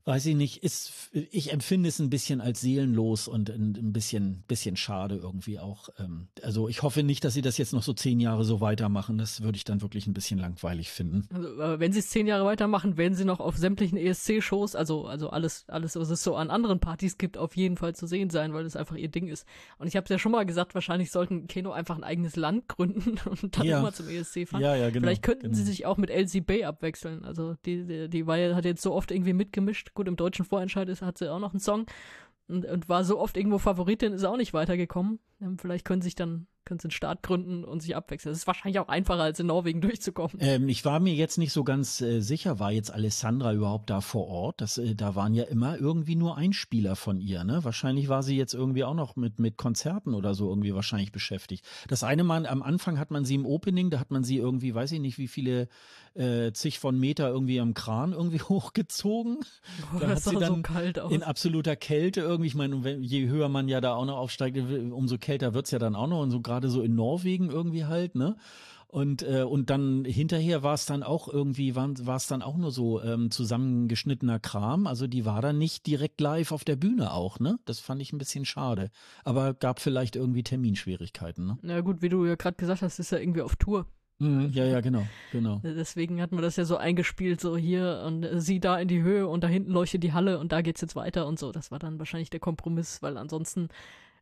[0.06, 4.76] weiß ich nicht, ist, ich empfinde es ein bisschen als seelenlos und ein, bisschen, bisschen
[4.76, 5.88] schade irgendwie auch.
[5.98, 9.18] Ähm, also ich hoffe nicht, dass sie das jetzt noch so zehn Jahre so weitermachen.
[9.18, 11.28] Das würde ich dann wirklich ein bisschen langweilig finden.
[11.34, 15.30] Also, wenn sie es zehn Jahre weitermachen, werden sie noch auf sämtlichen ESC-Shows, also, also
[15.30, 18.54] alles, alles, was es so an anderen Partys gibt, auf jeden Fall zu sehen sein,
[18.54, 19.44] weil das einfach ihr Ding ist.
[19.78, 22.68] Und ich habe es ja schon mal gesagt, wahrscheinlich sollten Keno einfach ein eigenes Land
[22.68, 23.80] gründen und dann ja.
[23.80, 24.62] immer zum ESC fahren.
[24.62, 25.00] Ja, ja, genau.
[25.04, 25.56] Vielleicht könnten genau.
[25.56, 27.24] sie sich auch mit Elsie Bay abwechseln.
[27.24, 30.44] Also die, die, die war ja, hat jetzt so oft irgendwie mitgemischt gut, im deutschen
[30.44, 31.86] Vorentscheid ist, hat sie auch noch einen Song
[32.48, 35.18] und, und war so oft irgendwo Favoritin, ist auch nicht weitergekommen.
[35.58, 38.32] Vielleicht können sich dann können sie einen Staat gründen und sich abwechseln.
[38.32, 40.36] Das ist wahrscheinlich auch einfacher, als in Norwegen durchzukommen.
[40.40, 44.00] Ähm, ich war mir jetzt nicht so ganz äh, sicher, war jetzt Alessandra überhaupt da
[44.00, 44.60] vor Ort?
[44.60, 47.44] Das, äh, da waren ja immer irgendwie nur Einspieler von ihr.
[47.44, 47.64] Ne?
[47.64, 51.64] Wahrscheinlich war sie jetzt irgendwie auch noch mit, mit Konzerten oder so irgendwie wahrscheinlich beschäftigt.
[51.88, 54.74] Das eine Mal, am Anfang hat man sie im Opening, da hat man sie irgendwie,
[54.74, 55.68] weiß ich nicht, wie viele
[56.14, 59.38] äh, zig von Meter irgendwie am Kran irgendwie hochgezogen.
[59.94, 63.68] Oh, da hat sie dann so in absoluter Kälte irgendwie, ich meine, je höher man
[63.68, 66.55] ja da auch noch aufsteigt, umso kälter wird's ja dann auch noch und so gerade
[66.62, 68.36] so in Norwegen irgendwie halt, ne?
[68.88, 72.70] Und, äh, und dann hinterher war es dann auch irgendwie, war es dann auch nur
[72.70, 74.86] so ähm, zusammengeschnittener Kram.
[74.86, 77.58] Also die war dann nicht direkt live auf der Bühne auch, ne?
[77.64, 78.90] Das fand ich ein bisschen schade.
[79.24, 81.58] Aber gab vielleicht irgendwie Terminschwierigkeiten, ne?
[81.62, 83.86] Na gut, wie du ja gerade gesagt hast, ist ja irgendwie auf Tour.
[84.18, 85.60] Mhm, ja, ja, genau, genau.
[85.62, 89.28] Deswegen hat man das ja so eingespielt, so hier und sie da in die Höhe
[89.28, 91.52] und da hinten leuchtet die Halle und da geht's jetzt weiter und so.
[91.52, 93.68] Das war dann wahrscheinlich der Kompromiss, weil ansonsten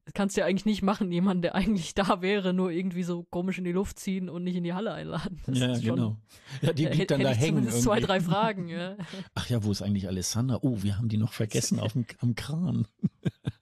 [0.05, 3.23] das kannst du ja eigentlich nicht machen, jemanden, der eigentlich da wäre, nur irgendwie so
[3.23, 5.41] komisch in die Luft ziehen und nicht in die Halle einladen.
[5.47, 6.19] Das ja, genau.
[6.61, 7.65] Ja, die liegt dann da hängen.
[7.65, 7.81] Irgendwie.
[7.81, 8.97] zwei, drei Fragen, ja.
[9.35, 10.59] Ach ja, wo ist eigentlich Alessandra?
[10.61, 12.87] Oh, wir haben die noch vergessen auf dem, am Kran.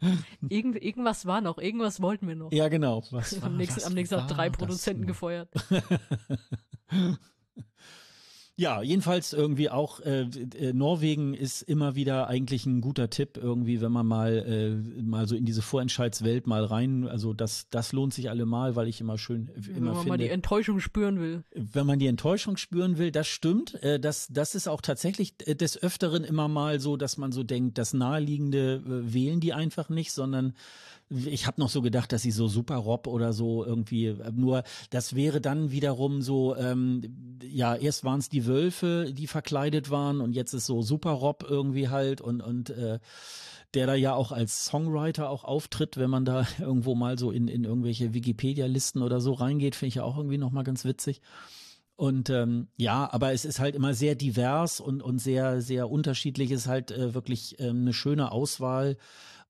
[0.48, 2.50] Irgend, irgendwas war noch, irgendwas wollten wir noch.
[2.50, 3.04] Ja, genau.
[3.12, 5.48] Was war, am nächsten, am nächsten Tag drei Produzenten gefeuert.
[8.62, 13.80] Ja, jedenfalls irgendwie auch äh, äh, Norwegen ist immer wieder eigentlich ein guter Tipp irgendwie,
[13.80, 18.14] wenn man mal äh, mal so in diese Vorentscheidswelt mal rein, also das das lohnt
[18.14, 21.42] sich allemal, weil ich immer schön immer wenn man finde, mal die Enttäuschung spüren will.
[21.52, 25.56] Wenn man die Enttäuschung spüren will, das stimmt, äh, das das ist auch tatsächlich äh,
[25.56, 29.88] des öfteren immer mal so, dass man so denkt, das naheliegende äh, wählen die einfach
[29.88, 30.54] nicht, sondern
[31.26, 35.14] ich habe noch so gedacht, dass sie so super Rob oder so irgendwie, nur das
[35.14, 40.32] wäre dann wiederum so, ähm, ja, erst waren es die Wölfe, die verkleidet waren und
[40.32, 42.98] jetzt ist so super Rob irgendwie halt und, und äh,
[43.74, 47.48] der da ja auch als Songwriter auch auftritt, wenn man da irgendwo mal so in,
[47.48, 51.20] in irgendwelche Wikipedia-Listen oder so reingeht, finde ich ja auch irgendwie nochmal ganz witzig.
[51.96, 56.50] Und ähm, ja, aber es ist halt immer sehr divers und, und sehr, sehr unterschiedlich.
[56.50, 58.96] Es ist halt äh, wirklich äh, eine schöne Auswahl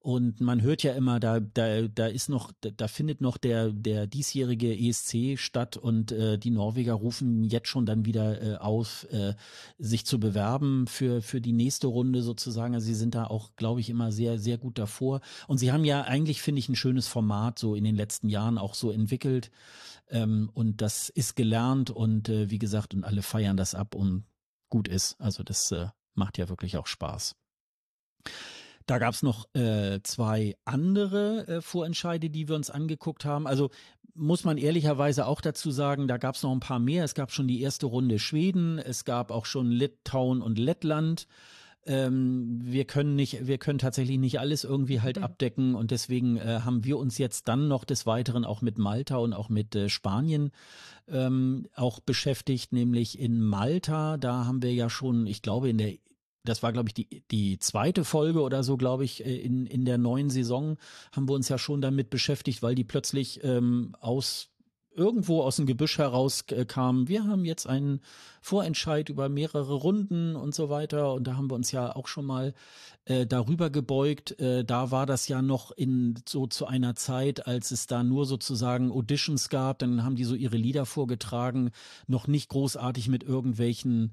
[0.02, 3.70] und man hört ja immer, da, da, da ist noch, da, da findet noch der,
[3.70, 9.06] der diesjährige ESC statt und äh, die Norweger rufen jetzt schon dann wieder äh, auf,
[9.12, 9.34] äh,
[9.78, 12.74] sich zu bewerben für, für die nächste Runde sozusagen.
[12.74, 15.20] Also sie sind da auch, glaube ich, immer sehr, sehr gut davor.
[15.46, 18.58] Und sie haben ja eigentlich, finde ich, ein schönes Format so in den letzten Jahren
[18.58, 19.52] auch so entwickelt.
[20.08, 24.24] Ähm, und das ist gelernt und äh, wie gesagt, und alle feiern das ab und
[24.68, 25.14] gut ist.
[25.20, 27.36] Also das äh, macht ja wirklich auch Spaß.
[28.86, 33.46] Da gab es noch äh, zwei andere äh, Vorentscheide, die wir uns angeguckt haben.
[33.46, 33.70] Also
[34.14, 37.04] muss man ehrlicherweise auch dazu sagen, da gab es noch ein paar mehr.
[37.04, 41.26] Es gab schon die erste Runde Schweden, es gab auch schon Litauen und Lettland.
[41.84, 45.24] Ähm, wir können nicht, wir können tatsächlich nicht alles irgendwie halt mhm.
[45.24, 49.16] abdecken und deswegen äh, haben wir uns jetzt dann noch des Weiteren auch mit Malta
[49.16, 50.52] und auch mit äh, Spanien
[51.08, 55.94] ähm, auch beschäftigt, nämlich in Malta, da haben wir ja schon, ich glaube, in der
[56.44, 59.84] das war, glaube ich, die, die zweite Folge oder so, glaube ich, äh, in, in
[59.84, 60.76] der neuen Saison
[61.12, 64.48] haben wir uns ja schon damit beschäftigt, weil die plötzlich ähm, aus
[64.94, 67.08] irgendwo aus dem Gebüsch heraus äh.
[67.08, 68.00] Wir haben jetzt einen
[68.40, 71.14] Vorentscheid über mehrere Runden und so weiter.
[71.14, 72.54] Und da haben wir uns ja auch schon mal
[73.04, 74.38] äh, darüber gebeugt.
[74.38, 78.26] Äh, da war das ja noch in so zu einer Zeit, als es da nur
[78.26, 79.78] sozusagen Auditions gab.
[79.78, 81.70] Dann haben die so ihre Lieder vorgetragen,
[82.06, 84.12] noch nicht großartig mit irgendwelchen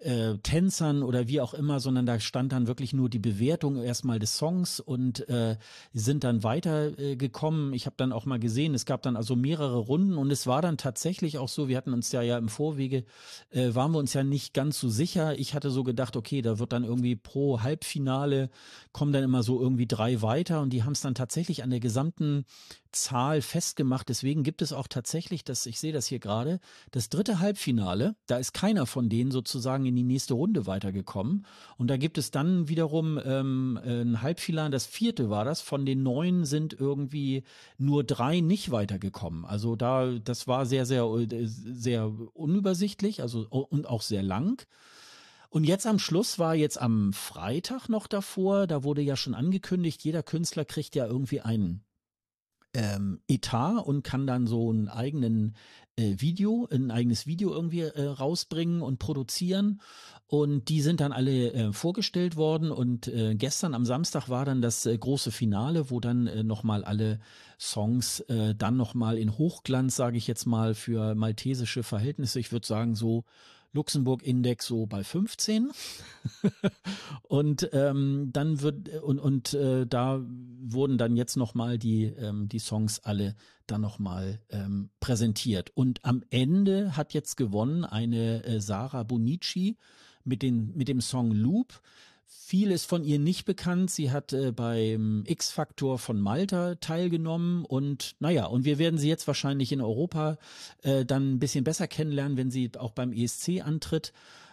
[0.00, 4.18] äh, Tänzern oder wie auch immer, sondern da stand dann wirklich nur die Bewertung erstmal
[4.18, 5.56] des Songs und äh,
[5.92, 7.72] sind dann weiter äh.
[7.72, 10.62] Ich habe dann auch mal gesehen, es gab dann also mehrere Runden und es war
[10.62, 13.04] dann tatsächlich auch so, wir hatten uns ja ja im Vorwege,
[13.50, 15.38] äh, waren wir uns ja nicht ganz so sicher.
[15.38, 18.50] Ich hatte so gedacht, okay, da wird dann irgendwie pro Halbfinale
[18.92, 21.80] kommen dann immer so irgendwie drei weiter und die haben es dann tatsächlich an der
[21.80, 22.44] gesamten
[22.92, 24.08] Zahl festgemacht.
[24.08, 26.60] Deswegen gibt es auch tatsächlich, das, ich sehe das hier gerade,
[26.90, 28.16] das dritte Halbfinale.
[28.26, 31.46] Da ist keiner von denen sozusagen in die nächste Runde weitergekommen.
[31.76, 35.60] Und da gibt es dann wiederum ähm, ein Halbfinale, das vierte war das.
[35.60, 37.44] Von den neun sind irgendwie
[37.78, 39.44] nur drei nicht weitergekommen.
[39.44, 41.06] Also da, das war sehr, sehr,
[41.46, 44.66] sehr unübersichtlich, also und auch sehr lang.
[45.48, 50.04] Und jetzt am Schluss war jetzt am Freitag noch davor, da wurde ja schon angekündigt,
[50.04, 51.84] jeder Künstler kriegt ja irgendwie einen
[52.74, 55.56] ähm, Etat und kann dann so einen eigenen
[55.96, 59.80] äh, Video, ein eigenes Video irgendwie äh, rausbringen und produzieren.
[60.26, 62.70] Und die sind dann alle äh, vorgestellt worden.
[62.70, 66.84] Und äh, gestern am Samstag war dann das äh, große Finale, wo dann äh, nochmal
[66.84, 67.18] alle
[67.58, 72.66] Songs äh, dann nochmal in Hochglanz, sage ich jetzt mal, für maltesische Verhältnisse, ich würde
[72.66, 73.24] sagen so
[73.72, 75.70] Luxemburg-Index so bei 15.
[77.22, 80.20] Und ähm, dann wird und und äh, da
[80.60, 83.36] wurden dann jetzt noch mal die ähm, die Songs alle
[83.66, 85.70] dann noch mal ähm, präsentiert.
[85.74, 89.76] Und am Ende hat jetzt gewonnen eine äh, Sarah Bonici
[90.24, 91.80] mit den mit dem Song Loop.
[92.32, 93.90] Viel ist von ihr nicht bekannt.
[93.90, 99.26] Sie hat äh, beim X-Faktor von Malta teilgenommen und naja, und wir werden sie jetzt
[99.26, 100.38] wahrscheinlich in Europa
[100.82, 104.12] äh, dann ein bisschen besser kennenlernen, wenn sie auch beim ESC antritt.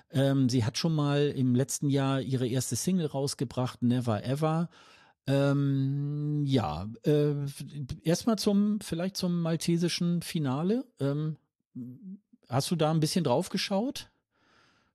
[0.09, 4.69] Ähm, sie hat schon mal im letzten Jahr ihre erste Single rausgebracht, Never Ever.
[5.27, 7.35] Ähm, ja, äh,
[8.01, 10.83] erstmal zum, vielleicht zum maltesischen Finale.
[10.99, 11.37] Ähm,
[12.49, 14.09] hast du da ein bisschen drauf geschaut?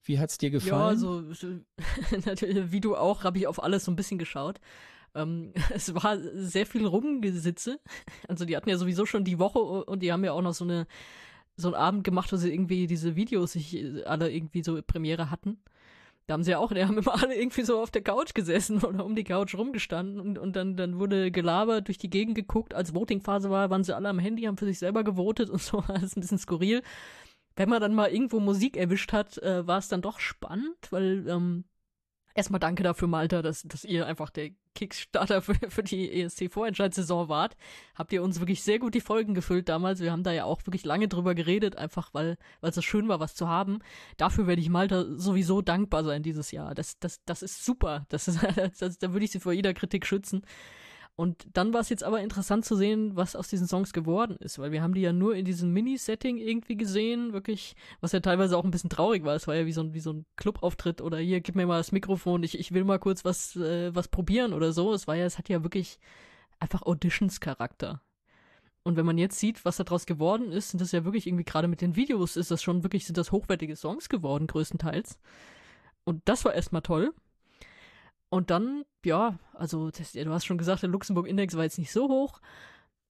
[0.05, 0.73] Wie hat's dir gefallen?
[0.73, 1.23] Ja, also
[2.27, 4.61] natürlich, wie du auch, habe ich auf alles so ein bisschen geschaut.
[5.15, 7.81] Ähm, es war sehr viel Rumgesitze.
[8.29, 10.65] Also die hatten ja sowieso schon die Woche und die haben ja auch noch so
[10.65, 10.87] eine
[11.55, 15.31] so einen Abend gemacht, wo sie irgendwie diese Videos sich äh, alle irgendwie so Premiere
[15.31, 15.59] hatten.
[16.27, 18.83] Da haben sie ja auch, die haben immer alle irgendwie so auf der Couch gesessen
[18.83, 22.75] oder um die Couch rumgestanden und, und dann, dann wurde gelabert, durch die Gegend geguckt.
[22.75, 25.81] Als Votingphase war, waren sie alle am Handy, haben für sich selber gewotet und so.
[25.89, 26.83] Alles ein bisschen skurril.
[27.57, 31.27] Wenn man dann mal irgendwo Musik erwischt hat, äh, war es dann doch spannend, weil
[31.29, 31.65] ähm,
[32.35, 37.57] erstmal danke dafür, Malta, dass, dass ihr einfach der Kickstarter für, für die ESC-Vorentscheidssaison wart,
[37.95, 40.01] habt ihr uns wirklich sehr gut die Folgen gefüllt damals.
[40.01, 43.21] Wir haben da ja auch wirklich lange drüber geredet, einfach weil weil es schön war,
[43.21, 43.81] was zu haben.
[44.17, 46.75] Dafür werde ich Malta sowieso dankbar sein dieses Jahr.
[46.75, 48.07] Das, das, das ist super.
[48.09, 48.41] Das ist,
[48.81, 50.43] das, da würde ich sie vor jeder Kritik schützen.
[51.15, 54.59] Und dann war es jetzt aber interessant zu sehen, was aus diesen Songs geworden ist,
[54.59, 58.57] weil wir haben die ja nur in diesem Mini-Setting irgendwie gesehen, wirklich, was ja teilweise
[58.57, 59.35] auch ein bisschen traurig war.
[59.35, 61.77] Es war ja wie so ein, wie so ein Clubauftritt oder hier, gib mir mal
[61.77, 64.95] das Mikrofon, ich, ich will mal kurz was, äh, was probieren oder so.
[64.95, 65.99] Es war ja, es hat ja wirklich
[66.59, 68.01] einfach Auditions-Charakter.
[68.85, 71.69] Und wenn man jetzt sieht, was daraus geworden ist, sind das ja wirklich irgendwie gerade
[71.69, 75.19] mit den Videos ist das schon wirklich, sind das hochwertige Songs geworden, größtenteils.
[76.05, 77.15] Und das war erstmal toll.
[78.33, 82.09] Und dann, ja, also das, du hast schon gesagt, der Luxemburg-Index war jetzt nicht so
[82.09, 82.41] hoch,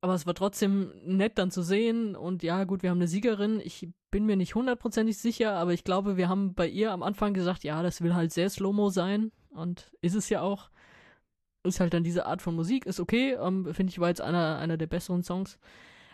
[0.01, 2.17] aber es war trotzdem nett dann zu sehen.
[2.17, 3.61] Und ja, gut, wir haben eine Siegerin.
[3.61, 7.35] Ich bin mir nicht hundertprozentig sicher, aber ich glaube, wir haben bei ihr am Anfang
[7.35, 9.31] gesagt, ja, das will halt sehr Slow-Mo sein.
[9.51, 10.71] Und ist es ja auch.
[11.63, 13.35] Ist halt dann diese Art von Musik, ist okay.
[13.41, 15.57] Ähm, Finde ich, war jetzt einer, einer der besseren Songs.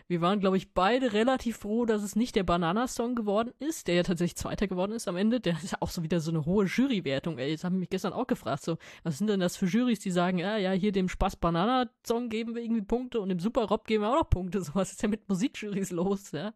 [0.09, 3.93] Wir waren, glaube ich, beide relativ froh, dass es nicht der Banana-Song geworden ist, der
[3.93, 5.39] ja tatsächlich Zweiter geworden ist am Ende.
[5.39, 7.37] Der ist ja auch so wieder so eine hohe Jurywertung.
[7.37, 10.09] Ey, jetzt haben mich gestern auch gefragt, so, was sind denn das für Jurys, die
[10.09, 14.09] sagen, ja, ja, hier dem Spaß-Banana-Song geben wir irgendwie Punkte und dem Super-Rob geben wir
[14.09, 14.59] auch noch Punkte.
[14.63, 16.55] So, was ist denn mit Musikjurys los, ja?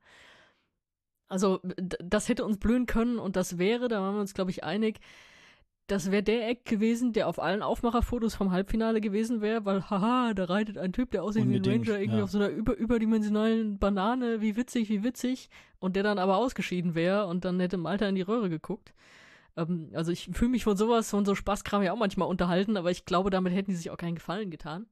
[1.27, 4.63] Also, das hätte uns blühen können und das wäre, da waren wir uns, glaube ich,
[4.63, 4.99] einig,
[5.87, 10.33] das wäre der Eck gewesen, der auf allen Aufmacherfotos vom Halbfinale gewesen wäre, weil, haha,
[10.33, 12.23] da reitet ein Typ, der aussieht wie ein Ranger, irgendwie ja.
[12.23, 15.49] auf so einer über, überdimensionalen Banane, wie witzig, wie witzig,
[15.79, 18.93] und der dann aber ausgeschieden wäre und dann hätte Malta in die Röhre geguckt.
[19.57, 22.89] Ähm, also ich fühle mich von sowas, von so Spaßkram ja auch manchmal unterhalten, aber
[22.89, 24.85] ich glaube, damit hätten die sich auch keinen Gefallen getan.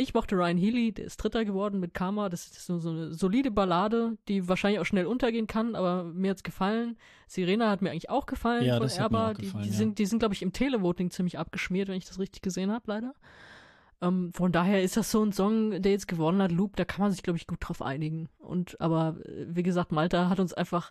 [0.00, 2.30] Ich mochte Ryan Healy, der ist Dritter geworden mit Karma.
[2.30, 6.30] Das ist so, so eine solide Ballade, die wahrscheinlich auch schnell untergehen kann, aber mir
[6.30, 6.96] hat's gefallen.
[7.26, 9.26] Sirena hat mir eigentlich auch gefallen ja, von das Erba.
[9.28, 9.78] Hat mir gefallen, die, die ja.
[9.78, 12.84] sind, die sind, glaube ich, im Televoting ziemlich abgeschmiert, wenn ich das richtig gesehen habe,
[12.86, 13.14] leider.
[14.00, 17.02] Ähm, von daher ist das so ein Song, der jetzt gewonnen hat, Loop, da kann
[17.02, 18.30] man sich, glaube ich, gut drauf einigen.
[18.38, 20.90] Und aber, äh, wie gesagt, Malta hat uns einfach,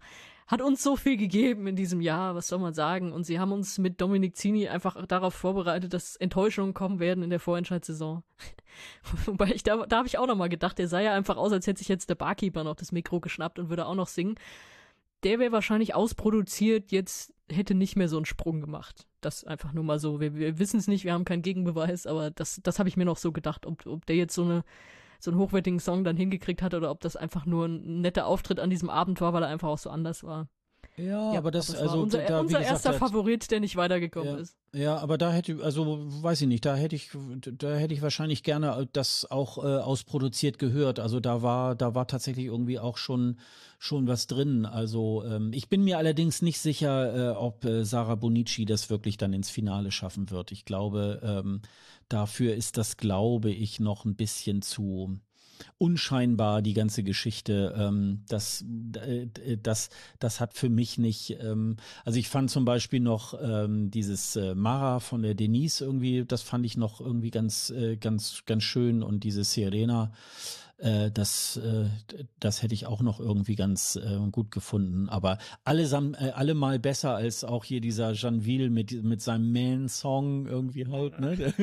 [0.50, 3.14] hat uns so viel gegeben in diesem Jahr, was soll man sagen?
[3.14, 7.30] Und sie haben uns mit Dominik Zini einfach darauf vorbereitet, dass Enttäuschungen kommen werden in
[7.30, 8.24] der Vorentscheidssaison.
[9.26, 11.68] Wobei ich, da, da habe ich auch nochmal gedacht, der sah ja einfach aus, als
[11.68, 14.40] hätte sich jetzt der Barkeeper noch das Mikro geschnappt und würde auch noch singen.
[15.22, 19.06] Der wäre wahrscheinlich ausproduziert, jetzt hätte nicht mehr so einen Sprung gemacht.
[19.22, 20.20] Das einfach nur mal so.
[20.20, 23.06] Wir, wir wissen es nicht, wir haben keinen Gegenbeweis, aber das, das habe ich mir
[23.06, 24.64] noch so gedacht, ob, ob der jetzt so eine
[25.20, 28.60] so einen hochwertigen Song dann hingekriegt hat oder ob das einfach nur ein netter Auftritt
[28.60, 30.48] an diesem Abend war, weil er einfach auch so anders war.
[30.98, 34.36] Ja, ja aber das, aber also unser, da, unser gesagt, erster Favorit, der nicht weitergekommen
[34.36, 34.58] ja, ist.
[34.74, 37.12] Ja, aber da hätte, also weiß ich nicht, da hätte ich,
[37.58, 41.00] da hätte ich wahrscheinlich gerne das auch äh, ausproduziert gehört.
[41.00, 43.38] Also da war, da war tatsächlich irgendwie auch schon
[43.82, 44.66] schon was drin.
[44.66, 49.16] Also ähm, ich bin mir allerdings nicht sicher, äh, ob äh, Sarah Bonici das wirklich
[49.16, 50.52] dann ins Finale schaffen wird.
[50.52, 51.62] Ich glaube, ähm,
[52.10, 55.20] dafür ist das, glaube ich, noch ein bisschen zu
[55.78, 57.76] unscheinbar die ganze Geschichte.
[57.78, 58.66] Ähm, das,
[58.96, 59.28] äh,
[59.62, 61.38] das, das hat für mich nicht.
[61.42, 66.26] Ähm, also ich fand zum Beispiel noch ähm, dieses äh, Mara von der Denise irgendwie,
[66.26, 70.12] das fand ich noch irgendwie ganz, äh, ganz, ganz schön und diese Serena
[70.80, 71.90] Äh, das, äh,
[72.40, 75.10] das hätte ich auch noch irgendwie ganz äh, gut gefunden.
[75.10, 80.48] Aber allesamt, äh, alle mal besser als auch hier dieser Janville mit, mit seinem Man-Song
[80.48, 81.20] irgendwie halt.
[81.20, 81.36] Ne?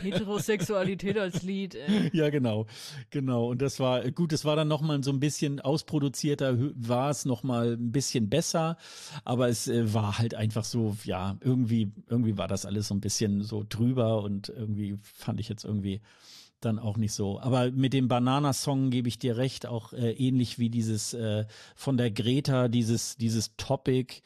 [0.00, 1.74] Heterosexualität als Lied.
[1.74, 2.10] Ey.
[2.14, 2.66] Ja, genau,
[3.10, 3.50] genau.
[3.50, 4.32] Und das war gut.
[4.32, 8.30] Es war dann noch mal so ein bisschen ausproduzierter, war es noch mal ein bisschen
[8.30, 8.78] besser.
[9.24, 13.00] Aber es äh, war halt einfach so, ja, irgendwie, irgendwie war das alles so ein
[13.00, 16.00] bisschen so drüber und irgendwie fand ich jetzt irgendwie
[16.64, 17.40] dann auch nicht so.
[17.40, 21.96] Aber mit dem Banana-Song gebe ich dir recht, auch äh, ähnlich wie dieses äh, von
[21.96, 24.22] der Greta, dieses, dieses Topic,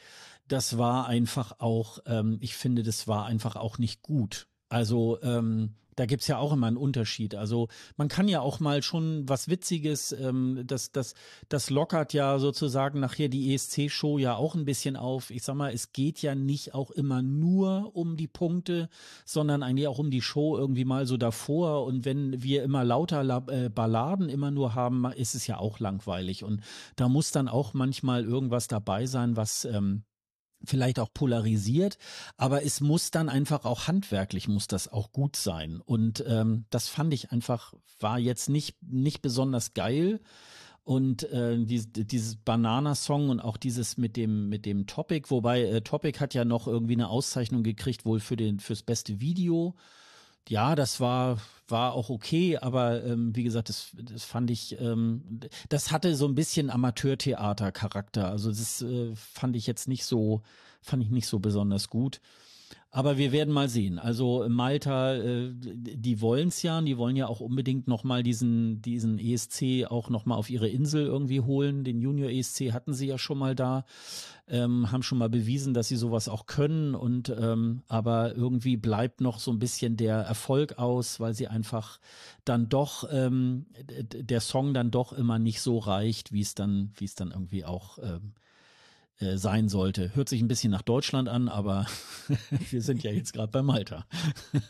[0.48, 4.46] das war einfach auch, ähm, ich finde, das war einfach auch nicht gut.
[4.68, 7.34] Also ähm, da gibt's ja auch immer einen Unterschied.
[7.34, 11.14] Also man kann ja auch mal schon was Witziges, ähm, das, das,
[11.48, 15.30] das lockert ja sozusagen nachher die ESC-Show ja auch ein bisschen auf.
[15.30, 18.88] Ich sag mal, es geht ja nicht auch immer nur um die Punkte,
[19.24, 21.84] sondern eigentlich auch um die Show irgendwie mal so davor.
[21.84, 26.44] Und wenn wir immer lauter äh, Balladen immer nur haben, ist es ja auch langweilig.
[26.44, 26.62] Und
[26.94, 30.04] da muss dann auch manchmal irgendwas dabei sein, was ähm,
[30.64, 31.98] vielleicht auch polarisiert,
[32.36, 35.80] aber es muss dann einfach auch handwerklich muss das auch gut sein.
[35.84, 40.20] Und ähm, das fand ich einfach war jetzt nicht nicht besonders geil.
[40.84, 45.80] Und äh, die, dieses Banana-Song und auch dieses mit dem mit dem Topic, wobei äh,
[45.82, 49.74] Topic hat ja noch irgendwie eine Auszeichnung gekriegt wohl für den fürs beste Video
[50.48, 51.38] ja, das war,
[51.68, 56.26] war auch okay, aber ähm, wie gesagt, das, das fand ich, ähm, das hatte so
[56.26, 58.30] ein bisschen Amateurtheater-Charakter.
[58.30, 60.42] Also das äh, fand ich jetzt nicht so,
[60.80, 62.20] fand ich nicht so besonders gut.
[62.90, 63.98] Aber wir werden mal sehen.
[63.98, 69.18] Also Malta, äh, die wollen es ja, die wollen ja auch unbedingt nochmal diesen, diesen
[69.18, 71.84] ESC auch nochmal auf ihre Insel irgendwie holen.
[71.84, 73.84] Den Junior ESC hatten sie ja schon mal da,
[74.48, 76.94] ähm, haben schon mal bewiesen, dass sie sowas auch können.
[76.94, 82.00] Und ähm, aber irgendwie bleibt noch so ein bisschen der Erfolg aus, weil sie einfach
[82.46, 83.66] dann doch ähm,
[84.14, 87.66] der Song dann doch immer nicht so reicht, wie es dann, wie es dann irgendwie
[87.66, 88.32] auch ähm,
[89.20, 90.14] äh, sein sollte.
[90.14, 91.86] Hört sich ein bisschen nach Deutschland an, aber
[92.70, 94.06] wir sind ja jetzt gerade bei Malta.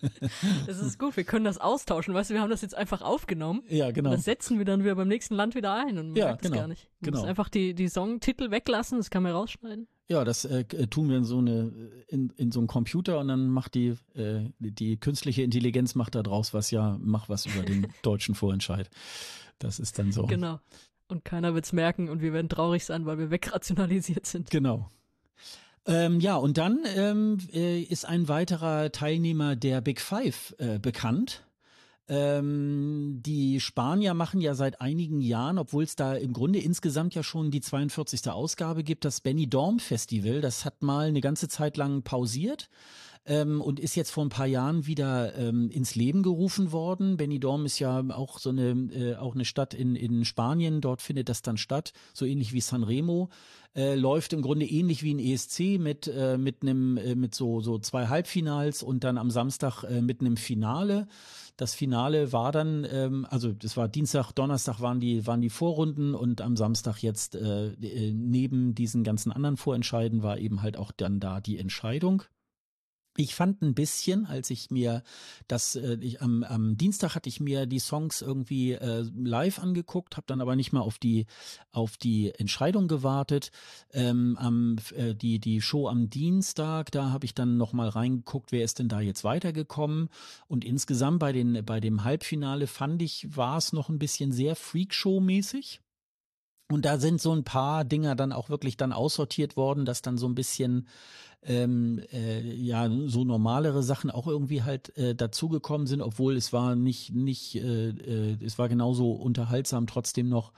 [0.66, 2.14] das ist gut, wir können das austauschen.
[2.14, 3.62] Weißt du, wir haben das jetzt einfach aufgenommen.
[3.68, 4.10] Ja, genau.
[4.10, 6.54] das setzen wir dann wieder beim nächsten Land wieder ein und man ja, merkt genau,
[6.54, 6.88] das gar nicht.
[7.00, 7.18] Man genau.
[7.20, 9.86] muss einfach die, die Songtitel weglassen, das kann man rausschneiden.
[10.08, 11.70] Ja, das äh, tun wir in so eine
[12.08, 16.22] in, in so einen Computer und dann macht die äh, die künstliche Intelligenz macht da
[16.22, 18.88] draus was ja, mach was über den deutschen Vorentscheid.
[19.58, 20.24] Das ist dann so.
[20.26, 20.60] Genau.
[21.08, 24.50] Und keiner wird's merken und wir werden traurig sein, weil wir wegrationalisiert sind.
[24.50, 24.88] Genau.
[25.86, 31.44] Ähm, ja, und dann ähm, äh, ist ein weiterer Teilnehmer der Big Five äh, bekannt.
[32.10, 37.22] Ähm, die Spanier machen ja seit einigen Jahren, obwohl es da im Grunde insgesamt ja
[37.22, 38.28] schon die 42.
[38.30, 40.42] Ausgabe gibt, das Benny Dorm Festival.
[40.42, 42.68] Das hat mal eine ganze Zeit lang pausiert
[43.28, 47.16] ähm, und ist jetzt vor ein paar Jahren wieder ähm, ins Leben gerufen worden.
[47.16, 50.80] Benidorm ist ja auch so eine, äh, auch eine Stadt in, in Spanien.
[50.80, 53.28] Dort findet das dann statt, so ähnlich wie Sanremo.
[53.76, 57.60] Äh, läuft im Grunde ähnlich wie ein ESC mit äh, mit einem äh, mit so
[57.60, 61.06] so zwei Halbfinals und dann am Samstag äh, mit einem Finale.
[61.58, 66.14] Das Finale war dann, ähm, also das war Dienstag, Donnerstag waren die waren die Vorrunden
[66.14, 70.90] und am Samstag jetzt äh, äh neben diesen ganzen anderen Vorentscheiden war eben halt auch
[70.90, 72.22] dann da die Entscheidung.
[73.20, 75.02] Ich fand ein bisschen, als ich mir
[75.48, 80.16] das, äh, ich, am, am Dienstag hatte ich mir die Songs irgendwie äh, live angeguckt,
[80.16, 81.26] habe dann aber nicht mal auf die
[81.72, 83.50] auf die Entscheidung gewartet.
[83.92, 88.52] Ähm, am, äh, die die Show am Dienstag, da habe ich dann noch mal reingeguckt,
[88.52, 90.10] wer ist denn da jetzt weitergekommen?
[90.46, 94.54] Und insgesamt bei den bei dem Halbfinale fand ich, war es noch ein bisschen sehr
[94.54, 95.80] Freakshow-mäßig.
[96.70, 100.18] Und da sind so ein paar Dinger dann auch wirklich dann aussortiert worden, dass dann
[100.18, 100.86] so ein bisschen
[101.42, 106.74] ähm, äh, ja so normalere Sachen auch irgendwie halt äh, dazugekommen sind, obwohl es war
[106.76, 110.52] nicht nicht äh, äh, es war genauso unterhaltsam trotzdem noch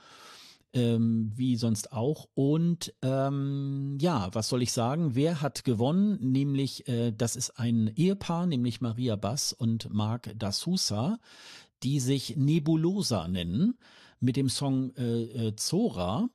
[0.73, 2.27] ähm, wie sonst auch.
[2.33, 5.15] Und ähm, ja, was soll ich sagen?
[5.15, 6.17] Wer hat gewonnen?
[6.31, 11.19] Nämlich, äh, das ist ein Ehepaar, nämlich Maria Bass und Marc da Sousa,
[11.83, 13.77] die sich Nebulosa nennen,
[14.21, 16.29] mit dem Song äh, äh, Zora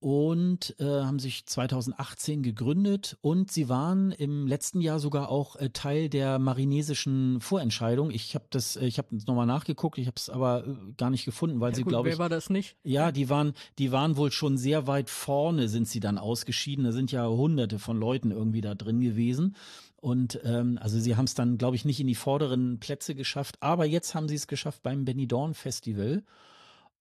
[0.00, 5.70] und äh, haben sich 2018 gegründet und sie waren im letzten Jahr sogar auch äh,
[5.70, 8.10] Teil der marinesischen Vorentscheidung.
[8.10, 11.24] Ich habe das, äh, ich habe nochmal nachgeguckt, ich habe es aber äh, gar nicht
[11.24, 12.76] gefunden, weil Ja, sie glaube wer ich war das nicht?
[12.82, 16.84] ja, die waren, die waren wohl schon sehr weit vorne, sind sie dann ausgeschieden.
[16.84, 19.54] Da sind ja hunderte von Leuten irgendwie da drin gewesen.
[20.00, 23.56] Und ähm, also sie haben es dann, glaube ich, nicht in die vorderen Plätze geschafft,
[23.60, 26.24] aber jetzt haben sie es geschafft beim Benidorm Festival.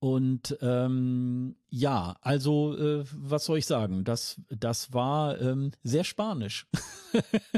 [0.02, 4.04] Und ähm, ja, also äh, was soll ich sagen?
[4.04, 6.66] Das, das war ähm, sehr spanisch.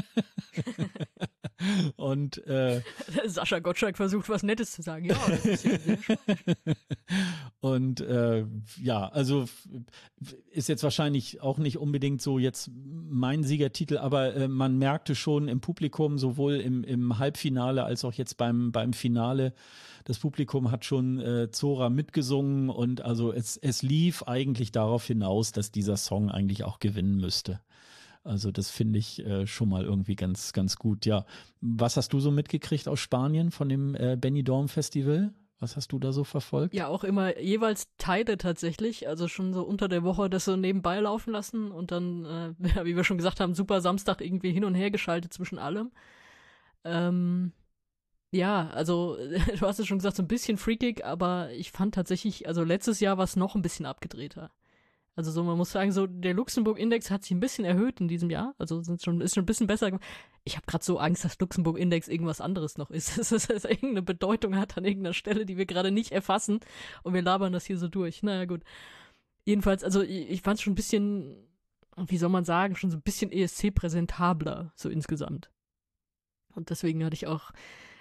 [1.96, 2.82] Und äh,
[3.26, 5.06] Sascha Gottschalk versucht was Nettes zu sagen.
[5.06, 5.98] Ja, das ist ja sehr
[7.60, 8.44] und äh,
[8.82, 9.46] ja, also
[10.50, 15.48] ist jetzt wahrscheinlich auch nicht unbedingt so jetzt mein Siegertitel, aber äh, man merkte schon
[15.48, 19.54] im Publikum, sowohl im, im Halbfinale als auch jetzt beim, beim Finale,
[20.04, 25.52] das Publikum hat schon äh, Zora mitgesungen und also es, es lief eigentlich darauf hinaus,
[25.52, 27.60] dass dieser Song eigentlich auch gewinnen müsste.
[28.22, 31.04] Also das finde ich äh, schon mal irgendwie ganz, ganz gut.
[31.04, 31.26] Ja,
[31.60, 35.32] was hast du so mitgekriegt aus Spanien von dem äh, Benny Dorm Festival?
[35.60, 36.74] Was hast du da so verfolgt?
[36.74, 41.00] Ja, auch immer jeweils Teile tatsächlich, also schon so unter der Woche das so nebenbei
[41.00, 42.54] laufen lassen und dann, äh,
[42.84, 45.92] wie wir schon gesagt haben, super Samstag irgendwie hin und her geschaltet zwischen allem.
[46.84, 47.52] Ähm,
[48.34, 49.16] ja, also
[49.58, 53.00] du hast es schon gesagt, so ein bisschen freakig, aber ich fand tatsächlich, also letztes
[53.00, 54.50] Jahr war es noch ein bisschen abgedrehter.
[55.16, 58.30] Also so, man muss sagen, so der Luxemburg-Index hat sich ein bisschen erhöht in diesem
[58.30, 58.56] Jahr.
[58.58, 59.96] Also sind schon, ist schon ein bisschen besser.
[60.42, 63.16] Ich habe gerade so Angst, dass Luxemburg-Index irgendwas anderes noch ist.
[63.18, 66.58] Dass es dass irgendeine Bedeutung hat an irgendeiner Stelle, die wir gerade nicht erfassen.
[67.04, 68.24] Und wir labern das hier so durch.
[68.24, 68.62] Naja, gut.
[69.44, 71.36] Jedenfalls, also ich, ich fand es schon ein bisschen,
[71.96, 75.48] wie soll man sagen, schon so ein bisschen ESC-präsentabler, so insgesamt.
[76.56, 77.52] Und deswegen hatte ich auch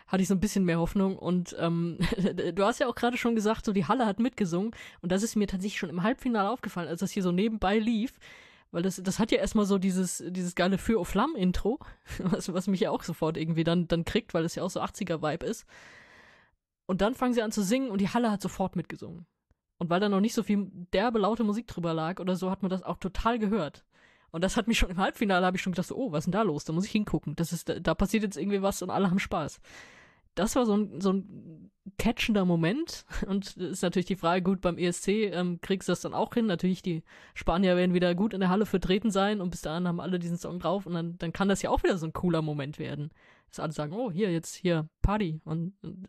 [0.07, 1.17] hatte ich so ein bisschen mehr Hoffnung.
[1.17, 1.97] Und ähm,
[2.53, 4.71] du hast ja auch gerade schon gesagt, so die Halle hat mitgesungen.
[5.01, 8.19] Und das ist mir tatsächlich schon im Halbfinale aufgefallen, als das hier so nebenbei lief.
[8.71, 11.80] Weil das, das hat ja erstmal so dieses, dieses geile Für o Flamm-Intro,
[12.19, 14.81] was, was mich ja auch sofort irgendwie dann, dann kriegt, weil es ja auch so
[14.81, 15.65] 80er-Vibe ist.
[16.85, 19.25] Und dann fangen sie an zu singen und die Halle hat sofort mitgesungen.
[19.77, 22.61] Und weil da noch nicht so viel derbe, laute Musik drüber lag oder so, hat
[22.61, 23.84] man das auch total gehört.
[24.31, 26.25] Und das hat mich schon im Halbfinale, habe ich schon gedacht, so, oh, was ist
[26.25, 26.65] denn da los?
[26.65, 27.35] Da muss ich hingucken.
[27.35, 29.59] Das ist, da passiert jetzt irgendwie was und alle haben Spaß
[30.35, 33.05] das war so ein, so ein catchender Moment.
[33.27, 36.45] Und ist natürlich die Frage, gut, beim ESC ähm, kriegst du das dann auch hin.
[36.45, 37.03] Natürlich, die
[37.34, 40.38] Spanier werden wieder gut in der Halle vertreten sein und bis dahin haben alle diesen
[40.38, 43.11] Song drauf und dann, dann kann das ja auch wieder so ein cooler Moment werden.
[43.49, 45.41] Dass alle sagen, oh, hier, jetzt hier, Party.
[45.45, 46.07] Und, und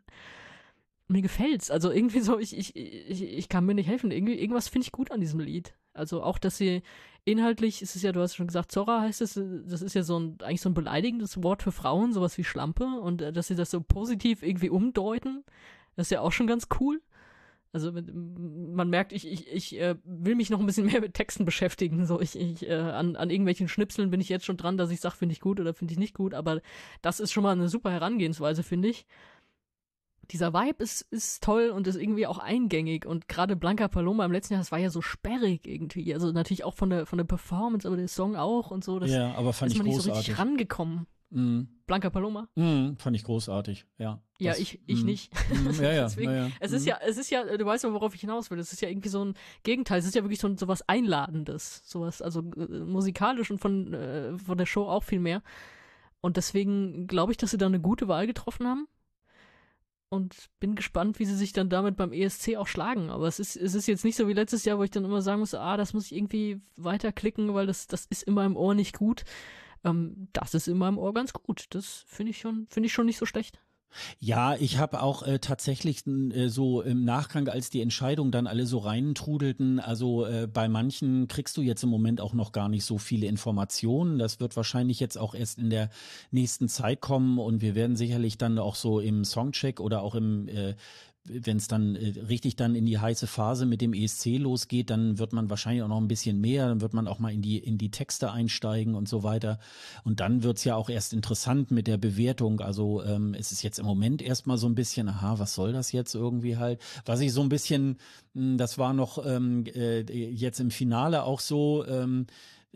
[1.09, 1.71] mir gefällt's.
[1.71, 4.11] Also irgendwie so, ich, ich, ich, ich kann mir nicht helfen.
[4.11, 5.75] Irgendwie, irgendwas finde ich gut an diesem Lied.
[5.95, 6.83] Also auch, dass sie
[7.25, 10.37] inhaltlich, ist ja, du hast schon gesagt, Zora heißt es, das ist ja so ein,
[10.43, 13.71] eigentlich so ein beleidigendes Wort für Frauen, sowas wie Schlampe und äh, dass sie das
[13.71, 15.45] so positiv irgendwie umdeuten,
[15.97, 17.01] das ist ja auch schon ganz cool.
[17.73, 21.45] Also man merkt, ich, ich, ich äh, will mich noch ein bisschen mehr mit Texten
[21.45, 22.07] beschäftigen.
[22.07, 25.01] So, ich, ich äh, an, an irgendwelchen Schnipseln bin ich jetzt schon dran, dass ich
[25.01, 26.61] sage, finde ich gut oder finde ich nicht gut, aber
[27.03, 29.07] das ist schon mal eine super Herangehensweise, finde ich
[30.35, 34.33] dieser Vibe ist, ist toll und ist irgendwie auch eingängig und gerade Blanca Paloma im
[34.33, 36.13] letzten Jahr, das war ja so sperrig irgendwie.
[36.13, 38.99] Also natürlich auch von der von der Performance, aber der Song auch und so.
[38.99, 40.17] Das ja, aber fand ist ich man großartig.
[40.17, 41.07] nicht so richtig rangekommen.
[41.31, 41.63] Mm.
[41.87, 42.49] Blanca Paloma?
[42.55, 44.21] Mm, fand ich großartig, ja.
[44.39, 45.07] Ja, Das- ich, ich mm.
[45.07, 45.33] nicht.
[45.53, 46.51] Mm, ja, ja, Deswegen, ja, ja.
[46.61, 46.89] Es ist Mm.
[46.89, 48.59] ja, es ist ja, du weißt ja, worauf ich hinaus will.
[48.59, 49.99] Es ist ja irgendwie so ein Gegenteil.
[49.99, 51.83] Es ist ja wirklich so, so was Einladendes.
[51.87, 55.43] Sowas, also äh, musikalisch und von, äh, von der Show auch viel mehr.
[56.21, 58.87] Und deswegen glaube ich, dass sie da eine gute Wahl getroffen haben.
[60.11, 63.11] Und bin gespannt, wie sie sich dann damit beim ESC auch schlagen.
[63.11, 65.23] Aber es ist, es ist jetzt nicht so wie letztes Jahr, wo ich dann immer
[65.23, 68.75] sagen muss, ah, das muss ich irgendwie weiterklicken, weil das, das ist in meinem Ohr
[68.75, 69.25] nicht gut.
[69.85, 71.67] Ähm, das ist in meinem Ohr ganz gut.
[71.71, 73.59] Das finde ich schon, finde ich schon nicht so schlecht.
[74.19, 78.67] Ja, ich habe auch äh, tatsächlich äh, so im Nachgang, als die Entscheidungen dann alle
[78.67, 82.85] so reintrudelten, also äh, bei manchen kriegst du jetzt im Moment auch noch gar nicht
[82.85, 84.19] so viele Informationen.
[84.19, 85.91] Das wird wahrscheinlich jetzt auch erst in der
[86.31, 90.49] nächsten Zeit kommen und wir werden sicherlich dann auch so im Songcheck oder auch im
[90.49, 90.75] äh,
[91.27, 95.19] wenn es dann äh, richtig dann in die heiße Phase mit dem ESC losgeht, dann
[95.19, 97.59] wird man wahrscheinlich auch noch ein bisschen mehr, dann wird man auch mal in die
[97.59, 99.59] in die Texte einsteigen und so weiter.
[100.05, 102.61] Und dann wird's ja auch erst interessant mit der Bewertung.
[102.61, 105.93] Also ähm, es ist jetzt im Moment erstmal so ein bisschen, aha, was soll das
[105.93, 106.81] jetzt irgendwie halt?
[107.07, 107.97] Was ich so ein bisschen,
[108.35, 112.27] mh, das war noch ähm, äh, jetzt im Finale auch so, ähm,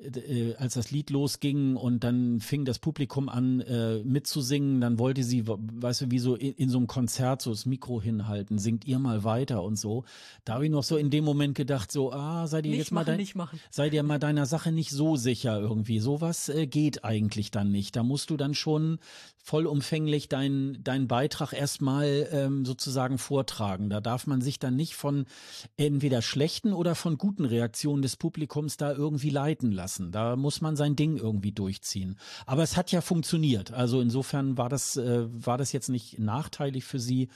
[0.04, 5.22] äh, als das Lied losging und dann fing das Publikum an äh, mitzusingen, dann wollte
[5.24, 8.86] sie, weißt du, wie so in, in so einem Konzert so das Mikro hinhalten, singt
[8.86, 10.04] ihr mal weiter und so.
[10.44, 12.92] Da habe ich noch so in dem Moment gedacht, so, ah, seid ihr Nicht jetzt
[12.92, 13.60] mal machen, dein, nicht machen.
[13.70, 15.98] sei dir mal deiner Sache nicht so sicher irgendwie.
[15.98, 17.96] Sowas äh, geht eigentlich dann nicht.
[17.96, 18.98] Da musst du dann schon
[19.42, 23.88] vollumfänglich deinen deinen Beitrag erstmal ähm, sozusagen vortragen.
[23.88, 25.24] Da darf man sich dann nicht von
[25.76, 29.87] entweder schlechten oder von guten Reaktionen des Publikums da irgendwie leiten lassen.
[30.12, 32.16] Da muss man sein Ding irgendwie durchziehen.
[32.46, 33.72] Aber es hat ja funktioniert.
[33.72, 37.28] Also insofern war das äh, war das jetzt nicht nachteilig für sie.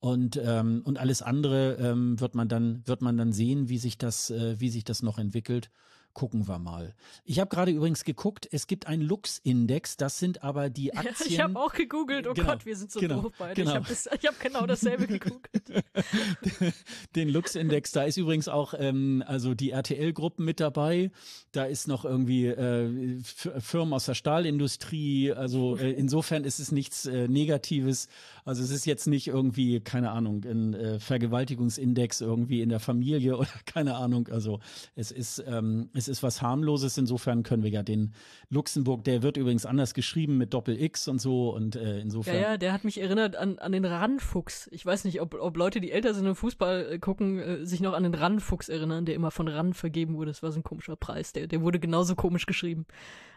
[0.00, 3.98] Und, ähm, und alles andere ähm, wird man dann wird man dann sehen, wie sich
[3.98, 5.70] das äh, wie sich das noch entwickelt.
[6.12, 6.94] Gucken wir mal.
[7.24, 11.14] Ich habe gerade übrigens geguckt, es gibt einen Lux-Index, das sind aber die Aktien.
[11.18, 13.54] Ja, ich habe auch gegoogelt, oh genau, Gott, wir sind so genau, doof beide.
[13.54, 13.70] Genau.
[13.70, 15.84] Ich habe hab genau dasselbe gegoogelt.
[17.14, 21.10] Den Lux-Index, da ist übrigens auch ähm, also die RTL-Gruppen mit dabei,
[21.52, 27.06] da ist noch irgendwie äh, Firmen aus der Stahlindustrie, also äh, insofern ist es nichts
[27.06, 28.08] äh, Negatives,
[28.44, 33.36] also es ist jetzt nicht irgendwie, keine Ahnung, ein äh, Vergewaltigungsindex irgendwie in der Familie
[33.38, 34.60] oder keine Ahnung, also
[34.96, 36.98] es ist ähm, es ist was harmloses.
[36.98, 38.14] Insofern können wir ja den
[38.48, 42.34] Luxemburg, der wird übrigens anders geschrieben mit Doppel X und so und äh, insofern.
[42.34, 44.68] Ja, ja, der hat mich erinnert an, an den Randfuchs.
[44.72, 47.80] Ich weiß nicht, ob, ob Leute, die älter sind im Fußball äh, gucken, äh, sich
[47.80, 50.30] noch an den Randfuchs erinnern, der immer von Rand vergeben wurde.
[50.30, 51.32] Das war so ein komischer Preis.
[51.32, 52.86] Der, der wurde genauso komisch geschrieben.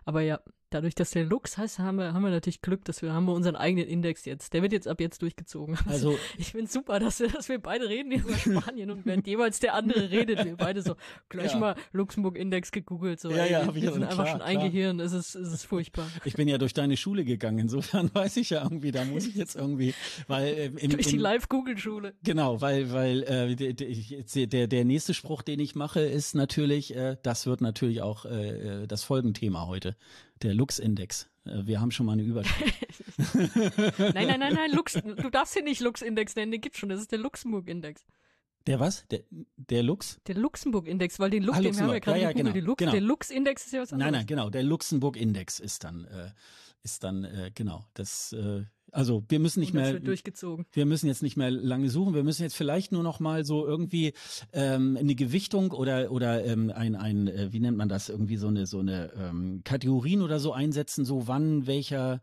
[0.06, 0.40] Aber ja,
[0.74, 3.34] dadurch, dass der Lux heißt, haben wir, haben wir natürlich Glück, dass wir haben wir
[3.34, 4.54] unseren eigenen Index jetzt.
[4.54, 5.78] Der wird jetzt ab jetzt durchgezogen.
[5.94, 9.60] Also, ich finde super, dass wir, dass wir beide reden über Spanien und während jeweils
[9.60, 10.96] der andere redet, wir beide so
[11.30, 11.60] gleich ja.
[11.60, 13.20] mal Luxemburg-Index gegoogelt.
[13.20, 15.02] So, ja, ey, ja, wir, wir sind einfach klar, schon eingehirnt.
[15.02, 16.10] Es ist, es ist furchtbar.
[16.26, 17.60] Ich bin ja durch deine Schule gegangen.
[17.60, 19.94] Insofern weiß ich ja irgendwie, da muss ich jetzt irgendwie,
[20.28, 22.14] weil äh, im, durch die Live-Google-Schule.
[22.24, 27.18] Genau, weil weil äh, der, der der nächste Spruch, den ich mache, ist natürlich, äh,
[27.22, 29.96] das wird natürlich auch äh, äh das Folgenthema heute
[30.44, 31.30] der Lux-Index.
[31.46, 32.88] Äh, wir haben schon mal eine Überschrift.
[33.34, 37.02] nein, nein, nein, nein, Lux, du darfst hier nicht Lux-Index nennen, den gibt's schon, das
[37.02, 38.06] ist der Luxemburg-Index.
[38.66, 39.06] Der was?
[39.08, 39.22] Der,
[39.58, 40.22] der Lux?
[40.28, 42.92] Der Luxemburg-Index, weil den Lux, ah, den haben wir gerade ja, ja, genau, Lux, genau.
[42.92, 44.12] Der Lux-Index ist ja was anderes.
[44.12, 44.50] Nein, nein, genau.
[44.50, 46.32] Der Luxemburg-Index ist dann, äh,
[46.82, 48.64] ist dann, äh, genau, das, äh,
[48.94, 50.66] also wir müssen nicht mehr durchgezogen.
[50.72, 52.14] Wir müssen jetzt nicht mehr lange suchen.
[52.14, 54.14] Wir müssen jetzt vielleicht nur noch mal so irgendwie
[54.54, 58.48] ähm, eine Gewichtung oder oder ähm, ein ein äh, wie nennt man das irgendwie so
[58.48, 62.22] eine so eine ähm, Kategorien oder so einsetzen, so wann welcher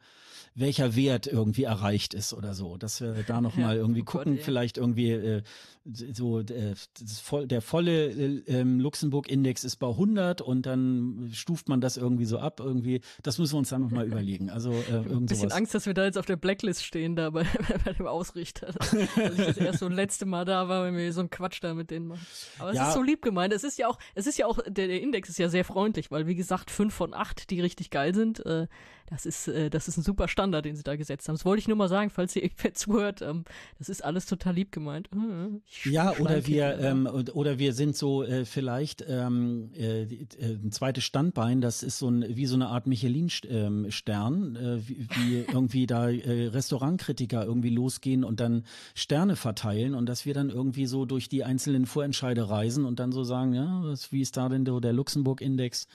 [0.54, 4.36] welcher Wert irgendwie erreicht ist oder so, dass wir da noch mal irgendwie oh gucken,
[4.36, 5.42] Gott, vielleicht irgendwie äh,
[5.84, 6.74] so äh,
[7.22, 12.26] voll, der volle äh, ähm, Luxemburg-Index ist bei 100 und dann stuft man das irgendwie
[12.26, 13.00] so ab irgendwie.
[13.22, 14.50] Das müssen wir uns dann noch mal überlegen.
[14.50, 15.52] Also äh, irgend Ein bisschen sowas.
[15.56, 17.44] Angst, dass wir da jetzt auf der Blacklist stehen da bei,
[17.84, 21.20] bei dem Ausrichter, dass ich das erst so letzte Mal da war, wenn wir so
[21.20, 22.26] einen Quatsch da mit denen machen.
[22.58, 22.88] Aber es ja.
[22.88, 23.52] ist so lieb gemeint.
[23.52, 26.10] Es ist ja auch, es ist ja auch der, der Index ist ja sehr freundlich,
[26.10, 28.44] weil wie gesagt fünf von acht, die richtig geil sind.
[28.44, 28.66] Äh,
[29.10, 31.34] das ist, äh, das ist ein super Standard, den sie da gesetzt haben.
[31.34, 33.22] Das wollte ich nur mal sagen, falls ihr irgendwer zuhört.
[33.22, 33.44] Ähm,
[33.78, 35.08] das ist alles total lieb gemeint.
[35.12, 40.70] Hm, ja, oder wir, ähm, oder wir sind so äh, vielleicht ähm, äh, äh, ein
[40.70, 41.60] zweites Standbein.
[41.60, 46.46] Das ist so ein wie so eine Art Michelin-Stern, äh, wie, wie irgendwie da äh,
[46.46, 48.64] Restaurantkritiker irgendwie losgehen und dann
[48.94, 53.10] Sterne verteilen und dass wir dann irgendwie so durch die einzelnen Vorentscheide reisen und dann
[53.10, 55.88] so sagen, ja, was, wie ist da denn der Luxemburg-Index?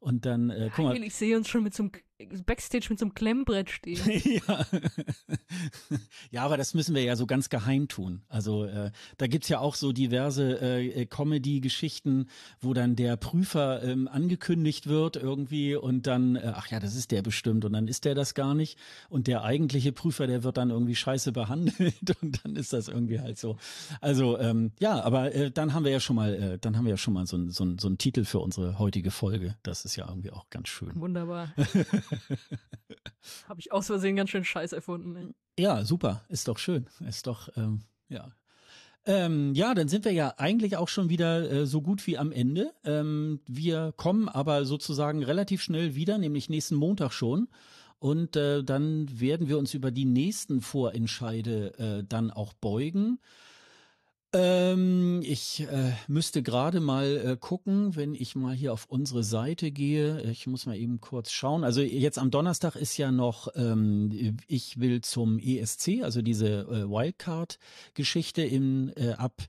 [0.00, 0.96] Und dann, äh, guck mal.
[1.02, 1.92] Ich sehe uns schon mit so einem
[2.46, 4.00] Backstage mit so einem Klemmbrett stehen.
[4.48, 4.66] ja.
[6.30, 8.22] ja, aber das müssen wir ja so ganz geheim tun.
[8.28, 12.28] Also äh, da gibt's ja auch so diverse äh, Comedy-Geschichten,
[12.60, 17.10] wo dann der Prüfer ähm, angekündigt wird irgendwie und dann, äh, ach ja, das ist
[17.10, 18.78] der bestimmt und dann ist der das gar nicht.
[19.10, 23.20] Und der eigentliche Prüfer, der wird dann irgendwie scheiße behandelt und dann ist das irgendwie
[23.20, 23.58] halt so.
[24.00, 26.92] Also ähm, ja, aber äh, dann haben wir ja schon mal, äh, dann haben wir
[26.92, 29.54] ja schon mal so, so, so einen Titel für unsere heutige Folge.
[29.62, 30.92] Das ist ja irgendwie auch ganz schön.
[30.94, 31.52] Wunderbar.
[33.48, 35.16] Habe ich aus Versehen ganz schön Scheiß erfunden.
[35.16, 35.34] Ey.
[35.58, 36.24] Ja, super.
[36.28, 36.86] Ist doch schön.
[37.06, 38.30] Ist doch, ähm, ja.
[39.04, 42.32] Ähm, ja, dann sind wir ja eigentlich auch schon wieder äh, so gut wie am
[42.32, 42.72] Ende.
[42.84, 47.48] Ähm, wir kommen aber sozusagen relativ schnell wieder, nämlich nächsten Montag schon.
[47.98, 53.20] Und äh, dann werden wir uns über die nächsten Vorentscheide äh, dann auch beugen.
[54.38, 59.70] Ähm, ich äh, müsste gerade mal äh, gucken, wenn ich mal hier auf unsere Seite
[59.70, 60.20] gehe.
[60.30, 61.64] Ich muss mal eben kurz schauen.
[61.64, 66.86] Also jetzt am Donnerstag ist ja noch, ähm, ich will zum ESC, also diese äh,
[66.86, 69.42] Wildcard-Geschichte im äh, ab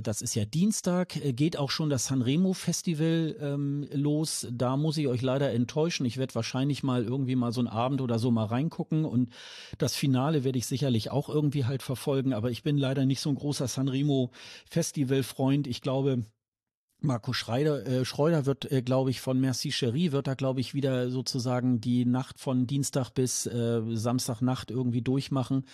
[0.00, 4.46] das ist ja Dienstag, äh, geht auch schon das Sanremo Festival ähm, los.
[4.52, 6.06] Da muss ich euch leider enttäuschen.
[6.06, 9.30] Ich werde wahrscheinlich mal irgendwie mal so einen Abend oder so mal reingucken und
[9.78, 12.32] das Finale werde ich sicherlich auch irgendwie halt verfolgen.
[12.32, 14.30] Aber ich bin leider nicht so ein großer Sanremo
[14.70, 15.66] Festival Freund.
[15.66, 16.24] Ich glaube,
[17.00, 20.74] Marco Schreider, äh, Schreuder wird, äh, glaube ich, von Merci Cherie wird da, glaube ich,
[20.74, 25.66] wieder sozusagen die Nacht von Dienstag bis äh, Samstagnacht irgendwie durchmachen,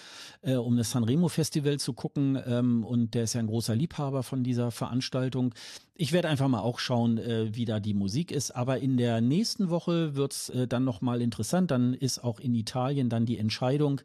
[0.42, 2.40] äh, um das Sanremo Festival zu gucken.
[2.44, 5.54] Ähm, und der ist ja ein großer Liebhaber von dieser Veranstaltung.
[5.94, 8.50] Ich werde einfach mal auch schauen, äh, wie da die Musik ist.
[8.50, 11.70] Aber in der nächsten Woche wird's äh, dann nochmal interessant.
[11.70, 14.00] Dann ist auch in Italien dann die Entscheidung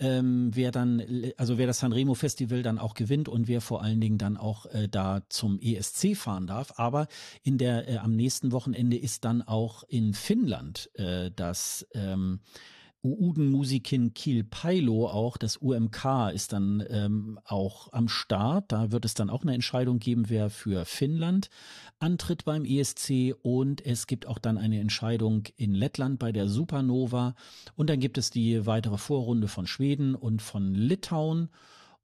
[0.00, 4.00] ähm, wer dann, also wer das Sanremo Festival dann auch gewinnt und wer vor allen
[4.00, 6.72] Dingen dann auch äh, da zum ESC fahren darf.
[6.76, 7.06] Aber
[7.42, 12.40] in der äh, am nächsten Wochenende ist dann auch in Finnland äh, das ähm,
[13.02, 18.72] Uuden-Musikin Kiel Pailo auch, das UMK ist dann ähm, auch am Start.
[18.72, 21.48] Da wird es dann auch eine Entscheidung geben, wer für Finnland
[21.98, 27.34] antritt beim ESC und es gibt auch dann eine Entscheidung in Lettland bei der Supernova.
[27.76, 31.48] Und dann gibt es die weitere Vorrunde von Schweden und von Litauen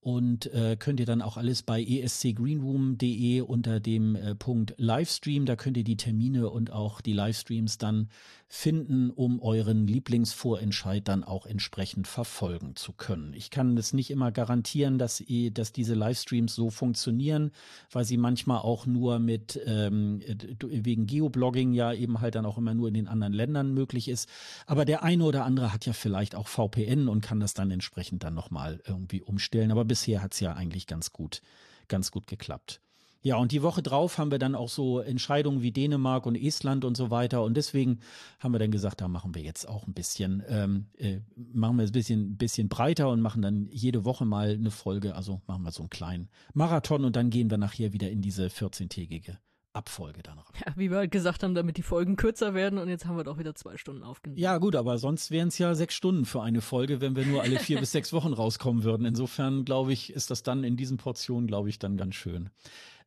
[0.07, 5.57] und äh, könnt ihr dann auch alles bei escgreenroom.de unter dem äh, Punkt Livestream, da
[5.57, 8.09] könnt ihr die Termine und auch die Livestreams dann
[8.49, 13.33] finden, um euren Lieblingsvorentscheid dann auch entsprechend verfolgen zu können.
[13.35, 17.51] Ich kann es nicht immer garantieren, dass, ihr, dass diese Livestreams so funktionieren,
[17.91, 20.21] weil sie manchmal auch nur mit ähm,
[20.61, 24.29] wegen Geoblogging ja eben halt dann auch immer nur in den anderen Ländern möglich ist.
[24.67, 28.23] Aber der eine oder andere hat ja vielleicht auch VPN und kann das dann entsprechend
[28.23, 29.73] dann nochmal irgendwie umstellen.
[29.73, 31.41] Aber bisher hat es ja eigentlich ganz gut,
[31.89, 32.83] ganz gut geklappt.
[33.23, 36.85] Ja, und die Woche drauf haben wir dann auch so Entscheidungen wie Dänemark und Estland
[36.85, 37.43] und so weiter.
[37.43, 38.01] Und deswegen
[38.39, 41.85] haben wir dann gesagt, da machen wir jetzt auch ein bisschen, ähm, äh, machen wir
[41.85, 45.17] es ein bisschen, bisschen breiter und machen dann jede Woche mal eine Folge.
[45.17, 48.47] Also machen wir so einen kleinen Marathon und dann gehen wir nachher wieder in diese
[48.49, 49.39] 14-tägige
[49.77, 50.63] Abfolge dann rein.
[50.67, 53.25] Ja, wie wir halt gesagt haben, damit die Folgen kürzer werden und jetzt haben wir
[53.25, 54.41] doch wieder zwei Stunden aufgenommen.
[54.41, 57.43] Ja, gut, aber sonst wären es ja sechs Stunden für eine Folge, wenn wir nur
[57.43, 59.07] alle vier bis sechs Wochen rauskommen würden.
[59.07, 62.51] Insofern, glaube ich, ist das dann in diesen Portionen, glaube ich, dann ganz schön.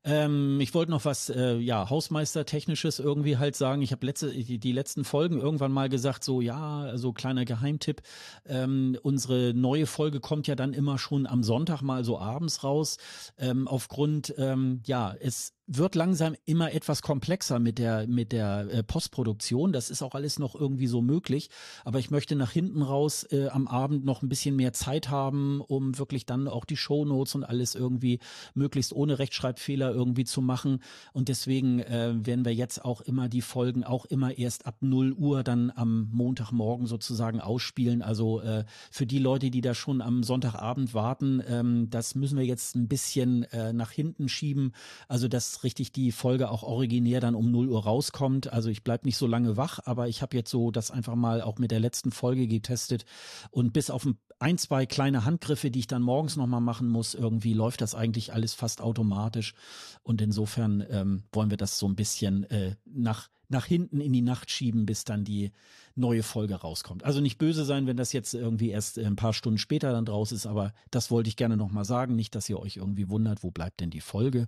[0.05, 3.81] Ähm, ich wollte noch was, äh, ja, Hausmeistertechnisches irgendwie halt sagen.
[3.81, 8.01] Ich habe letzte, die, die, letzten Folgen irgendwann mal gesagt, so ja, so kleiner Geheimtipp.
[8.45, 12.97] Ähm, unsere neue Folge kommt ja dann immer schon am Sonntag mal so abends raus.
[13.37, 18.83] Ähm, aufgrund, ähm, ja, es wird langsam immer etwas komplexer mit der mit der äh,
[18.83, 19.71] Postproduktion.
[19.71, 21.51] Das ist auch alles noch irgendwie so möglich.
[21.85, 25.61] Aber ich möchte nach hinten raus äh, am Abend noch ein bisschen mehr Zeit haben,
[25.61, 28.19] um wirklich dann auch die Shownotes und alles irgendwie
[28.55, 30.81] möglichst ohne Rechtschreibfehler irgendwie zu machen.
[31.13, 35.13] Und deswegen äh, werden wir jetzt auch immer die Folgen auch immer erst ab 0
[35.13, 38.01] Uhr dann am Montagmorgen sozusagen ausspielen.
[38.01, 42.45] Also äh, für die Leute, die da schon am Sonntagabend warten, ähm, das müssen wir
[42.45, 44.73] jetzt ein bisschen äh, nach hinten schieben.
[45.07, 48.51] Also das richtig die Folge auch originär dann um 0 Uhr rauskommt.
[48.51, 51.41] Also ich bleib nicht so lange wach, aber ich habe jetzt so das einfach mal
[51.41, 53.05] auch mit der letzten Folge getestet
[53.51, 54.07] und bis auf
[54.39, 58.33] ein, zwei kleine Handgriffe, die ich dann morgens nochmal machen muss, irgendwie läuft das eigentlich
[58.33, 59.53] alles fast automatisch.
[60.01, 64.21] Und insofern ähm, wollen wir das so ein bisschen äh, nach, nach hinten in die
[64.21, 65.51] Nacht schieben, bis dann die
[65.95, 67.03] neue Folge rauskommt.
[67.03, 70.31] Also nicht böse sein, wenn das jetzt irgendwie erst ein paar Stunden später dann draus
[70.31, 72.15] ist, aber das wollte ich gerne nochmal sagen.
[72.15, 74.47] Nicht, dass ihr euch irgendwie wundert, wo bleibt denn die Folge.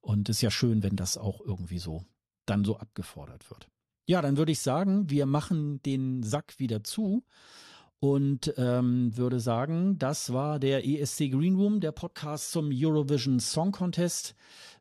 [0.00, 2.04] Und es ist ja schön, wenn das auch irgendwie so
[2.46, 3.68] dann so abgefordert wird.
[4.06, 7.24] Ja, dann würde ich sagen, wir machen den Sack wieder zu
[8.00, 13.72] und ähm, würde sagen, das war der ESC Green Room, der Podcast zum Eurovision Song
[13.72, 14.34] Contest.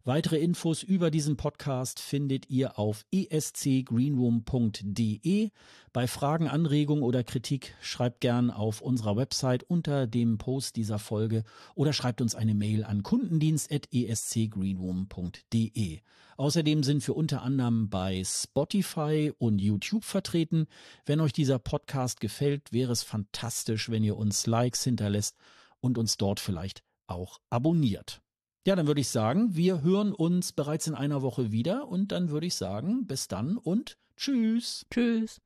[0.05, 5.49] Weitere Infos über diesen Podcast findet ihr auf escgreenroom.de.
[5.91, 11.43] Bei Fragen, Anregungen oder Kritik schreibt gern auf unserer Website unter dem Post dieser Folge
[11.75, 15.99] oder schreibt uns eine Mail an kundendienst.escgreenroom.de.
[16.37, 20.67] Außerdem sind wir unter anderem bei Spotify und YouTube vertreten.
[21.05, 25.35] Wenn euch dieser Podcast gefällt, wäre es fantastisch, wenn ihr uns Likes hinterlässt
[25.81, 28.21] und uns dort vielleicht auch abonniert.
[28.67, 32.29] Ja, dann würde ich sagen, wir hören uns bereits in einer Woche wieder und dann
[32.29, 34.85] würde ich sagen, bis dann und tschüss.
[34.91, 35.39] Tschüss.